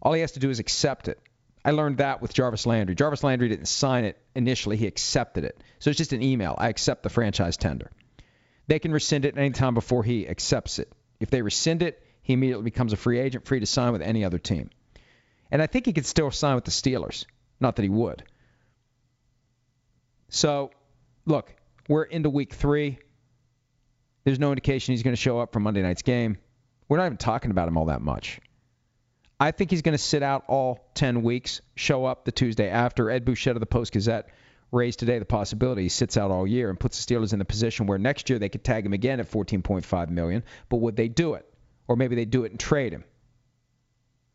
All 0.01 0.13
he 0.13 0.21
has 0.21 0.33
to 0.33 0.41
do 0.41 0.51
is 0.51 0.61
accept 0.61 1.09
it. 1.09 1.19
I 1.65 1.73
learned 1.73 1.99
that 1.99 2.23
with 2.23 2.33
Jarvis 2.33 2.65
Landry. 2.65 2.95
Jarvis 2.95 3.25
Landry 3.25 3.49
didn't 3.49 3.67
sign 3.67 4.05
it 4.05 4.23
initially, 4.37 4.77
he 4.77 4.87
accepted 4.87 5.43
it. 5.43 5.61
So 5.81 5.91
it's 5.91 5.99
just 5.99 6.13
an 6.13 6.23
email. 6.23 6.55
I 6.57 6.69
accept 6.69 7.03
the 7.03 7.11
franchise 7.11 7.57
tender 7.57 7.91
they 8.71 8.79
can 8.79 8.93
rescind 8.93 9.25
it 9.25 9.37
any 9.37 9.51
time 9.51 9.75
before 9.75 10.05
he 10.05 10.29
accepts 10.29 10.79
it. 10.79 10.93
If 11.19 11.29
they 11.29 11.43
rescind 11.43 11.83
it, 11.83 12.07
he 12.23 12.35
immediately 12.35 12.63
becomes 12.63 12.93
a 12.93 12.97
free 12.97 13.19
agent, 13.19 13.45
free 13.45 13.59
to 13.59 13.67
sign 13.67 13.91
with 13.91 14.01
any 14.01 14.25
other 14.25 14.39
team. 14.39 14.71
And 15.51 15.61
I 15.61 15.67
think 15.67 15.87
he 15.87 15.93
could 15.93 16.07
still 16.07 16.31
sign 16.31 16.55
with 16.55 16.67
the 16.67 16.71
Steelers. 16.71 17.27
Not 17.59 17.75
that 17.75 17.83
he 17.83 17.89
would. 17.89 18.23
So, 20.29 20.71
look, 21.27 21.53
we're 21.89 22.05
into 22.05 22.31
week 22.31 22.55
three. 22.55 23.01
There's 24.23 24.39
no 24.39 24.53
indication 24.53 24.93
he's 24.93 25.03
going 25.03 25.17
to 25.17 25.21
show 25.21 25.41
up 25.41 25.53
for 25.53 25.59
Monday 25.59 25.83
night's 25.83 26.03
game. 26.03 26.39
We're 26.89 26.99
not 26.99 27.07
even 27.07 27.17
talking 27.17 27.51
about 27.51 27.67
him 27.67 27.77
all 27.77 27.87
that 27.87 28.03
much. 28.03 28.41
I 29.41 29.51
think 29.51 29.71
he's 29.71 29.83
going 29.83 29.97
to 29.97 29.99
sit 29.99 30.23
out 30.23 30.45
all 30.47 30.89
10 30.95 31.23
weeks, 31.23 31.61
show 31.75 32.05
up 32.05 32.25
the 32.25 32.31
Tuesday 32.31 32.69
after. 32.69 33.11
Ed 33.11 33.25
Bouchette 33.25 33.57
of 33.57 33.61
the 33.61 33.67
Post 33.67 33.95
Gazette 33.95 34.29
raised 34.73 34.99
today 34.99 35.19
the 35.19 35.25
possibility 35.25 35.83
he 35.83 35.89
sits 35.89 36.17
out 36.17 36.31
all 36.31 36.47
year 36.47 36.71
and 36.71 36.79
puts 36.79 37.05
the 37.05 37.15
Steelers 37.15 37.33
in 37.33 37.39
the 37.39 37.45
position 37.45 37.87
where 37.87 37.99
next 37.99 38.31
year 38.31 38.39
they 38.39 38.49
could 38.49 38.65
tag 38.65 38.87
him 38.87 38.93
again 38.93 39.21
at 39.21 39.31
14.5 39.31 40.11
million. 40.11 40.43
But 40.69 40.79
would 40.79 40.97
they 40.97 41.09
do 41.09 41.35
it? 41.35 41.47
Or 41.89 41.97
maybe 41.97 42.15
they 42.15 42.25
do 42.25 42.45
it 42.45 42.53
and 42.53 42.61
trade 42.61 42.93
him. 42.93 43.05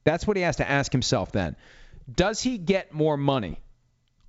That's 0.04 0.28
what 0.28 0.38
he 0.38 0.44
has 0.44 0.58
to 0.58 0.70
ask 0.70 0.92
himself 0.92 1.32
then. 1.32 1.56
Does 2.14 2.42
he 2.42 2.58
get 2.58 2.94
more 2.94 3.18
money 3.18 3.60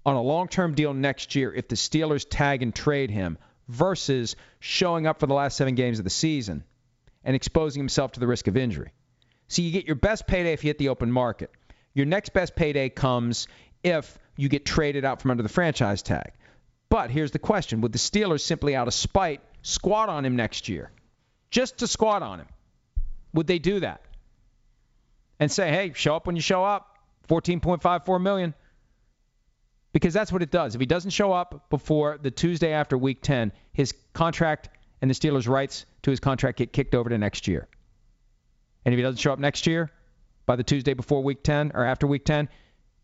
on 0.05 0.15
a 0.15 0.23
long-term 0.23 0.75
deal 0.75 0.95
next 0.95 1.35
year 1.35 1.53
if 1.53 1.69
the 1.69 1.77
Steelers 1.77 2.27
tag 2.29 2.63
and 2.63 2.75
trade 2.75 3.11
him 3.11 3.37
versus 3.69 4.37
showing 4.61 5.07
up 5.07 5.19
for 5.19 5.27
the 5.27 5.35
last 5.35 5.57
seven 5.57 5.75
games 5.75 5.99
of 5.99 6.05
the 6.05 6.11
season 6.11 6.65
and 7.25 7.35
exposing 7.35 7.81
himself 7.81 8.13
to 8.13 8.21
the 8.21 8.27
risk 8.27 8.47
of 8.47 8.57
injury. 8.57 8.93
So 9.49 9.63
you 9.63 9.73
get 9.73 9.87
your 9.87 9.97
best 9.97 10.27
payday 10.27 10.53
if 10.53 10.65
you 10.65 10.69
hit 10.69 10.79
the 10.79 10.89
open 10.89 11.11
market. 11.11 11.51
Your 11.93 12.07
next 12.07 12.33
best 12.33 12.55
payday 12.55 12.89
comes 12.89 13.49
if 13.83 14.19
you 14.37 14.49
get 14.49 14.64
traded 14.64 15.05
out 15.05 15.20
from 15.20 15.30
under 15.30 15.43
the 15.43 15.49
franchise 15.49 16.03
tag. 16.03 16.32
But 16.89 17.11
here's 17.11 17.30
the 17.30 17.39
question 17.39 17.80
Would 17.80 17.93
the 17.93 17.99
Steelers 17.99 18.41
simply 18.41 18.76
out 18.76 18.87
of 18.87 18.95
spite 18.95 19.41
squat 19.62 20.09
on 20.09 20.24
him 20.24 20.37
next 20.37 20.68
year? 20.68 20.91
Just 21.51 21.78
to 21.78 21.87
squat 21.87 22.22
on 22.22 22.41
him. 22.41 22.47
Would 23.32 23.47
they 23.47 23.59
do 23.59 23.80
that? 23.80 24.03
And 25.39 25.51
say, 25.51 25.70
hey, 25.70 25.93
show 25.95 26.16
up 26.16 26.26
when 26.26 26.37
you 26.37 26.43
show 26.43 26.64
up. 26.64 26.99
14.54 27.28 28.22
million. 28.22 28.55
Because 29.93 30.14
that's 30.14 30.32
what 30.32 30.43
it 30.43 30.51
does. 30.51 30.74
If 30.74 30.80
he 30.80 30.87
doesn't 30.87 31.11
show 31.11 31.32
up 31.32 31.68
before 31.70 32.18
the 32.20 32.30
Tuesday 32.30 32.72
after 32.72 32.97
week 32.97 33.22
10, 33.22 33.53
his 33.72 33.95
contract 34.12 34.68
and 35.01 35.11
the 35.11 35.14
Steelers' 35.14 35.49
rights 35.49 35.87
to 36.03 36.11
his 36.11 36.20
contract 36.20 36.59
get 36.59 36.72
kicked 36.72 36.95
over 36.95 37.11
to 37.11 37.18
next 37.18 37.49
year. 37.49 37.68
And 38.84 38.95
if 38.95 38.99
he 38.99 39.03
doesn't 39.03 39.18
show 39.18 39.32
up 39.32 39.39
next 39.39 39.66
year, 39.66 39.91
by 40.47 40.57
the 40.57 40.62
Tuesday 40.62 40.95
before 40.95 41.22
week 41.22 41.43
10 41.43 41.72
or 41.74 41.84
after 41.84 42.07
week 42.07 42.24
10, 42.24 42.49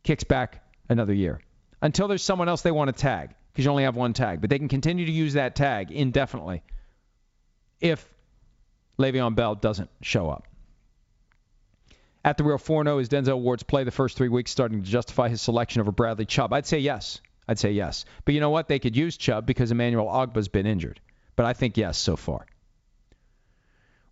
kicks 0.05 0.25
back 0.25 0.62
another 0.89 1.15
year. 1.15 1.41
Until 1.81 2.09
there's 2.09 2.23
someone 2.23 2.49
else 2.49 2.63
they 2.63 2.71
want 2.71 2.95
to 2.95 3.01
tag, 3.01 3.31
because 3.53 3.65
you 3.65 3.71
only 3.71 3.85
have 3.85 3.97
one 3.97 4.13
tag. 4.13 4.41
But 4.41 4.51
they 4.51 4.59
can 4.59 4.69
continue 4.69 5.07
to 5.07 5.13
use 5.13 5.35
that 5.35 5.57
tag 5.57 5.91
indefinitely 5.91 6.63
if 7.81 8.07
Le'Veon 8.99 9.35
Bell 9.35 9.55
doesn't 9.55 9.91
show 10.01 10.31
up. 10.31 10.47
At 12.25 12.39
the 12.39 12.45
real 12.45 12.59
4 12.59 12.85
0, 12.85 12.99
is 12.99 13.09
Denzel 13.09 13.41
Ward's 13.41 13.65
play 13.65 13.83
the 13.83 13.91
first 13.91 14.17
three 14.17 14.29
weeks 14.29 14.53
starting 14.53 14.83
to 14.83 14.89
justify 14.89 15.29
his 15.29 15.43
selection 15.43 15.81
over 15.81 15.91
Bradley 15.91 16.25
Chubb? 16.25 16.53
I'd 16.53 16.67
say 16.67 16.79
yes. 16.79 17.21
I'd 17.49 17.59
say 17.59 17.73
yes. 17.73 18.05
But 18.25 18.35
you 18.35 18.41
know 18.41 18.51
what? 18.51 18.69
They 18.69 18.79
could 18.79 18.97
use 18.97 19.17
Chubb 19.17 19.45
because 19.45 19.73
Emmanuel 19.73 20.07
Ogbah's 20.07 20.49
been 20.49 20.67
injured. 20.67 21.01
But 21.35 21.47
I 21.47 21.53
think 21.53 21.77
yes 21.77 21.99
so 21.99 22.15
far. 22.15 22.47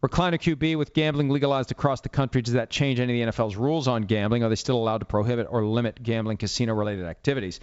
Recliner 0.02 0.38
QB 0.38 0.78
with 0.78 0.94
gambling 0.94 1.28
legalized 1.28 1.70
across 1.70 2.00
the 2.00 2.08
country. 2.08 2.40
Does 2.40 2.54
that 2.54 2.70
change 2.70 3.00
any 3.00 3.20
of 3.20 3.26
the 3.26 3.32
NFL's 3.32 3.56
rules 3.56 3.86
on 3.86 4.02
gambling? 4.02 4.42
Are 4.42 4.48
they 4.48 4.56
still 4.56 4.76
allowed 4.76 4.98
to 4.98 5.04
prohibit 5.04 5.46
or 5.50 5.64
limit 5.64 6.02
gambling 6.02 6.38
casino 6.38 6.74
related 6.74 7.04
activities? 7.04 7.60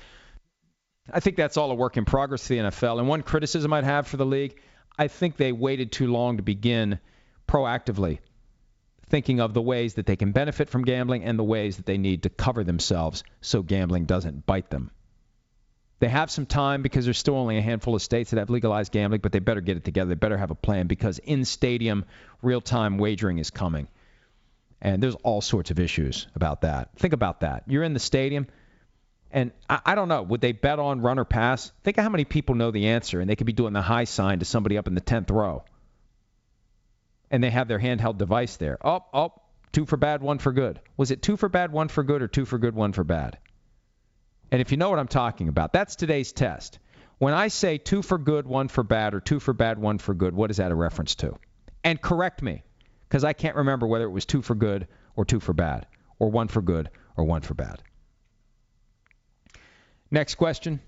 I 1.11 1.19
think 1.19 1.35
that's 1.35 1.57
all 1.57 1.71
a 1.71 1.75
work 1.75 1.97
in 1.97 2.05
progress 2.05 2.43
for 2.43 2.53
the 2.53 2.59
NFL. 2.59 2.99
And 2.99 3.07
one 3.07 3.23
criticism 3.23 3.73
I'd 3.73 3.85
have 3.85 4.07
for 4.07 4.17
the 4.17 4.25
league, 4.25 4.59
I 4.99 5.07
think 5.07 5.38
they 5.38 5.51
waited 5.51 5.91
too 5.91 6.11
long 6.11 6.38
to 6.38 6.43
begin 6.43 6.99
proactively 7.47 8.19
thinking 9.09 9.39
of 9.39 9.53
the 9.53 9.61
ways 9.61 9.95
that 9.95 10.05
they 10.05 10.15
can 10.15 10.31
benefit 10.31 10.69
from 10.69 10.83
gambling 10.83 11.23
and 11.23 11.39
the 11.39 11.43
ways 11.43 11.77
that 11.77 11.85
they 11.85 11.97
need 11.97 12.23
to 12.23 12.29
cover 12.29 12.63
themselves 12.63 13.23
so 13.41 13.63
gambling 13.63 14.05
doesn't 14.05 14.45
bite 14.45 14.69
them. 14.69 14.91
They 15.99 16.09
have 16.09 16.29
some 16.29 16.45
time 16.45 16.83
because 16.83 17.05
there's 17.05 17.17
still 17.17 17.35
only 17.35 17.57
a 17.57 17.61
handful 17.61 17.95
of 17.95 18.01
states 18.01 18.29
that 18.29 18.37
have 18.37 18.51
legalized 18.51 18.91
gambling, 18.91 19.21
but 19.21 19.31
they 19.31 19.39
better 19.39 19.61
get 19.61 19.77
it 19.77 19.83
together. 19.83 20.09
They 20.09 20.15
better 20.15 20.37
have 20.37 20.51
a 20.51 20.55
plan 20.55 20.85
because 20.87 21.17
in 21.19 21.43
stadium, 21.43 22.05
real 22.41 22.61
time 22.61 22.99
wagering 22.99 23.39
is 23.39 23.49
coming. 23.49 23.87
And 24.79 25.01
there's 25.01 25.15
all 25.15 25.41
sorts 25.41 25.71
of 25.71 25.79
issues 25.79 26.27
about 26.35 26.61
that. 26.61 26.89
Think 26.97 27.13
about 27.13 27.39
that. 27.39 27.63
You're 27.67 27.83
in 27.83 27.93
the 27.93 27.99
stadium, 27.99 28.45
and 29.31 29.51
I, 29.67 29.79
I 29.87 29.95
don't 29.95 30.07
know, 30.07 30.21
would 30.21 30.39
they 30.39 30.51
bet 30.51 30.77
on 30.77 31.01
run 31.01 31.17
or 31.17 31.25
pass? 31.25 31.71
Think 31.83 31.97
of 31.97 32.03
how 32.03 32.09
many 32.09 32.25
people 32.25 32.53
know 32.53 32.69
the 32.69 32.89
answer, 32.89 33.19
and 33.19 33.27
they 33.27 33.35
could 33.35 33.47
be 33.47 33.53
doing 33.53 33.73
the 33.73 33.81
high 33.81 34.03
sign 34.03 34.39
to 34.39 34.45
somebody 34.45 34.77
up 34.77 34.87
in 34.87 34.93
the 34.93 35.01
10th 35.01 35.31
row. 35.31 35.63
And 37.31 37.43
they 37.43 37.49
have 37.49 37.67
their 37.67 37.79
handheld 37.79 38.19
device 38.19 38.57
there. 38.57 38.77
Oh, 38.85 39.03
oh, 39.13 39.33
two 39.71 39.87
for 39.87 39.97
bad, 39.97 40.21
one 40.21 40.37
for 40.37 40.53
good. 40.53 40.79
Was 40.95 41.09
it 41.09 41.23
two 41.23 41.37
for 41.37 41.49
bad, 41.49 41.71
one 41.71 41.87
for 41.87 42.03
good, 42.03 42.21
or 42.21 42.27
two 42.27 42.45
for 42.45 42.59
good, 42.59 42.75
one 42.75 42.93
for 42.93 43.03
bad? 43.03 43.39
And 44.57 44.61
if 44.63 44.71
you 44.71 44.77
know 44.77 44.89
what 44.89 44.97
I'm 44.97 45.07
talking 45.07 45.49
about, 45.49 45.71
that's 45.71 45.95
today's 45.95 46.31
test. 46.31 46.79
When 47.19 47.35
I 47.35 47.49
say 47.49 47.77
two 47.77 48.01
for 48.01 48.17
good, 48.17 48.47
one 48.47 48.69
for 48.69 48.81
bad, 48.81 49.13
or 49.13 49.19
two 49.19 49.39
for 49.39 49.53
bad, 49.53 49.77
one 49.77 49.99
for 49.99 50.15
good, 50.15 50.33
what 50.33 50.49
is 50.49 50.57
that 50.57 50.71
a 50.71 50.75
reference 50.75 51.13
to? 51.17 51.37
And 51.83 52.01
correct 52.01 52.41
me, 52.41 52.63
because 53.07 53.23
I 53.23 53.33
can't 53.33 53.55
remember 53.55 53.85
whether 53.85 54.05
it 54.05 54.09
was 54.09 54.25
two 54.25 54.41
for 54.41 54.55
good 54.55 54.87
or 55.15 55.25
two 55.25 55.39
for 55.39 55.53
bad, 55.53 55.85
or 56.17 56.31
one 56.31 56.47
for 56.47 56.63
good 56.63 56.89
or 57.15 57.23
one 57.25 57.43
for 57.43 57.53
bad. 57.53 57.83
Next 60.09 60.33
question. 60.33 60.79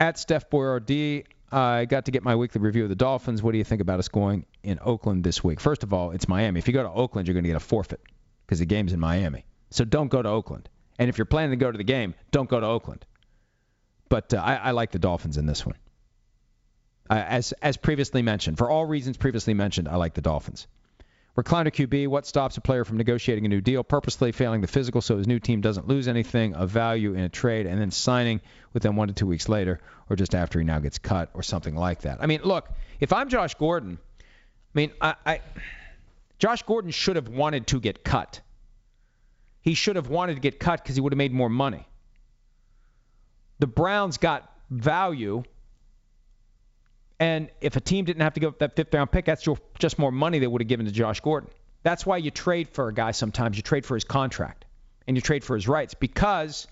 At 0.00 0.18
Steph 0.18 0.48
Boyardee, 0.48 1.26
I 1.52 1.84
got 1.84 2.06
to 2.06 2.12
get 2.12 2.22
my 2.22 2.34
weekly 2.34 2.62
review 2.62 2.84
of 2.84 2.88
the 2.88 2.94
Dolphins. 2.94 3.42
What 3.42 3.52
do 3.52 3.58
you 3.58 3.64
think 3.64 3.82
about 3.82 3.98
us 3.98 4.08
going 4.08 4.46
in 4.62 4.78
Oakland 4.80 5.22
this 5.22 5.44
week? 5.44 5.60
First 5.60 5.82
of 5.82 5.92
all, 5.92 6.12
it's 6.12 6.28
Miami. 6.28 6.60
If 6.60 6.66
you 6.66 6.72
go 6.72 6.82
to 6.82 6.90
Oakland, 6.90 7.28
you're 7.28 7.34
going 7.34 7.44
to 7.44 7.50
get 7.50 7.56
a 7.56 7.60
forfeit 7.60 8.00
because 8.46 8.60
the 8.60 8.64
game's 8.64 8.94
in 8.94 9.00
Miami. 9.00 9.44
So 9.68 9.84
don't 9.84 10.08
go 10.08 10.22
to 10.22 10.30
Oakland. 10.30 10.70
And 10.98 11.08
if 11.08 11.18
you're 11.18 11.24
planning 11.24 11.50
to 11.50 11.56
go 11.56 11.70
to 11.70 11.78
the 11.78 11.84
game, 11.84 12.14
don't 12.30 12.48
go 12.48 12.60
to 12.60 12.66
Oakland. 12.66 13.04
But 14.08 14.32
uh, 14.32 14.38
I, 14.38 14.56
I, 14.56 14.70
like 14.70 14.92
the 14.92 14.98
Dolphins 14.98 15.38
in 15.38 15.46
this 15.46 15.66
one. 15.66 15.76
Uh, 17.10 17.14
as 17.14 17.52
as 17.62 17.76
previously 17.76 18.22
mentioned, 18.22 18.58
for 18.58 18.70
all 18.70 18.86
reasons 18.86 19.16
previously 19.16 19.54
mentioned, 19.54 19.88
I 19.88 19.96
like 19.96 20.14
the 20.14 20.20
Dolphins. 20.20 20.66
Recliner 21.36 21.72
QB, 21.72 22.06
what 22.06 22.26
stops 22.26 22.56
a 22.58 22.60
player 22.60 22.84
from 22.84 22.96
negotiating 22.96 23.44
a 23.44 23.48
new 23.48 23.60
deal, 23.60 23.82
purposely 23.82 24.30
failing 24.30 24.60
the 24.60 24.68
physical 24.68 25.00
so 25.00 25.18
his 25.18 25.26
new 25.26 25.40
team 25.40 25.60
doesn't 25.60 25.88
lose 25.88 26.06
anything 26.06 26.54
of 26.54 26.70
value 26.70 27.14
in 27.14 27.20
a 27.20 27.28
trade, 27.28 27.66
and 27.66 27.80
then 27.80 27.90
signing 27.90 28.40
within 28.72 28.94
one 28.94 29.08
to 29.08 29.14
two 29.14 29.26
weeks 29.26 29.48
later, 29.48 29.80
or 30.08 30.14
just 30.14 30.34
after 30.34 30.60
he 30.60 30.64
now 30.64 30.78
gets 30.78 30.98
cut, 30.98 31.30
or 31.34 31.42
something 31.42 31.74
like 31.74 32.02
that. 32.02 32.18
I 32.22 32.26
mean, 32.26 32.42
look, 32.44 32.68
if 33.00 33.12
I'm 33.12 33.28
Josh 33.28 33.54
Gordon, 33.54 33.98
I 34.20 34.24
mean, 34.74 34.92
I, 35.00 35.14
I 35.26 35.40
Josh 36.38 36.62
Gordon 36.62 36.92
should 36.92 37.16
have 37.16 37.28
wanted 37.28 37.66
to 37.68 37.80
get 37.80 38.04
cut 38.04 38.40
he 39.64 39.72
should 39.72 39.96
have 39.96 40.08
wanted 40.08 40.34
to 40.34 40.40
get 40.40 40.60
cut 40.60 40.82
because 40.82 40.94
he 40.94 41.00
would 41.00 41.14
have 41.14 41.18
made 41.18 41.32
more 41.32 41.48
money. 41.48 41.88
The 43.60 43.66
Browns 43.66 44.18
got 44.18 44.52
value. 44.68 45.42
And 47.18 47.48
if 47.62 47.74
a 47.74 47.80
team 47.80 48.04
didn't 48.04 48.20
have 48.20 48.34
to 48.34 48.40
give 48.40 48.50
up 48.50 48.58
that 48.58 48.76
fifth 48.76 48.92
round 48.92 49.10
pick, 49.10 49.24
that's 49.24 49.48
just 49.78 49.98
more 49.98 50.12
money 50.12 50.38
they 50.38 50.46
would 50.46 50.60
have 50.60 50.68
given 50.68 50.84
to 50.84 50.92
Josh 50.92 51.20
Gordon. 51.20 51.48
That's 51.82 52.04
why 52.04 52.18
you 52.18 52.30
trade 52.30 52.68
for 52.68 52.88
a 52.88 52.94
guy 52.94 53.12
sometimes. 53.12 53.56
You 53.56 53.62
trade 53.62 53.86
for 53.86 53.94
his 53.94 54.04
contract 54.04 54.66
and 55.06 55.16
you 55.16 55.22
trade 55.22 55.42
for 55.42 55.54
his 55.54 55.66
rights 55.66 55.94
because 55.94 56.66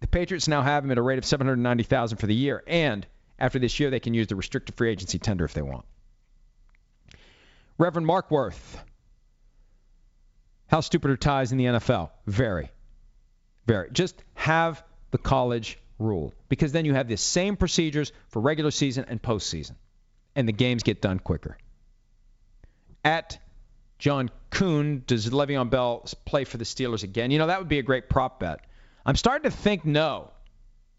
the 0.00 0.08
Patriots 0.08 0.48
now 0.48 0.62
have 0.62 0.84
him 0.84 0.90
at 0.90 0.98
a 0.98 1.02
rate 1.02 1.18
of 1.18 1.24
790,000 1.24 2.18
for 2.18 2.26
the 2.26 2.34
year 2.34 2.64
and 2.66 3.06
after 3.38 3.60
this 3.60 3.78
year 3.78 3.90
they 3.90 4.00
can 4.00 4.14
use 4.14 4.26
the 4.26 4.36
restricted 4.36 4.74
free 4.74 4.90
agency 4.90 5.20
tender 5.20 5.44
if 5.44 5.54
they 5.54 5.62
want. 5.62 5.84
Reverend 7.78 8.06
Mark 8.06 8.32
Worth 8.32 8.82
how 10.68 10.80
stupid 10.80 11.10
are 11.10 11.16
ties 11.16 11.52
in 11.52 11.58
the 11.58 11.64
NFL? 11.64 12.10
Very. 12.26 12.70
Very. 13.66 13.90
Just 13.90 14.22
have 14.34 14.82
the 15.10 15.18
college 15.18 15.78
rule 15.98 16.34
because 16.48 16.72
then 16.72 16.84
you 16.84 16.94
have 16.94 17.08
the 17.08 17.16
same 17.16 17.56
procedures 17.56 18.12
for 18.28 18.40
regular 18.40 18.70
season 18.70 19.06
and 19.08 19.20
postseason, 19.20 19.76
and 20.34 20.46
the 20.46 20.52
games 20.52 20.82
get 20.82 21.00
done 21.00 21.18
quicker. 21.18 21.56
At 23.04 23.38
John 23.98 24.30
Kuhn, 24.50 25.04
does 25.06 25.28
Le'Veon 25.30 25.70
Bell 25.70 26.06
play 26.24 26.44
for 26.44 26.56
the 26.58 26.64
Steelers 26.64 27.02
again? 27.02 27.30
You 27.30 27.38
know, 27.38 27.46
that 27.46 27.58
would 27.58 27.68
be 27.68 27.78
a 27.78 27.82
great 27.82 28.08
prop 28.08 28.40
bet. 28.40 28.60
I'm 29.04 29.16
starting 29.16 29.50
to 29.50 29.56
think 29.56 29.84
no. 29.84 30.30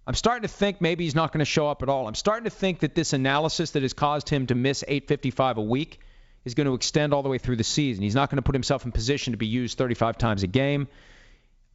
I'm 0.07 0.13
starting 0.13 0.43
to 0.43 0.47
think 0.47 0.79
maybe 0.79 1.03
he's 1.03 1.15
not 1.15 1.33
going 1.33 1.39
to 1.39 1.45
show 1.45 1.67
up 1.67 1.83
at 1.83 1.89
all. 1.89 2.07
I'm 2.07 2.15
starting 2.15 2.45
to 2.45 2.49
think 2.49 2.79
that 2.79 2.95
this 2.95 3.11
analysis 3.11 3.71
that 3.71 3.81
has 3.81 3.91
caused 3.91 4.29
him 4.29 4.47
to 4.47 4.55
miss 4.55 4.83
855 4.87 5.57
a 5.57 5.61
week 5.61 5.99
is 6.47 6.55
going 6.55 6.65
to 6.65 6.73
extend 6.73 7.13
all 7.13 7.21
the 7.21 7.29
way 7.29 7.37
through 7.37 7.57
the 7.57 7.63
season. 7.63 8.03
He's 8.03 8.15
not 8.15 8.29
going 8.29 8.37
to 8.37 8.41
put 8.41 8.55
himself 8.55 8.85
in 8.85 8.91
position 8.91 9.33
to 9.33 9.37
be 9.37 9.47
used 9.47 9.77
35 9.77 10.17
times 10.17 10.43
a 10.43 10.47
game. 10.47 10.87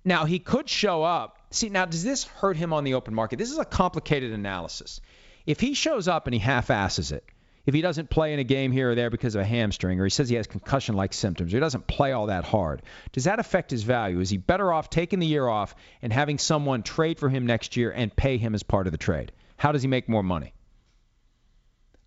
Now, 0.05 0.25
he 0.25 0.39
could 0.39 0.69
show 0.69 1.05
up. 1.05 1.39
See, 1.51 1.69
now, 1.69 1.85
does 1.85 2.03
this 2.03 2.25
hurt 2.25 2.57
him 2.57 2.73
on 2.73 2.83
the 2.83 2.95
open 2.95 3.15
market? 3.15 3.39
This 3.39 3.53
is 3.53 3.59
a 3.59 3.65
complicated 3.65 4.33
analysis. 4.33 5.01
If 5.47 5.61
he 5.61 5.75
shows 5.75 6.09
up 6.09 6.27
and 6.27 6.35
he 6.35 6.41
half 6.41 6.71
asses 6.71 7.13
it, 7.13 7.25
if 7.67 7.75
he 7.75 7.83
doesn't 7.83 8.11
play 8.11 8.33
in 8.33 8.41
a 8.41 8.45
game 8.45 8.73
here 8.73 8.91
or 8.91 8.95
there 8.97 9.11
because 9.11 9.37
of 9.37 9.43
a 9.43 9.45
hamstring, 9.45 10.01
or 10.01 10.05
he 10.05 10.11
says 10.11 10.29
he 10.29 10.35
has 10.35 10.49
concussion 10.49 10.97
like 10.97 11.13
symptoms, 11.13 11.53
or 11.53 11.59
he 11.59 11.61
doesn't 11.61 11.87
play 11.87 12.11
all 12.13 12.27
that 12.27 12.45
hard, 12.45 12.83
does 13.13 13.25
that 13.25 13.39
affect 13.39 13.71
his 13.71 13.85
value? 13.85 14.19
Is 14.19 14.31
he 14.31 14.39
better 14.39 14.73
off 14.73 14.91
taking 14.91 15.21
the 15.21 15.27
year 15.27 15.47
off 15.47 15.77
and 16.01 16.13
having 16.13 16.39
someone 16.39 16.83
trade 16.83 17.21
for 17.21 17.29
him 17.29 17.47
next 17.47 17.77
year 17.77 17.93
and 17.93 18.15
pay 18.15 18.39
him 18.39 18.55
as 18.55 18.65
part 18.65 18.89
of 18.89 18.93
the 18.93 18.99
trade? 18.99 19.31
How 19.57 19.71
does 19.71 19.83
he 19.83 19.89
make 19.89 20.09
more 20.09 20.25
money? 20.25 20.55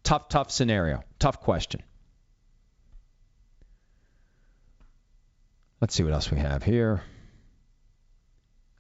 Tough, 0.03 0.28
tough 0.28 0.51
scenario. 0.51 1.03
Tough 1.20 1.39
question. 1.39 1.82
Let's 5.82 5.93
see 5.93 6.03
what 6.03 6.13
else 6.13 6.32
we 6.32 6.38
have 6.39 6.63
here. 6.63 7.03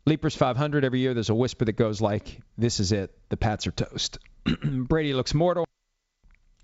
Leapers 0.05 0.35
500 0.35 0.85
every 0.85 0.99
year. 0.99 1.13
There's 1.13 1.29
a 1.29 1.35
whisper 1.35 1.65
that 1.65 1.73
goes 1.73 1.99
like, 1.99 2.41
"This 2.57 2.79
is 2.79 2.91
it. 2.91 3.11
The 3.29 3.37
Pats 3.37 3.67
are 3.67 3.71
toast." 3.71 4.19
Brady 4.63 5.13
looks 5.13 5.33
mortal. 5.33 5.65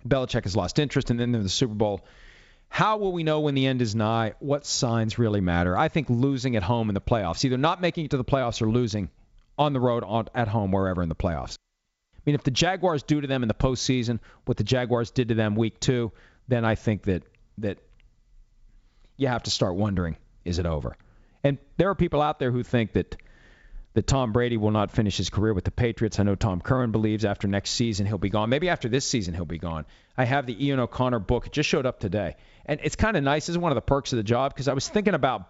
Belichick 0.07 0.43
has 0.43 0.55
lost 0.55 0.79
interest, 0.79 1.09
and 1.09 1.19
then 1.19 1.31
there's 1.31 1.43
the 1.43 1.49
Super 1.49 1.73
Bowl. 1.73 2.05
How 2.69 2.97
will 2.97 3.11
we 3.11 3.23
know 3.23 3.41
when 3.41 3.55
the 3.55 3.67
end 3.67 3.81
is 3.81 3.95
nigh? 3.95 4.33
What 4.39 4.65
signs 4.65 5.19
really 5.19 5.41
matter? 5.41 5.77
I 5.77 5.89
think 5.89 6.09
losing 6.09 6.55
at 6.55 6.63
home 6.63 6.89
in 6.89 6.93
the 6.93 7.01
playoffs, 7.01 7.43
either 7.43 7.57
not 7.57 7.81
making 7.81 8.05
it 8.05 8.11
to 8.11 8.17
the 8.17 8.23
playoffs 8.23 8.61
or 8.61 8.69
losing 8.69 9.09
on 9.57 9.73
the 9.73 9.79
road, 9.79 10.03
on, 10.05 10.29
at 10.33 10.47
home, 10.47 10.71
wherever 10.71 11.03
in 11.03 11.09
the 11.09 11.15
playoffs. 11.15 11.55
I 12.15 12.21
mean, 12.25 12.35
if 12.35 12.43
the 12.43 12.51
Jaguars 12.51 13.03
do 13.03 13.19
to 13.19 13.27
them 13.27 13.43
in 13.43 13.47
the 13.47 13.53
postseason 13.53 14.19
what 14.45 14.57
the 14.57 14.63
Jaguars 14.63 15.11
did 15.11 15.29
to 15.29 15.35
them 15.35 15.55
week 15.55 15.79
two, 15.79 16.11
then 16.47 16.63
I 16.63 16.75
think 16.75 17.03
that 17.03 17.23
that 17.57 17.79
you 19.21 19.27
have 19.27 19.43
to 19.43 19.51
start 19.51 19.75
wondering 19.75 20.17
is 20.43 20.57
it 20.57 20.65
over? 20.65 20.97
And 21.43 21.59
there 21.77 21.89
are 21.89 21.95
people 21.95 22.21
out 22.21 22.39
there 22.39 22.51
who 22.51 22.63
think 22.63 22.93
that 22.93 23.15
that 23.93 24.07
Tom 24.07 24.31
Brady 24.31 24.55
will 24.55 24.71
not 24.71 24.89
finish 24.89 25.17
his 25.17 25.29
career 25.29 25.53
with 25.53 25.65
the 25.65 25.71
Patriots. 25.71 26.17
I 26.17 26.23
know 26.23 26.35
Tom 26.35 26.61
Curran 26.61 26.91
believes 26.91 27.25
after 27.25 27.47
next 27.47 27.71
season 27.71 28.05
he'll 28.05 28.17
be 28.17 28.29
gone. 28.29 28.49
Maybe 28.49 28.69
after 28.69 28.87
this 28.87 29.05
season 29.05 29.33
he'll 29.33 29.43
be 29.43 29.57
gone. 29.57 29.85
I 30.17 30.23
have 30.23 30.45
the 30.45 30.65
Ian 30.65 30.79
O'Connor 30.79 31.19
book. 31.19 31.47
It 31.47 31.51
just 31.51 31.67
showed 31.67 31.85
up 31.85 31.99
today. 31.99 32.37
And 32.65 32.79
it's 32.83 32.95
kind 32.95 33.17
of 33.17 33.23
nice. 33.23 33.47
This 33.47 33.55
is 33.55 33.57
one 33.57 33.71
of 33.71 33.75
the 33.75 33.81
perks 33.81 34.13
of 34.13 34.17
the 34.17 34.23
job 34.23 34.53
because 34.53 34.69
I 34.69 34.73
was 34.73 34.87
thinking 34.87 35.13
about 35.13 35.43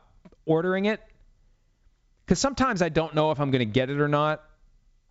ordering 0.45 0.85
it 0.85 0.99
because 2.25 2.39
sometimes 2.39 2.81
I 2.81 2.89
don't 2.89 3.13
know 3.13 3.29
if 3.29 3.39
I'm 3.39 3.51
going 3.51 3.59
to 3.59 3.71
get 3.71 3.91
it 3.91 4.01
or 4.01 4.07
not. 4.07 4.43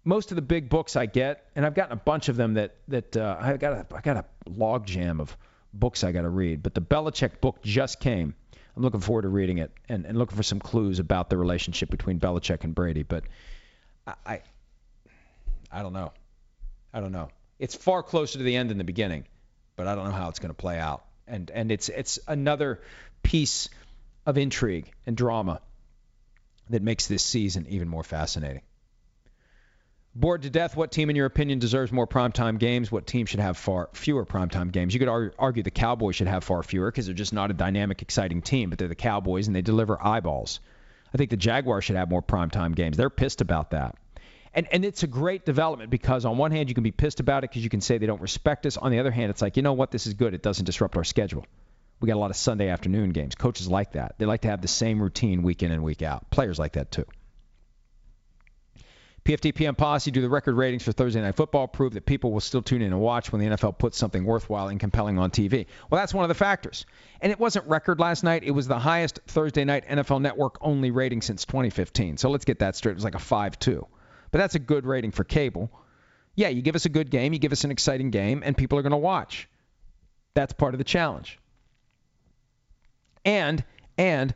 Most 0.03 0.33
of 0.33 0.37
the 0.37 0.43
big 0.43 0.69
books 0.69 0.97
I 0.97 1.07
get, 1.07 1.47
and 1.55 1.65
I've 1.65 1.75
gotten 1.75 1.93
a 1.93 2.01
bunch 2.01 2.29
of 2.29 2.37
them 2.37 2.55
that 2.55 2.77
that 2.89 3.17
uh, 3.17 3.37
I 3.39 3.57
got 3.59 3.73
a 3.75 3.87
I 3.95 4.01
got 4.01 4.17
a 4.17 4.25
log 4.49 4.87
jam 4.87 5.21
of 5.21 5.37
books 5.73 6.03
I 6.05 6.13
got 6.13 6.23
to 6.23 6.29
read. 6.29 6.63
But 6.63 6.75
the 6.75 6.81
Belichick 6.81 7.41
book 7.41 7.63
just 7.63 8.01
came. 8.01 8.35
I'm 8.77 8.83
looking 8.83 9.01
forward 9.01 9.23
to 9.23 9.29
reading 9.29 9.59
it 9.59 9.71
and, 9.89 10.07
and 10.07 10.17
looking 10.17 10.37
for 10.37 10.43
some 10.43 10.61
clues 10.61 10.99
about 10.99 11.31
the 11.31 11.37
relationship 11.37 11.91
between 11.91 12.21
Belichick 12.21 12.65
and 12.65 12.75
Brady. 12.75 13.03
But 13.03 13.25
I, 14.07 14.15
I, 14.27 14.41
I 15.73 15.83
don't 15.83 15.93
know. 15.93 16.13
I 16.93 17.01
don't 17.01 17.13
know. 17.13 17.29
It's 17.59 17.75
far 17.75 18.03
closer 18.03 18.39
to 18.39 18.45
the 18.45 18.57
end 18.57 18.71
than 18.71 18.79
the 18.79 18.85
beginning, 18.85 19.27
but 19.77 19.87
I 19.87 19.95
don't 19.95 20.05
know 20.05 20.13
how 20.13 20.29
it's 20.29 20.39
going 20.39 20.51
to 20.51 20.55
play 20.55 20.79
out. 20.79 21.05
And 21.27 21.51
and 21.51 21.71
it's 21.71 21.89
it's 21.89 22.19
another 22.27 22.81
piece 23.23 23.69
of 24.27 24.37
intrigue 24.39 24.91
and 25.07 25.17
drama 25.17 25.61
that 26.71 26.83
makes 26.83 27.07
this 27.07 27.23
season 27.23 27.67
even 27.69 27.89
more 27.89 28.03
fascinating. 28.03 28.63
Bored 30.13 30.43
to 30.43 30.51
death, 30.51 30.77
what 30.77 30.91
team, 30.91 31.09
in 31.09 31.15
your 31.15 31.27
opinion, 31.27 31.61
deserves 31.61 31.93
more 31.93 32.07
primetime 32.07 32.59
games? 32.59 32.91
What 32.91 33.07
team 33.07 33.27
should 33.27 33.39
have 33.39 33.57
far 33.57 33.91
fewer 33.93 34.27
primetime 34.27 34.73
games? 34.73 34.93
You 34.93 34.99
could 34.99 35.33
argue 35.39 35.63
the 35.63 35.71
Cowboys 35.71 36.17
should 36.17 36.27
have 36.27 36.43
far 36.43 36.65
fewer 36.65 36.91
because 36.91 37.07
they're 37.07 37.15
just 37.15 37.33
not 37.33 37.53
a 37.53 37.55
dynamic, 37.55 38.03
exciting 38.03 38.43
team, 38.43 38.71
but 38.71 38.79
they're 38.81 38.89
the 38.89 38.97
Cowboys 38.97 39.47
and 39.47 39.55
they 39.55 39.63
deliver 39.63 40.05
eyeballs. 40.05 40.59
I 41.15 41.17
think 41.17 41.31
the 41.31 41.37
Jaguars 41.37 41.85
should 41.85 41.95
have 41.95 42.11
more 42.11 42.23
primetime 42.23 42.75
games. 42.75 42.97
They're 42.97 43.09
pissed 43.09 43.41
about 43.41 43.71
that. 43.71 43.97
And, 44.53 44.67
and 44.73 44.85
it's 44.85 45.05
a 45.05 45.07
great 45.07 45.47
development 45.47 45.91
because 45.91 46.25
on 46.25 46.37
one 46.37 46.51
hand 46.51 46.69
you 46.69 46.75
can 46.75 46.83
be 46.83 46.91
pissed 46.91 47.21
about 47.21 47.45
it 47.45 47.51
because 47.51 47.63
you 47.63 47.71
can 47.71 47.81
say 47.81 47.99
they 47.99 48.07
don't 48.07 48.21
respect 48.21 48.67
us. 48.67 48.77
On 48.77 48.91
the 48.91 48.99
other 48.99 49.13
hand, 49.13 49.31
it's 49.31 49.41
like 49.41 49.57
you 49.57 49.63
know 49.63 49.75
what, 49.75 49.93
this 49.93 50.09
is 50.09 50.15
good. 50.15 50.35
It 50.35 50.43
doesn't 50.43 50.65
disrupt 50.65 50.97
our 50.97 51.05
schedule. 51.05 51.47
We 52.01 52.09
got 52.09 52.17
a 52.17 52.19
lot 52.19 52.31
of 52.31 52.37
Sunday 52.37 52.69
afternoon 52.69 53.11
games. 53.11 53.37
Coaches 53.37 53.69
like 53.69 53.93
that. 53.93 54.17
They 54.19 54.27
like 54.27 54.41
to 54.41 54.49
have 54.49 54.61
the 54.61 54.69
same 54.69 55.01
routine 55.01 55.43
week 55.43 55.63
in 55.63 55.71
and 55.71 55.85
week 55.85 56.03
out. 56.03 56.31
Players 56.31 56.59
like 56.59 56.73
that 56.73 56.91
too. 56.91 57.05
PFT 59.25 59.55
PM 59.55 59.75
Posse 59.75 60.11
do 60.11 60.23
the 60.23 60.29
record 60.29 60.55
ratings 60.55 60.83
for 60.83 60.93
Thursday 60.93 61.21
Night 61.21 61.37
Football 61.37 61.69
prove 61.69 61.95
that 61.95 62.07
people 62.07 62.33
will 62.33 62.41
still 62.41 62.63
tune 62.63 62.81
in 62.81 62.93
and 62.93 63.01
watch 63.01 63.31
when 63.31 63.41
the 63.41 63.55
NFL 63.55 63.77
puts 63.77 63.99
something 63.99 64.25
worthwhile 64.25 64.69
and 64.69 64.81
compelling 64.81 65.19
on 65.19 65.31
TV. 65.31 65.67
Well, 65.91 66.01
that's 66.01 66.15
one 66.15 66.25
of 66.25 66.29
the 66.29 66.35
factors. 66.35 66.87
And 67.21 67.31
it 67.31 67.39
wasn't 67.39 67.67
record 67.69 68.01
last 68.01 68.25
night. 68.25 68.45
It 68.45 68.53
was 68.53 68.67
the 68.67 68.79
highest 68.79 69.21
Thursday 69.27 69.65
night 69.65 69.87
NFL 69.89 70.23
network 70.23 70.57
only 70.63 70.91
rating 70.91 71.21
since 71.21 71.45
2015. 71.45 72.17
So 72.17 72.31
let's 72.31 72.47
get 72.47 72.61
that 72.61 72.77
straight. 72.77 72.93
It 72.93 72.97
was 72.97 73.05
like 73.05 73.15
a 73.15 73.19
5-2. 73.19 73.87
But 74.31 74.39
that's 74.39 74.55
a 74.55 74.61
good 74.61 74.87
rating 74.87 75.11
for 75.11 75.25
cable. 75.25 75.71
Yeah, 76.35 76.49
you 76.49 76.63
give 76.63 76.77
us 76.77 76.87
a 76.87 76.91
good 76.91 77.11
game, 77.11 77.33
you 77.33 77.39
give 77.39 77.53
us 77.53 77.65
an 77.65 77.71
exciting 77.71 78.11
game, 78.11 78.43
and 78.45 78.57
people 78.57 78.79
are 78.79 78.83
going 78.83 78.93
to 78.93 78.97
watch. 78.97 79.49
That's 80.35 80.53
part 80.53 80.75
of 80.75 80.79
the 80.79 80.85
challenge. 80.85 81.39
And 83.25 83.63
and 83.99 84.35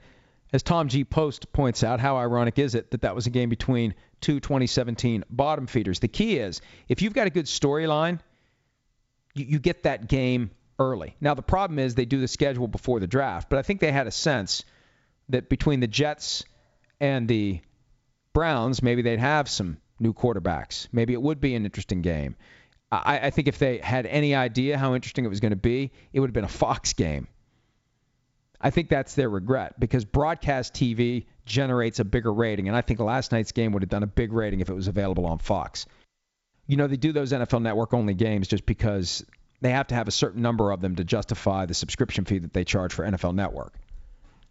as 0.55 0.63
Tom 0.63 0.87
G. 0.87 1.03
Post 1.03 1.53
points 1.53 1.83
out, 1.83 1.99
how 1.99 2.17
ironic 2.17 2.61
is 2.61 2.77
it 2.77 2.93
that 2.93 3.01
that 3.01 3.17
was 3.17 3.27
a 3.27 3.31
game 3.31 3.49
between 3.49 3.93
two 4.21 4.39
2017 4.39 5.25
bottom 5.29 5.67
feeders? 5.67 5.99
The 5.99 6.07
key 6.07 6.37
is 6.37 6.61
if 6.89 7.03
you've 7.03 7.13
got 7.13 7.27
a 7.27 7.31
good 7.31 7.47
storyline, 7.47 8.21
you, 9.35 9.47
you 9.47 9.59
get 9.59 9.83
that 9.83 10.07
game 10.07 10.53
early. 10.79 11.17
Now, 11.21 11.35
the 11.35 11.43
problem 11.43 11.81
is 11.81 11.97
they 11.97 12.05
do 12.05 12.21
the 12.21 12.29
schedule 12.29 12.69
before 12.69 13.01
the 13.01 13.09
draft, 13.09 13.51
but 13.51 13.59
I 13.59 13.63
think 13.63 13.81
they 13.81 13.91
had 13.91 14.07
a 14.07 14.13
sense 14.13 14.65
that 15.29 15.49
between 15.49 15.81
the 15.81 15.89
Jets 15.89 16.45
and 17.01 17.27
the 17.27 17.61
Browns, 18.33 18.81
maybe 18.81 19.03
they'd 19.03 19.19
have 19.19 19.49
some 19.49 19.79
new 19.99 20.15
quarterbacks. 20.15 20.87
Maybe 20.93 21.15
it 21.15 21.23
would 21.23 21.41
be 21.41 21.57
an 21.57 21.65
interesting 21.65 22.01
game. 22.01 22.37
I, 22.93 23.19
I 23.25 23.31
think 23.31 23.49
if 23.49 23.59
they 23.59 23.79
had 23.79 24.07
any 24.07 24.37
idea 24.37 24.79
how 24.79 24.95
interesting 24.95 25.25
it 25.25 25.29
was 25.29 25.41
going 25.41 25.51
to 25.51 25.57
be, 25.57 25.91
it 26.13 26.21
would 26.21 26.29
have 26.29 26.35
been 26.35 26.45
a 26.45 26.49
Fox 26.49 26.93
game 26.93 27.27
I 28.65 28.71
think 28.71 28.89
that's 28.89 29.15
their 29.15 29.29
regret 29.29 29.79
because 29.79 30.07
broadcast 30.07 30.73
TV 30.73 31.27
generates 31.45 32.01
a 32.01 32.05
bigger 32.05 32.33
rating, 32.33 32.67
and 32.67 32.75
I 32.75 32.81
think 32.81 32.99
last 32.99 33.31
night's 33.31 33.53
game 33.53 33.73
would 33.73 33.83
have 33.83 33.91
done 33.91 34.03
a 34.03 34.07
big 34.07 34.33
rating 34.33 34.61
if 34.61 34.71
it 34.71 34.75
was 34.75 34.89
available 34.89 35.27
on 35.27 35.37
Fox. 35.37 35.85
You 36.67 36.79
know, 36.79 36.87
they 36.87 36.97
do 36.97 37.13
those 37.13 37.33
NFL 37.33 37.61
Network 37.61 37.93
only 37.93 38.15
games 38.15 38.49
just 38.49 38.65
because 38.65 39.23
they 39.61 39.69
have 39.69 39.89
to 39.89 39.95
have 39.95 40.09
a 40.09 40.11
certain 40.11 40.41
number 40.41 40.71
of 40.71 40.81
them 40.81 40.97
to 40.97 41.05
justify 41.05 41.67
the 41.67 41.75
subscription 41.75 42.25
fee 42.25 42.39
that 42.39 42.55
they 42.55 42.65
charge 42.65 42.95
for 42.95 43.05
NFL 43.05 43.35
Network. 43.35 43.75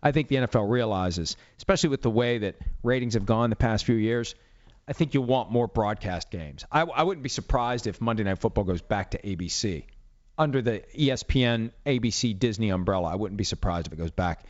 I 0.04 0.12
think 0.12 0.28
the 0.28 0.36
NFL 0.36 0.70
realizes, 0.70 1.36
especially 1.58 1.90
with 1.90 2.04
the 2.04 2.12
way 2.12 2.38
that 2.38 2.58
ratings 2.84 3.16
have 3.16 3.26
gone 3.26 3.50
the 3.50 3.56
past 3.56 3.84
few 3.84 3.96
years, 3.96 4.36
I 4.88 4.94
think 4.94 5.16
you'll 5.16 5.26
want 5.26 5.50
more 5.50 5.68
broadcast 5.68 6.30
games. 6.30 6.66
I, 6.72 6.82
I 6.82 7.02
wouldn't 7.02 7.24
be 7.24 7.30
surprised 7.30 7.88
if 7.88 8.00
Monday 8.00 8.24
Night 8.24 8.38
Football 8.38 8.66
goes 8.66 8.82
back 8.84 9.12
to 9.12 9.22
ABC 9.24 9.86
under 10.38 10.62
the 10.62 10.84
ESPN, 10.98 11.72
ABC, 11.86 12.38
Disney 12.38 12.70
umbrella. 12.70 13.10
I 13.10 13.16
wouldn't 13.16 13.38
be 13.38 13.44
surprised 13.44 13.88
if 13.88 13.94
it 13.94 13.98
goes 13.98 14.12
back 14.12 14.46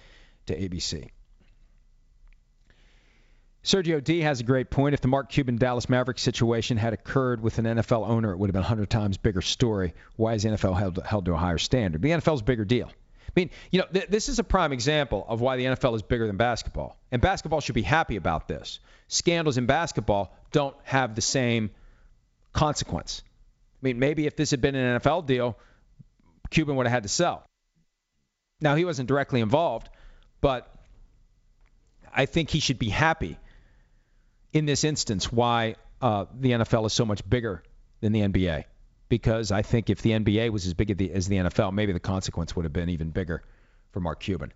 to 0.47 0.57
ABC. 0.57 1.09
Sergio 3.63 4.03
D 4.03 4.19
has 4.21 4.41
a 4.41 4.43
great 4.43 4.69
point. 4.69 4.93
If 4.93 4.99
the 4.99 5.07
Mark 5.07 5.29
Cuban 5.29 5.55
Dallas 5.55 5.87
Mavericks 5.87 6.21
situation 6.21 6.75
had 6.75 6.91
occurred 6.91 7.41
with 7.41 7.59
an 7.59 7.65
NFL 7.65 8.07
owner, 8.07 8.31
it 8.31 8.37
would 8.37 8.49
have 8.49 8.53
been 8.53 8.61
a 8.61 8.63
100 8.63 8.89
times 8.89 9.17
bigger 9.17 9.41
story. 9.41 9.93
Why 10.17 10.33
is 10.33 10.43
the 10.43 10.49
NFL 10.49 10.77
held, 10.77 10.99
held 11.05 11.25
to 11.25 11.33
a 11.33 11.37
higher 11.37 11.57
standard? 11.57 12.01
The 12.01 12.09
NFL 12.09 12.35
is 12.35 12.41
a 12.41 12.43
bigger 12.43 12.65
deal. 12.65 12.89
I 12.89 13.31
mean, 13.37 13.49
you 13.71 13.79
know, 13.79 13.85
th- 13.91 14.07
this 14.09 14.27
is 14.27 14.39
a 14.39 14.43
prime 14.43 14.73
example 14.73 15.25
of 15.29 15.39
why 15.39 15.55
the 15.55 15.63
NFL 15.63 15.95
is 15.95 16.01
bigger 16.01 16.27
than 16.27 16.35
basketball. 16.35 16.97
And 17.09 17.21
basketball 17.21 17.61
should 17.61 17.75
be 17.75 17.83
happy 17.83 18.17
about 18.17 18.49
this. 18.49 18.79
Scandals 19.07 19.57
in 19.57 19.65
basketball 19.65 20.35
don't 20.51 20.75
have 20.83 21.15
the 21.15 21.21
same 21.21 21.71
consequence. 22.51 23.23
I 23.81 23.87
mean, 23.87 23.97
maybe 23.97 24.27
if 24.27 24.35
this 24.35 24.51
had 24.51 24.59
been 24.59 24.75
an 24.75 24.99
NFL 24.99 25.25
deal, 25.25 25.57
Cuban 26.53 26.75
would 26.75 26.85
have 26.85 26.93
had 26.93 27.03
to 27.03 27.09
sell. 27.09 27.43
Now, 28.61 28.75
he 28.75 28.85
wasn't 28.85 29.07
directly 29.07 29.41
involved, 29.41 29.89
but 30.39 30.73
I 32.13 32.25
think 32.25 32.49
he 32.49 32.59
should 32.59 32.79
be 32.79 32.89
happy 32.89 33.37
in 34.53 34.65
this 34.65 34.83
instance 34.83 35.31
why 35.31 35.75
uh, 36.01 36.25
the 36.39 36.51
NFL 36.51 36.85
is 36.85 36.93
so 36.93 37.05
much 37.05 37.27
bigger 37.27 37.63
than 38.01 38.13
the 38.13 38.21
NBA. 38.21 38.65
Because 39.09 39.51
I 39.51 39.61
think 39.61 39.89
if 39.89 40.01
the 40.01 40.11
NBA 40.11 40.49
was 40.49 40.65
as 40.65 40.73
big 40.73 40.91
as 40.91 40.97
the, 40.97 41.11
as 41.11 41.27
the 41.27 41.35
NFL, 41.37 41.73
maybe 41.73 41.91
the 41.91 41.99
consequence 41.99 42.55
would 42.55 42.65
have 42.65 42.73
been 42.73 42.89
even 42.89 43.09
bigger 43.09 43.43
for 43.91 43.99
Mark 43.99 44.19
Cuban. 44.19 44.53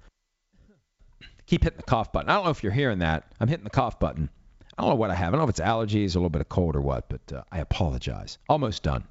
Keep 1.45 1.63
hitting 1.63 1.77
the 1.77 1.83
cough 1.83 2.11
button. 2.11 2.29
I 2.29 2.35
don't 2.35 2.45
know 2.45 2.51
if 2.51 2.63
you're 2.63 2.71
hearing 2.71 2.99
that. 2.99 3.31
I'm 3.39 3.47
hitting 3.47 3.63
the 3.63 3.69
cough 3.69 3.99
button. 3.99 4.29
I 4.77 4.81
don't 4.81 4.91
know 4.91 4.95
what 4.95 5.09
I 5.09 5.15
have. 5.15 5.29
I 5.29 5.31
don't 5.31 5.39
know 5.39 5.45
if 5.45 5.51
it's 5.51 5.59
allergies, 5.59 6.15
a 6.15 6.19
little 6.19 6.29
bit 6.29 6.41
of 6.41 6.49
cold 6.49 6.75
or 6.75 6.81
what, 6.81 7.09
but 7.09 7.33
uh, 7.33 7.43
I 7.51 7.59
apologize. 7.59 8.37
Almost 8.49 8.83
done. 8.83 9.03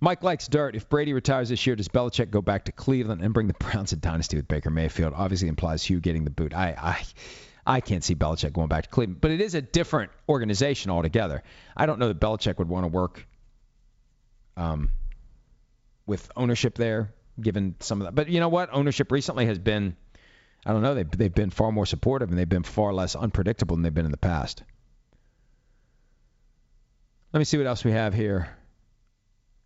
Mike 0.00 0.22
likes 0.22 0.46
dirt. 0.46 0.76
If 0.76 0.88
Brady 0.88 1.12
retires 1.12 1.48
this 1.48 1.66
year, 1.66 1.74
does 1.74 1.88
Belichick 1.88 2.30
go 2.30 2.40
back 2.40 2.66
to 2.66 2.72
Cleveland 2.72 3.22
and 3.22 3.34
bring 3.34 3.48
the 3.48 3.54
Browns 3.54 3.92
a 3.92 3.96
dynasty 3.96 4.36
with 4.36 4.46
Baker 4.46 4.70
Mayfield? 4.70 5.12
Obviously 5.16 5.48
implies 5.48 5.82
Hue 5.82 6.00
getting 6.00 6.24
the 6.24 6.30
boot. 6.30 6.54
I, 6.54 6.74
I, 6.78 7.74
I 7.76 7.80
can't 7.80 8.04
see 8.04 8.14
Belichick 8.14 8.52
going 8.52 8.68
back 8.68 8.84
to 8.84 8.90
Cleveland, 8.90 9.20
but 9.20 9.32
it 9.32 9.40
is 9.40 9.54
a 9.54 9.62
different 9.62 10.12
organization 10.28 10.90
altogether. 10.90 11.42
I 11.76 11.86
don't 11.86 11.98
know 11.98 12.08
that 12.08 12.20
Belichick 12.20 12.58
would 12.58 12.68
want 12.68 12.84
to 12.84 12.88
work 12.88 13.26
um, 14.56 14.90
with 16.06 16.30
ownership 16.36 16.76
there, 16.76 17.12
given 17.40 17.74
some 17.80 18.00
of 18.00 18.06
that. 18.06 18.14
But 18.14 18.28
you 18.28 18.38
know 18.38 18.48
what? 18.48 18.70
Ownership 18.72 19.10
recently 19.10 19.46
has 19.46 19.58
been, 19.58 19.96
I 20.64 20.72
don't 20.72 20.82
know, 20.82 20.94
they've, 20.94 21.10
they've 21.10 21.34
been 21.34 21.50
far 21.50 21.72
more 21.72 21.86
supportive 21.86 22.30
and 22.30 22.38
they've 22.38 22.48
been 22.48 22.62
far 22.62 22.92
less 22.92 23.16
unpredictable 23.16 23.74
than 23.74 23.82
they've 23.82 23.94
been 23.94 24.06
in 24.06 24.12
the 24.12 24.16
past. 24.16 24.62
Let 27.32 27.38
me 27.38 27.44
see 27.44 27.58
what 27.58 27.66
else 27.66 27.84
we 27.84 27.92
have 27.92 28.14
here. 28.14 28.48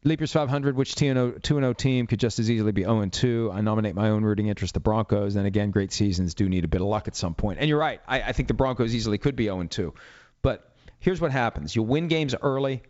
Leapers 0.05 0.33
500, 0.33 0.77
which 0.77 0.97
2 0.97 1.41
0 1.45 1.73
team 1.75 2.09
could 2.09 2.19
just 2.19 2.41
as 2.41 2.51
easily 2.51 2.73
be 2.73 2.83
0 2.83 3.07
2? 3.07 3.51
I 3.53 3.61
nominate 3.61 3.95
my 3.95 4.11
own 4.11 4.25
rooting 4.25 4.49
interest, 4.49 4.75
the 4.75 4.81
Broncos. 4.81 5.37
And 5.37 5.47
again, 5.47 5.71
great 5.71 5.93
seasons 5.93 6.35
do 6.35 6.49
need 6.49 6.65
a 6.65 6.69
bit 6.69 6.81
of 6.81 6.89
luck 6.89 7.07
at 7.07 7.15
some 7.15 7.35
point. 7.35 7.61
And 7.61 7.69
you're 7.69 7.79
right. 7.79 8.01
I, 8.09 8.23
I 8.23 8.33
think 8.33 8.49
the 8.49 8.55
Broncos 8.55 8.95
easily 8.95 9.19
could 9.19 9.37
be 9.37 9.45
0 9.45 9.65
2. 9.65 9.95
But 10.43 10.73
here's 10.99 11.21
what 11.21 11.31
happens 11.31 11.77
you 11.77 11.85
win 11.85 12.09
games 12.09 12.35
early, 12.43 12.83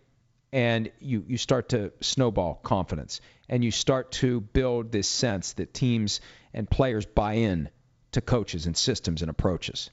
and 0.54 0.90
you, 1.00 1.24
you 1.28 1.36
start 1.36 1.70
to 1.70 1.92
snowball 2.00 2.54
confidence. 2.54 3.20
And 3.46 3.62
you 3.62 3.70
start 3.70 4.12
to 4.12 4.40
build 4.40 4.90
this 4.90 5.06
sense 5.06 5.52
that 5.54 5.74
teams 5.74 6.22
and 6.54 6.68
players 6.68 7.04
buy 7.04 7.34
in 7.34 7.68
to 8.12 8.22
coaches 8.22 8.64
and 8.64 8.74
systems 8.74 9.20
and 9.20 9.30
approaches. 9.30 9.90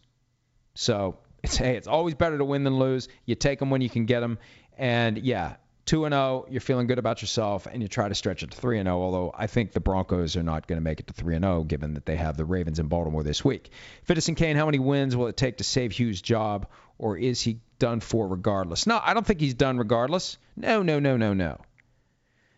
So 0.74 1.20
it's, 1.44 1.58
hey, 1.58 1.76
it's 1.76 1.88
always 1.88 2.16
better 2.16 2.38
to 2.38 2.46
win 2.46 2.64
than 2.64 2.80
lose. 2.80 3.10
You 3.26 3.36
take 3.36 3.60
them 3.60 3.70
when 3.72 3.82
you 3.82 3.90
can 3.90 4.06
get 4.06 4.22
them. 4.22 4.40
And 4.78 5.18
yeah, 5.18 5.56
2 5.90 6.06
and 6.06 6.14
0, 6.14 6.46
you're 6.52 6.62
feeling 6.62 6.86
good 6.86 7.00
about 7.00 7.20
yourself, 7.24 7.66
and 7.66 7.82
you 7.82 7.88
try 7.88 8.08
to 8.08 8.14
stretch 8.14 8.44
it 8.44 8.52
to 8.52 8.58
3 8.58 8.78
and 8.78 8.86
0. 8.86 9.02
Although 9.02 9.34
I 9.36 9.48
think 9.48 9.72
the 9.72 9.80
Broncos 9.80 10.38
are 10.38 10.44
not 10.44 10.68
going 10.68 10.78
to 10.78 10.84
make 10.84 11.00
it 11.00 11.08
to 11.08 11.14
3 11.14 11.38
and 11.38 11.44
0, 11.44 11.64
given 11.64 11.96
that 11.96 12.06
they 12.06 12.16
have 12.16 12.38
the 12.38 12.46
Ravens 12.46 12.78
in 12.78 12.86
Baltimore 12.86 13.24
this 13.24 13.44
week. 13.44 13.72
Fittison 14.04 14.36
Kane, 14.36 14.56
how 14.56 14.68
many 14.68 14.78
wins 14.78 15.16
will 15.16 15.26
it 15.26 15.36
take 15.36 15.58
to 15.58 15.64
save 15.64 15.92
Hue's 15.94 16.22
job, 16.22 16.68
or 17.00 17.18
is 17.18 17.42
he 17.42 17.62
done 17.80 18.02
for 18.02 18.28
regardless? 18.28 18.86
No, 18.86 19.02
I 19.04 19.16
don't 19.16 19.26
think 19.26 19.40
he's 19.40 19.56
done 19.56 19.80
regardless. 19.80 20.38
No, 20.56 20.84
no, 20.84 21.00
no, 21.00 21.18
no, 21.18 21.34
no. 21.34 21.60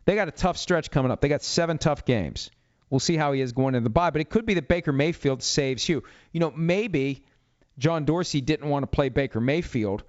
They 0.03 0.15
got 0.15 0.27
a 0.27 0.31
tough 0.31 0.57
stretch 0.57 0.91
coming 0.91 1.09
up. 1.09 1.21
They 1.21 1.29
got 1.29 1.41
seven 1.41 1.77
tough 1.77 2.03
games. 2.03 2.51
We'll 2.89 2.99
see 2.99 3.15
how 3.15 3.31
he 3.31 3.39
is 3.39 3.53
going 3.53 3.75
into 3.75 3.85
the 3.85 3.91
bye, 3.91 4.09
but 4.09 4.19
it 4.19 4.29
could 4.29 4.45
be 4.45 4.55
that 4.55 4.67
Baker 4.67 4.91
Mayfield 4.91 5.41
saves 5.41 5.85
Hue. 5.85 6.03
You 6.33 6.41
know, 6.41 6.51
maybe 6.53 7.23
John 7.77 8.03
Dorsey 8.03 8.41
didn't 8.41 8.67
want 8.67 8.83
to 8.83 8.87
play 8.87 9.07
Baker 9.07 9.39
Mayfield 9.39 10.03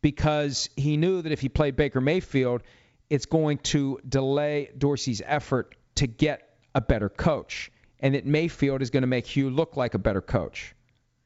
because 0.00 0.70
he 0.76 0.96
knew 0.96 1.22
that 1.22 1.32
if 1.32 1.40
he 1.40 1.48
played 1.48 1.76
Baker 1.76 2.00
Mayfield, 2.00 2.62
it's 3.10 3.26
going 3.26 3.58
to 3.58 3.98
delay 4.08 4.70
Dorsey's 4.76 5.22
effort 5.24 5.74
to 5.96 6.06
get 6.06 6.56
a 6.74 6.80
better 6.80 7.08
coach, 7.08 7.72
and 8.00 8.14
that 8.14 8.26
Mayfield 8.26 8.82
is 8.82 8.90
going 8.90 9.02
to 9.02 9.08
make 9.08 9.26
Hue 9.26 9.50
look 9.50 9.76
like 9.76 9.94
a 9.94 9.98
better 9.98 10.20
coach. 10.20 10.74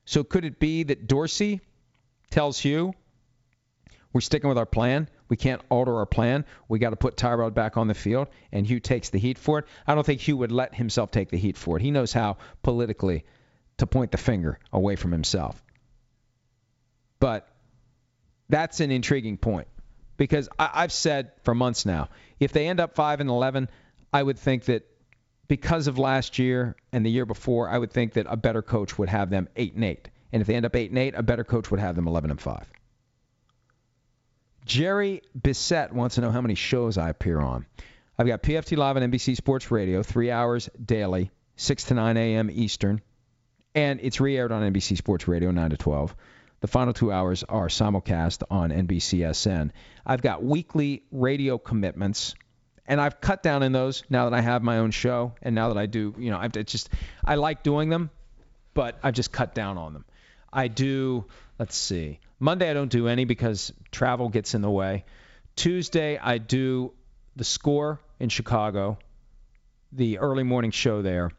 So 0.05 0.25
could 0.25 0.45
it 0.45 0.59
be 0.59 0.85
that 0.85 1.07
Dorsey 1.07 1.61
tells 2.31 2.59
Hue, 2.59 2.95
we're 4.13 4.21
sticking 4.21 4.49
with 4.49 4.59
our 4.59 4.67
plan. 4.67 5.09
We 5.29 5.37
can't 5.37 5.63
alter 5.71 5.97
our 5.97 6.07
plan. 6.07 6.45
We 6.69 6.79
got 6.79 6.91
to 6.91 6.97
put 6.97 7.17
Tyrod 7.17 7.55
back 7.55 7.77
on 7.77 7.89
the 7.89 7.95
field, 7.95 8.29
and 8.53 8.67
Hue 8.67 8.81
takes 8.81 9.11
the 9.11 9.19
heat 9.19 9.39
for 9.39 9.59
it. 9.59 9.67
I 9.87 9.95
don't 9.95 10.05
think 10.05 10.21
Hue 10.21 10.37
would 10.37 10.53
let 10.53 10.75
himself 10.75 11.11
take 11.11 11.31
the 11.31 11.39
heat 11.39 11.57
for 11.57 11.77
it. 11.77 11.83
He 11.83 11.91
knows 11.91 12.13
how 12.13 12.37
politically 12.63 13.25
to 13.79 13.87
point 13.87 14.13
the 14.13 14.19
finger 14.19 14.59
away 14.73 14.97
from 14.97 15.13
himself. 15.13 15.63
But 17.21 17.49
that's 18.53 18.81
an 18.81 18.91
intriguing 18.91 19.39
point 19.39 19.67
because 20.19 20.51
I, 20.59 20.83
have 20.83 20.93
said 20.93 21.33
for 21.43 21.55
months 21.55 21.87
now, 21.87 22.11
if 22.39 22.53
they 22.53 22.69
end 22.69 22.81
up 22.81 22.95
five 22.95 23.21
and 23.21 23.31
eleven, 23.31 23.71
I 24.13 24.23
would 24.23 24.39
think 24.39 24.67
that 24.67 24.87
because 25.49 25.87
of 25.87 25.99
last 25.99 26.39
year 26.39 26.77
and 26.93 27.05
the 27.05 27.11
year 27.11 27.25
before, 27.25 27.71
I 27.71 27.79
would 27.79 27.91
think 27.91 28.13
that 28.13 28.27
a 28.29 28.37
better 28.37 28.61
coach 28.61 28.99
would 28.99 29.09
have 29.09 29.31
them 29.31 29.49
eight 29.57 29.75
and 29.75 29.83
eight. 29.83 30.11
And 30.33 30.43
if 30.43 30.47
they 30.47 30.55
end 30.55 30.67
up 30.67 30.77
eight 30.77 30.91
and 30.91 30.99
eight, 30.99 31.15
a 31.17 31.23
better 31.23 31.45
coach 31.45 31.71
would 31.71 31.81
have 31.81 31.97
them 31.97 32.07
eleven 32.07 32.31
and 32.31 32.39
five. 32.39 32.71
Jerry 34.67 35.23
Bissett 35.35 35.95
wants 35.95 36.17
to 36.17 36.21
know 36.21 36.31
how 36.31 36.43
many 36.43 36.55
shows 36.55 36.99
I 36.99 37.09
appear 37.09 37.41
on. 37.41 37.65
I've 38.19 38.27
got 38.27 38.43
PFT 38.43 38.77
Live 38.77 38.99
on 38.99 39.11
NBC 39.11 39.35
Sports 39.35 39.71
Radio, 39.71 40.03
three 40.03 40.31
hours 40.31 40.69
daily, 40.85 41.31
6 41.57 41.85
to 41.85 41.95
9 41.95 42.17
a.m. 42.19 42.51
Eastern, 42.53 43.01
and 43.75 43.99
it's 44.03 44.21
re 44.21 44.37
aired 44.37 44.53
on 44.53 44.71
NBC 44.71 44.99
Sports 44.99 45.27
Radio, 45.27 45.51
9 45.51 45.71
to 45.71 45.77
12. 45.79 46.15
The 46.63 46.69
final 46.69 46.93
two 46.93 47.11
hours 47.11 47.43
are 47.43 47.67
simulcast 47.67 48.45
on 48.49 48.71
NBCSN. 48.71 49.73
I've 50.07 50.23
got 50.23 50.45
weekly 50.45 51.03
radio 51.11 51.59
commitments, 51.59 52.37
and 52.87 53.01
I've 53.01 53.21
cut 53.21 53.43
down 53.43 53.65
in 53.65 53.73
those 53.73 54.05
now 54.09 54.31
that 54.31 54.37
I 54.37 54.41
have 54.41 54.63
my 54.63 54.79
own 54.79 54.93
show, 54.93 55.35
and 55.43 55.57
now 55.57 55.71
that 55.71 55.77
I 55.77 55.87
do, 55.87 56.15
you 56.17 56.31
know, 56.31 56.39
I've 56.39 56.53
just 56.53 56.89
I 57.25 57.35
like 57.35 57.65
doing 57.65 57.89
them, 57.89 58.11
but 58.75 58.97
I've 59.03 59.15
just 59.15 59.33
cut 59.33 59.57
down 59.57 59.77
on 59.77 59.93
them. 59.93 60.05
I 60.53 60.69
do, 60.69 61.25
let's 61.59 61.75
see, 61.75 62.21
Monday 62.39 62.71
I 62.71 62.75
don't 62.75 62.93
do 62.93 63.09
any 63.09 63.25
because 63.25 63.73
travel 63.91 64.29
gets 64.29 64.55
in 64.55 64.63
the 64.63 64.71
way. 64.71 65.05
Tuesday 65.57 66.17
I 66.17 66.39
do 66.39 66.93
the 67.35 67.45
score 67.45 67.99
in 68.21 68.29
Chicago, 68.29 68.99
the 69.91 70.19
early 70.19 70.45
morning 70.45 70.71
show 70.71 71.03
there. 71.03 71.33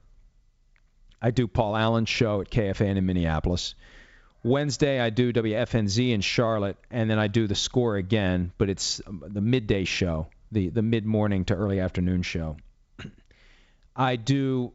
I 1.22 1.32
do 1.32 1.48
Paul 1.48 1.78
Allen's 1.78 2.10
show 2.10 2.42
at 2.42 2.50
KFAN 2.50 2.98
in 2.98 3.06
Minneapolis. 3.06 3.76
Wednesday 4.44 5.00
I 5.00 5.10
do 5.10 5.32
WFNZ 5.32 6.12
in 6.12 6.22
Charlotte, 6.22 6.78
and 6.92 7.10
then 7.10 7.18
I 7.18 7.28
do 7.28 7.48
the 7.48 7.56
score 7.56 7.96
again, 7.96 8.52
but 8.58 8.70
it's 8.70 9.02
um, 9.08 9.24
the 9.26 9.42
midday 9.42 9.86
show, 9.86 10.28
the 10.52 10.70
the 10.70 10.82
mid 10.82 11.06
morning 11.06 11.46
to 11.46 11.56
early 11.56 11.80
afternoon 11.80 12.24
show. 12.24 12.58
I 13.96 14.18
do 14.18 14.74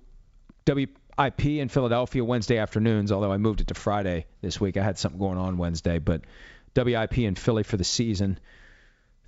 WIP 0.67 1.45
in 1.45 1.69
Philadelphia 1.69 2.25
Wednesday 2.25 2.59
afternoons, 2.59 3.13
although 3.13 3.33
I 3.33 3.37
moved 3.37 3.61
it 3.61 3.69
to 3.69 3.75
Friday 3.75 4.27
this 4.41 4.59
week. 4.59 4.79
I 4.79 4.83
had 4.83 4.99
something 4.99 5.19
going 5.21 5.39
on 5.39 5.59
Wednesday, 5.59 5.99
but 5.99 6.23
WIP 6.75 7.19
in 7.19 7.35
Philly 7.35 7.63
for 7.63 7.77
the 7.77 7.85
season. 7.85 8.39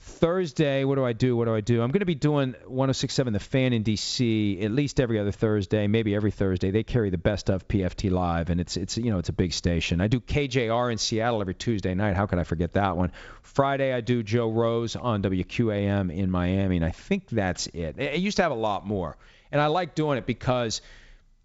Thursday, 0.03 0.85
what 0.85 0.95
do 0.95 1.05
I 1.05 1.13
do? 1.13 1.37
What 1.37 1.45
do 1.45 1.55
I 1.55 1.61
do? 1.61 1.83
I'm 1.83 1.91
going 1.91 2.01
to 2.01 2.07
be 2.07 2.15
doing 2.15 2.55
1067 2.67 3.35
The 3.35 3.39
Fan 3.39 3.75
in 3.75 3.85
DC 3.85 4.65
at 4.65 4.71
least 4.71 4.99
every 4.99 5.19
other 5.19 5.31
Thursday, 5.31 5.89
maybe 5.89 6.15
every 6.15 6.31
Thursday. 6.31 6.71
They 6.71 6.83
carry 6.83 7.11
the 7.11 7.19
best 7.19 7.51
of 7.51 7.69
PFT 7.69 8.11
Live, 8.11 8.49
and 8.49 8.63
it's 8.63 8.79
it's 8.79 8.97
you 8.97 9.11
know 9.11 9.19
it's 9.19 9.29
a 9.29 9.35
big 9.35 9.53
station. 9.53 10.01
I 10.01 10.09
do 10.09 10.19
KJR 10.19 10.91
in 10.91 10.97
Seattle 10.97 11.43
every 11.43 11.55
Tuesday 11.55 11.95
night. 11.95 12.17
How 12.17 12.25
could 12.25 12.39
I 12.39 12.45
forget 12.45 12.73
that 12.73 12.97
one? 12.97 13.13
Friday, 13.43 13.93
I 13.93 14.01
do 14.01 14.23
Joe 14.23 14.51
Rose 14.51 14.97
on 14.97 15.23
WQAM 15.23 16.11
in 16.11 16.31
Miami, 16.31 16.77
and 16.77 16.85
I 16.85 16.93
think 16.93 17.29
that's 17.29 17.67
it. 17.67 17.99
It 17.99 18.21
used 18.21 18.39
to 18.39 18.43
have 18.43 18.53
a 18.53 18.57
lot 18.57 18.87
more, 18.87 19.19
and 19.53 19.61
I 19.61 19.67
like 19.67 19.95
doing 19.95 20.17
it 20.17 20.25
because 20.25 20.81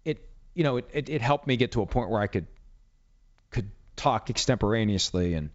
it 0.06 0.26
you 0.54 0.64
know, 0.64 0.78
it, 0.78 0.88
it, 0.94 1.08
it 1.10 1.20
helped 1.20 1.46
me 1.46 1.58
get 1.58 1.72
to 1.72 1.82
a 1.82 1.86
point 1.86 2.08
where 2.08 2.22
I 2.22 2.26
could 2.26 2.46
could 3.50 3.70
talk 3.96 4.30
extemporaneously 4.30 5.34
and 5.34 5.50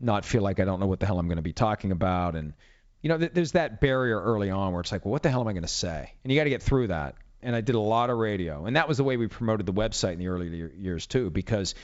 not 0.00 0.24
feel 0.24 0.42
like 0.42 0.60
I 0.60 0.64
don't 0.64 0.80
know 0.80 0.86
what 0.86 1.00
the 1.00 1.06
hell 1.06 1.18
I'm 1.18 1.26
going 1.26 1.36
to 1.36 1.42
be 1.42 1.52
talking 1.52 1.92
about. 1.92 2.36
And 2.36 2.54
you 3.02 3.08
know, 3.08 3.18
th- 3.18 3.32
there's 3.32 3.52
that 3.52 3.80
barrier 3.80 4.20
early 4.20 4.50
on 4.50 4.72
where 4.72 4.80
it's 4.80 4.92
like, 4.92 5.04
well, 5.04 5.12
what 5.12 5.22
the 5.22 5.30
hell 5.30 5.40
am 5.40 5.48
I 5.48 5.52
going 5.52 5.62
to 5.62 5.68
say? 5.68 6.12
And 6.22 6.32
you 6.32 6.38
got 6.38 6.44
to 6.44 6.50
get 6.50 6.62
through 6.62 6.88
that. 6.88 7.16
And 7.40 7.54
I 7.54 7.60
did 7.60 7.76
a 7.76 7.80
lot 7.80 8.10
of 8.10 8.18
radio, 8.18 8.66
and 8.66 8.74
that 8.74 8.88
was 8.88 8.96
the 8.96 9.04
way 9.04 9.16
we 9.16 9.28
promoted 9.28 9.64
the 9.64 9.72
website 9.72 10.14
in 10.14 10.18
the 10.18 10.26
early 10.26 10.72
years 10.76 11.06
too, 11.06 11.30
because 11.30 11.76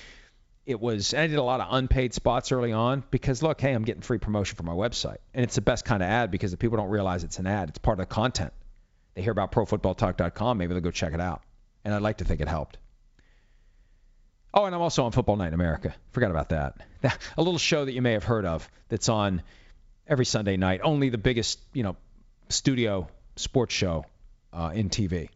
it 0.66 0.80
was. 0.80 1.14
And 1.14 1.22
I 1.22 1.26
did 1.28 1.38
a 1.38 1.44
lot 1.44 1.60
of 1.60 1.68
unpaid 1.70 2.12
spots 2.12 2.50
early 2.50 2.72
on 2.72 3.04
because 3.12 3.40
look, 3.40 3.60
hey, 3.60 3.72
I'm 3.72 3.84
getting 3.84 4.02
free 4.02 4.18
promotion 4.18 4.56
for 4.56 4.64
my 4.64 4.72
website, 4.72 5.18
and 5.32 5.44
it's 5.44 5.54
the 5.54 5.60
best 5.60 5.84
kind 5.84 6.02
of 6.02 6.08
ad 6.08 6.32
because 6.32 6.52
if 6.52 6.58
people 6.58 6.76
don't 6.76 6.88
realize 6.88 7.22
it's 7.22 7.38
an 7.38 7.46
ad, 7.46 7.68
it's 7.68 7.78
part 7.78 8.00
of 8.00 8.08
the 8.08 8.12
content. 8.12 8.52
They 9.14 9.22
hear 9.22 9.30
about 9.30 9.52
ProFootballTalk.com, 9.52 10.58
maybe 10.58 10.74
they'll 10.74 10.82
go 10.82 10.90
check 10.90 11.14
it 11.14 11.20
out 11.20 11.42
and 11.84 11.94
I'd 11.94 12.02
like 12.02 12.18
to 12.18 12.24
think 12.24 12.40
it 12.40 12.48
helped. 12.48 12.78
Oh, 14.56 14.66
and 14.66 14.74
I'm 14.74 14.80
also 14.80 15.04
on 15.04 15.10
Football 15.10 15.34
Night 15.34 15.48
in 15.48 15.54
America. 15.54 15.92
Forgot 16.12 16.30
about 16.30 16.50
that. 16.50 16.76
A 17.36 17.42
little 17.42 17.58
show 17.58 17.84
that 17.84 17.92
you 17.92 18.00
may 18.00 18.12
have 18.12 18.22
heard 18.22 18.44
of 18.46 18.70
that's 18.88 19.08
on 19.08 19.42
every 20.06 20.24
Sunday 20.24 20.56
night. 20.56 20.80
Only 20.84 21.08
the 21.08 21.18
biggest, 21.18 21.58
you 21.72 21.82
know, 21.82 21.96
studio 22.48 23.08
sports 23.34 23.74
show 23.74 24.06
uh, 24.52 24.70
in 24.72 24.90
TV. 24.90 25.28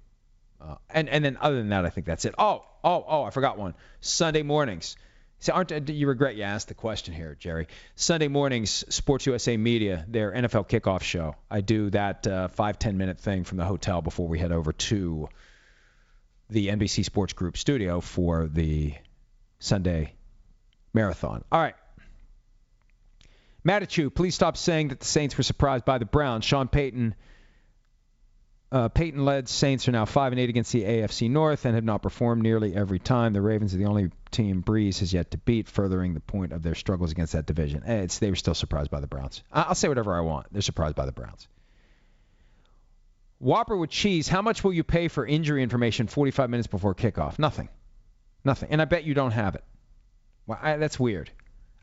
Uh, 0.60 0.76
and 0.88 1.08
and 1.08 1.24
then 1.24 1.36
other 1.40 1.56
than 1.56 1.70
that, 1.70 1.84
I 1.84 1.90
think 1.90 2.06
that's 2.06 2.24
it. 2.26 2.36
Oh, 2.38 2.64
oh, 2.84 3.04
oh, 3.08 3.22
I 3.24 3.30
forgot 3.30 3.58
one. 3.58 3.74
Sunday 4.00 4.42
mornings. 4.42 4.96
See, 5.40 5.50
aren't 5.50 5.72
uh, 5.72 5.80
you 5.86 6.06
regret 6.06 6.36
you 6.36 6.44
asked 6.44 6.68
the 6.68 6.74
question 6.74 7.12
here, 7.12 7.36
Jerry? 7.38 7.66
Sunday 7.96 8.28
mornings, 8.28 8.84
Sports 8.88 9.26
USA 9.26 9.56
Media, 9.56 10.04
their 10.06 10.32
NFL 10.32 10.68
kickoff 10.68 11.02
show. 11.02 11.34
I 11.50 11.60
do 11.60 11.90
that 11.90 12.24
uh, 12.26 12.48
five 12.48 12.78
ten 12.78 12.98
minute 12.98 13.18
thing 13.18 13.42
from 13.42 13.58
the 13.58 13.64
hotel 13.64 14.00
before 14.00 14.28
we 14.28 14.38
head 14.38 14.52
over 14.52 14.72
to 14.72 15.28
the 16.50 16.68
NBC 16.68 17.04
Sports 17.04 17.32
Group 17.32 17.56
studio 17.56 18.00
for 18.00 18.46
the 18.46 18.94
Sunday 19.58 20.14
marathon. 20.94 21.44
All 21.50 21.60
right. 21.60 21.74
Matichu, 23.64 24.12
please 24.14 24.34
stop 24.34 24.56
saying 24.56 24.88
that 24.88 25.00
the 25.00 25.06
Saints 25.06 25.36
were 25.36 25.42
surprised 25.42 25.84
by 25.84 25.98
the 25.98 26.04
Browns. 26.04 26.44
Sean 26.44 26.68
Payton, 26.68 27.14
uh, 28.70 28.88
Payton-led 28.88 29.48
Saints 29.48 29.88
are 29.88 29.92
now 29.92 30.04
five 30.04 30.32
and 30.32 30.40
eight 30.40 30.48
against 30.48 30.72
the 30.72 30.84
AFC 30.84 31.28
North 31.28 31.64
and 31.66 31.74
have 31.74 31.84
not 31.84 32.02
performed 32.02 32.42
nearly 32.42 32.74
every 32.74 32.98
time. 32.98 33.32
The 33.32 33.42
Ravens 33.42 33.74
are 33.74 33.78
the 33.78 33.86
only 33.86 34.10
team 34.30 34.62
Brees 34.62 35.00
has 35.00 35.12
yet 35.12 35.32
to 35.32 35.38
beat, 35.38 35.68
furthering 35.68 36.14
the 36.14 36.20
point 36.20 36.52
of 36.52 36.62
their 36.62 36.74
struggles 36.74 37.12
against 37.12 37.32
that 37.32 37.46
division. 37.46 37.82
Eh, 37.84 38.02
it's, 38.02 38.18
they 38.18 38.30
were 38.30 38.36
still 38.36 38.54
surprised 38.54 38.90
by 38.90 39.00
the 39.00 39.06
Browns. 39.06 39.42
I'll 39.52 39.74
say 39.74 39.88
whatever 39.88 40.16
I 40.16 40.20
want. 40.20 40.46
They're 40.52 40.62
surprised 40.62 40.96
by 40.96 41.06
the 41.06 41.12
Browns. 41.12 41.46
Whopper 43.40 43.76
with 43.76 43.90
cheese. 43.90 44.28
How 44.28 44.42
much 44.42 44.64
will 44.64 44.72
you 44.72 44.82
pay 44.82 45.08
for 45.08 45.26
injury 45.26 45.62
information 45.62 46.06
45 46.06 46.50
minutes 46.50 46.66
before 46.66 46.94
kickoff? 46.94 47.38
Nothing. 47.38 47.68
Nothing. 48.44 48.70
And 48.70 48.80
I 48.80 48.84
bet 48.84 49.04
you 49.04 49.14
don't 49.14 49.32
have 49.32 49.54
it. 49.54 49.64
Well, 50.46 50.58
I, 50.60 50.76
that's 50.76 50.98
weird. 50.98 51.30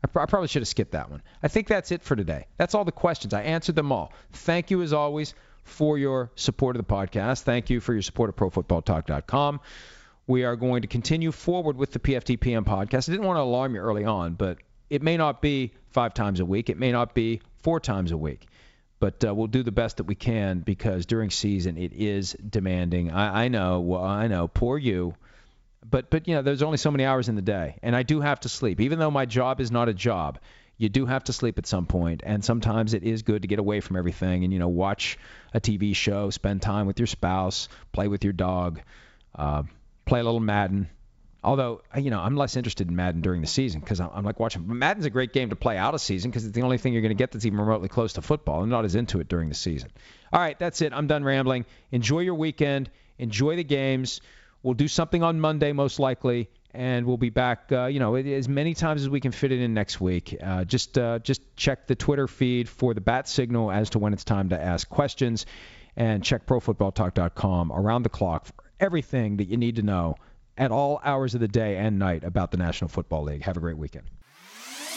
I, 0.04 0.20
I 0.20 0.26
probably 0.26 0.48
should 0.48 0.62
have 0.62 0.68
skipped 0.68 0.92
that 0.92 1.10
one. 1.10 1.22
I 1.42 1.48
think 1.48 1.68
that's 1.68 1.92
it 1.92 2.02
for 2.02 2.16
today. 2.16 2.46
That's 2.56 2.74
all 2.74 2.84
the 2.84 2.92
questions. 2.92 3.34
I 3.34 3.42
answered 3.42 3.76
them 3.76 3.92
all. 3.92 4.12
Thank 4.32 4.70
you, 4.70 4.82
as 4.82 4.92
always, 4.92 5.34
for 5.64 5.98
your 5.98 6.30
support 6.34 6.76
of 6.76 6.86
the 6.86 6.92
podcast. 6.92 7.42
Thank 7.42 7.70
you 7.70 7.80
for 7.80 7.92
your 7.92 8.02
support 8.02 8.30
of 8.30 8.36
ProFootballTalk.com. 8.36 9.60
We 10.26 10.44
are 10.44 10.56
going 10.56 10.82
to 10.82 10.88
continue 10.88 11.30
forward 11.30 11.76
with 11.76 11.92
the 11.92 12.00
PFTPM 12.00 12.64
podcast. 12.64 13.08
I 13.08 13.12
didn't 13.12 13.26
want 13.26 13.36
to 13.36 13.42
alarm 13.42 13.74
you 13.74 13.80
early 13.80 14.04
on, 14.04 14.34
but 14.34 14.58
it 14.90 15.02
may 15.02 15.16
not 15.16 15.40
be 15.40 15.72
five 15.90 16.14
times 16.14 16.40
a 16.40 16.44
week. 16.44 16.68
It 16.68 16.78
may 16.78 16.90
not 16.90 17.14
be 17.14 17.40
four 17.62 17.78
times 17.78 18.10
a 18.10 18.16
week 18.16 18.46
but 18.98 19.24
uh, 19.24 19.34
we'll 19.34 19.46
do 19.46 19.62
the 19.62 19.72
best 19.72 19.98
that 19.98 20.04
we 20.04 20.14
can 20.14 20.60
because 20.60 21.06
during 21.06 21.30
season 21.30 21.76
it 21.76 21.92
is 21.92 22.32
demanding. 22.48 23.10
I, 23.10 23.44
I 23.44 23.48
know, 23.48 23.80
well, 23.80 24.02
I 24.02 24.26
know, 24.26 24.48
poor 24.48 24.78
you, 24.78 25.14
but 25.88 26.10
but 26.10 26.28
you 26.28 26.34
know, 26.34 26.42
there's 26.42 26.62
only 26.62 26.78
so 26.78 26.90
many 26.90 27.04
hours 27.04 27.28
in 27.28 27.36
the 27.36 27.42
day, 27.42 27.78
and 27.82 27.94
I 27.94 28.02
do 28.02 28.20
have 28.20 28.40
to 28.40 28.48
sleep. 28.48 28.80
Even 28.80 28.98
though 28.98 29.10
my 29.10 29.26
job 29.26 29.60
is 29.60 29.70
not 29.70 29.88
a 29.88 29.94
job, 29.94 30.38
you 30.78 30.88
do 30.88 31.06
have 31.06 31.24
to 31.24 31.32
sleep 31.32 31.58
at 31.58 31.66
some 31.66 31.86
point, 31.86 32.22
and 32.24 32.44
sometimes 32.44 32.94
it 32.94 33.02
is 33.02 33.22
good 33.22 33.42
to 33.42 33.48
get 33.48 33.58
away 33.58 33.80
from 33.80 33.96
everything 33.96 34.44
and 34.44 34.52
you 34.52 34.58
know 34.58 34.68
watch 34.68 35.18
a 35.54 35.60
TV 35.60 35.94
show, 35.94 36.30
spend 36.30 36.62
time 36.62 36.86
with 36.86 36.98
your 36.98 37.06
spouse, 37.06 37.68
play 37.92 38.08
with 38.08 38.24
your 38.24 38.32
dog, 38.32 38.80
uh, 39.34 39.62
play 40.04 40.20
a 40.20 40.24
little 40.24 40.40
Madden, 40.40 40.88
Although, 41.46 41.82
you 41.96 42.10
know, 42.10 42.18
I'm 42.18 42.34
less 42.34 42.56
interested 42.56 42.88
in 42.88 42.96
Madden 42.96 43.20
during 43.20 43.40
the 43.40 43.46
season 43.46 43.80
because 43.80 44.00
I'm, 44.00 44.10
I'm, 44.12 44.24
like 44.24 44.40
watching. 44.40 44.64
Madden's 44.66 45.06
a 45.06 45.10
great 45.10 45.32
game 45.32 45.50
to 45.50 45.56
play 45.56 45.78
out 45.78 45.94
of 45.94 46.00
season 46.00 46.28
because 46.28 46.44
it's 46.44 46.56
the 46.56 46.62
only 46.62 46.76
thing 46.76 46.92
you're 46.92 47.02
going 47.02 47.10
to 47.10 47.14
get 47.14 47.30
that's 47.30 47.46
even 47.46 47.60
remotely 47.60 47.88
close 47.88 48.14
to 48.14 48.22
football. 48.22 48.64
I'm 48.64 48.68
not 48.68 48.84
as 48.84 48.96
into 48.96 49.20
it 49.20 49.28
during 49.28 49.48
the 49.48 49.54
season. 49.54 49.90
All 50.32 50.40
right, 50.40 50.58
that's 50.58 50.82
it. 50.82 50.92
I'm 50.92 51.06
done 51.06 51.22
rambling. 51.22 51.64
Enjoy 51.92 52.18
your 52.18 52.34
weekend. 52.34 52.90
Enjoy 53.20 53.54
the 53.54 53.62
games. 53.62 54.20
We'll 54.66 54.74
do 54.74 54.88
something 54.88 55.22
on 55.22 55.38
Monday, 55.38 55.70
most 55.70 56.00
likely, 56.00 56.50
and 56.74 57.06
we'll 57.06 57.18
be 57.18 57.30
back. 57.30 57.70
Uh, 57.70 57.86
you 57.86 58.00
know, 58.00 58.16
as 58.16 58.48
many 58.48 58.74
times 58.74 59.02
as 59.02 59.08
we 59.08 59.20
can 59.20 59.30
fit 59.30 59.52
it 59.52 59.60
in 59.60 59.74
next 59.74 60.00
week. 60.00 60.36
Uh, 60.42 60.64
just 60.64 60.98
uh, 60.98 61.20
just 61.20 61.40
check 61.54 61.86
the 61.86 61.94
Twitter 61.94 62.26
feed 62.26 62.68
for 62.68 62.92
the 62.92 63.00
bat 63.00 63.28
signal 63.28 63.70
as 63.70 63.90
to 63.90 64.00
when 64.00 64.12
it's 64.12 64.24
time 64.24 64.48
to 64.48 64.60
ask 64.60 64.88
questions, 64.88 65.46
and 65.94 66.24
check 66.24 66.46
ProFootballTalk.com 66.46 67.70
around 67.70 68.02
the 68.02 68.08
clock 68.08 68.46
for 68.46 68.54
everything 68.80 69.36
that 69.36 69.44
you 69.44 69.56
need 69.56 69.76
to 69.76 69.82
know 69.82 70.16
at 70.58 70.72
all 70.72 71.00
hours 71.04 71.36
of 71.36 71.40
the 71.40 71.46
day 71.46 71.76
and 71.76 72.00
night 72.00 72.24
about 72.24 72.50
the 72.50 72.56
National 72.56 72.88
Football 72.88 73.22
League. 73.22 73.42
Have 73.42 73.56
a 73.56 73.60
great 73.60 73.78
weekend. 73.78 74.15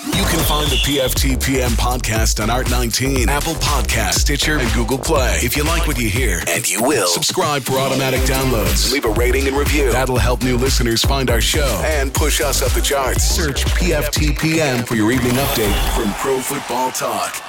You 0.06 0.24
can 0.24 0.40
find 0.46 0.72
the 0.72 0.78
PFT 0.78 1.44
PM 1.44 1.72
podcast 1.72 2.42
on 2.42 2.48
Art19, 2.48 3.28
Apple 3.28 3.56
Podcast, 3.56 4.14
Stitcher, 4.14 4.58
and 4.58 4.72
Google 4.72 4.98
Play. 4.98 5.40
If 5.44 5.58
you 5.58 5.66
like 5.66 5.88
what 5.88 6.00
you 6.00 6.08
hear, 6.08 6.42
and 6.48 6.70
you 6.70 6.82
will, 6.82 7.08
subscribe 7.08 7.64
for 7.64 7.74
automatic 7.74 8.22
downloads. 8.22 8.94
Leave 8.94 9.04
a 9.04 9.12
rating 9.12 9.50
and 9.50 9.58
review. 9.58 9.92
That'll 9.92 10.18
help 10.18 10.42
new 10.42 10.56
listeners 10.56 11.04
find 11.04 11.30
our 11.30 11.42
show 11.42 11.82
and 11.84 12.14
push 12.14 12.40
us 12.40 12.62
up 12.62 12.72
the 12.72 12.82
charts. 12.82 13.26
Search 13.26 13.66
PFT 13.66 14.40
PM 14.40 14.86
for 14.86 14.96
your 14.96 15.12
evening 15.12 15.34
update 15.34 15.76
from 15.94 16.14
Pro 16.14 16.40
Football 16.40 16.92
Talk. 16.92 17.49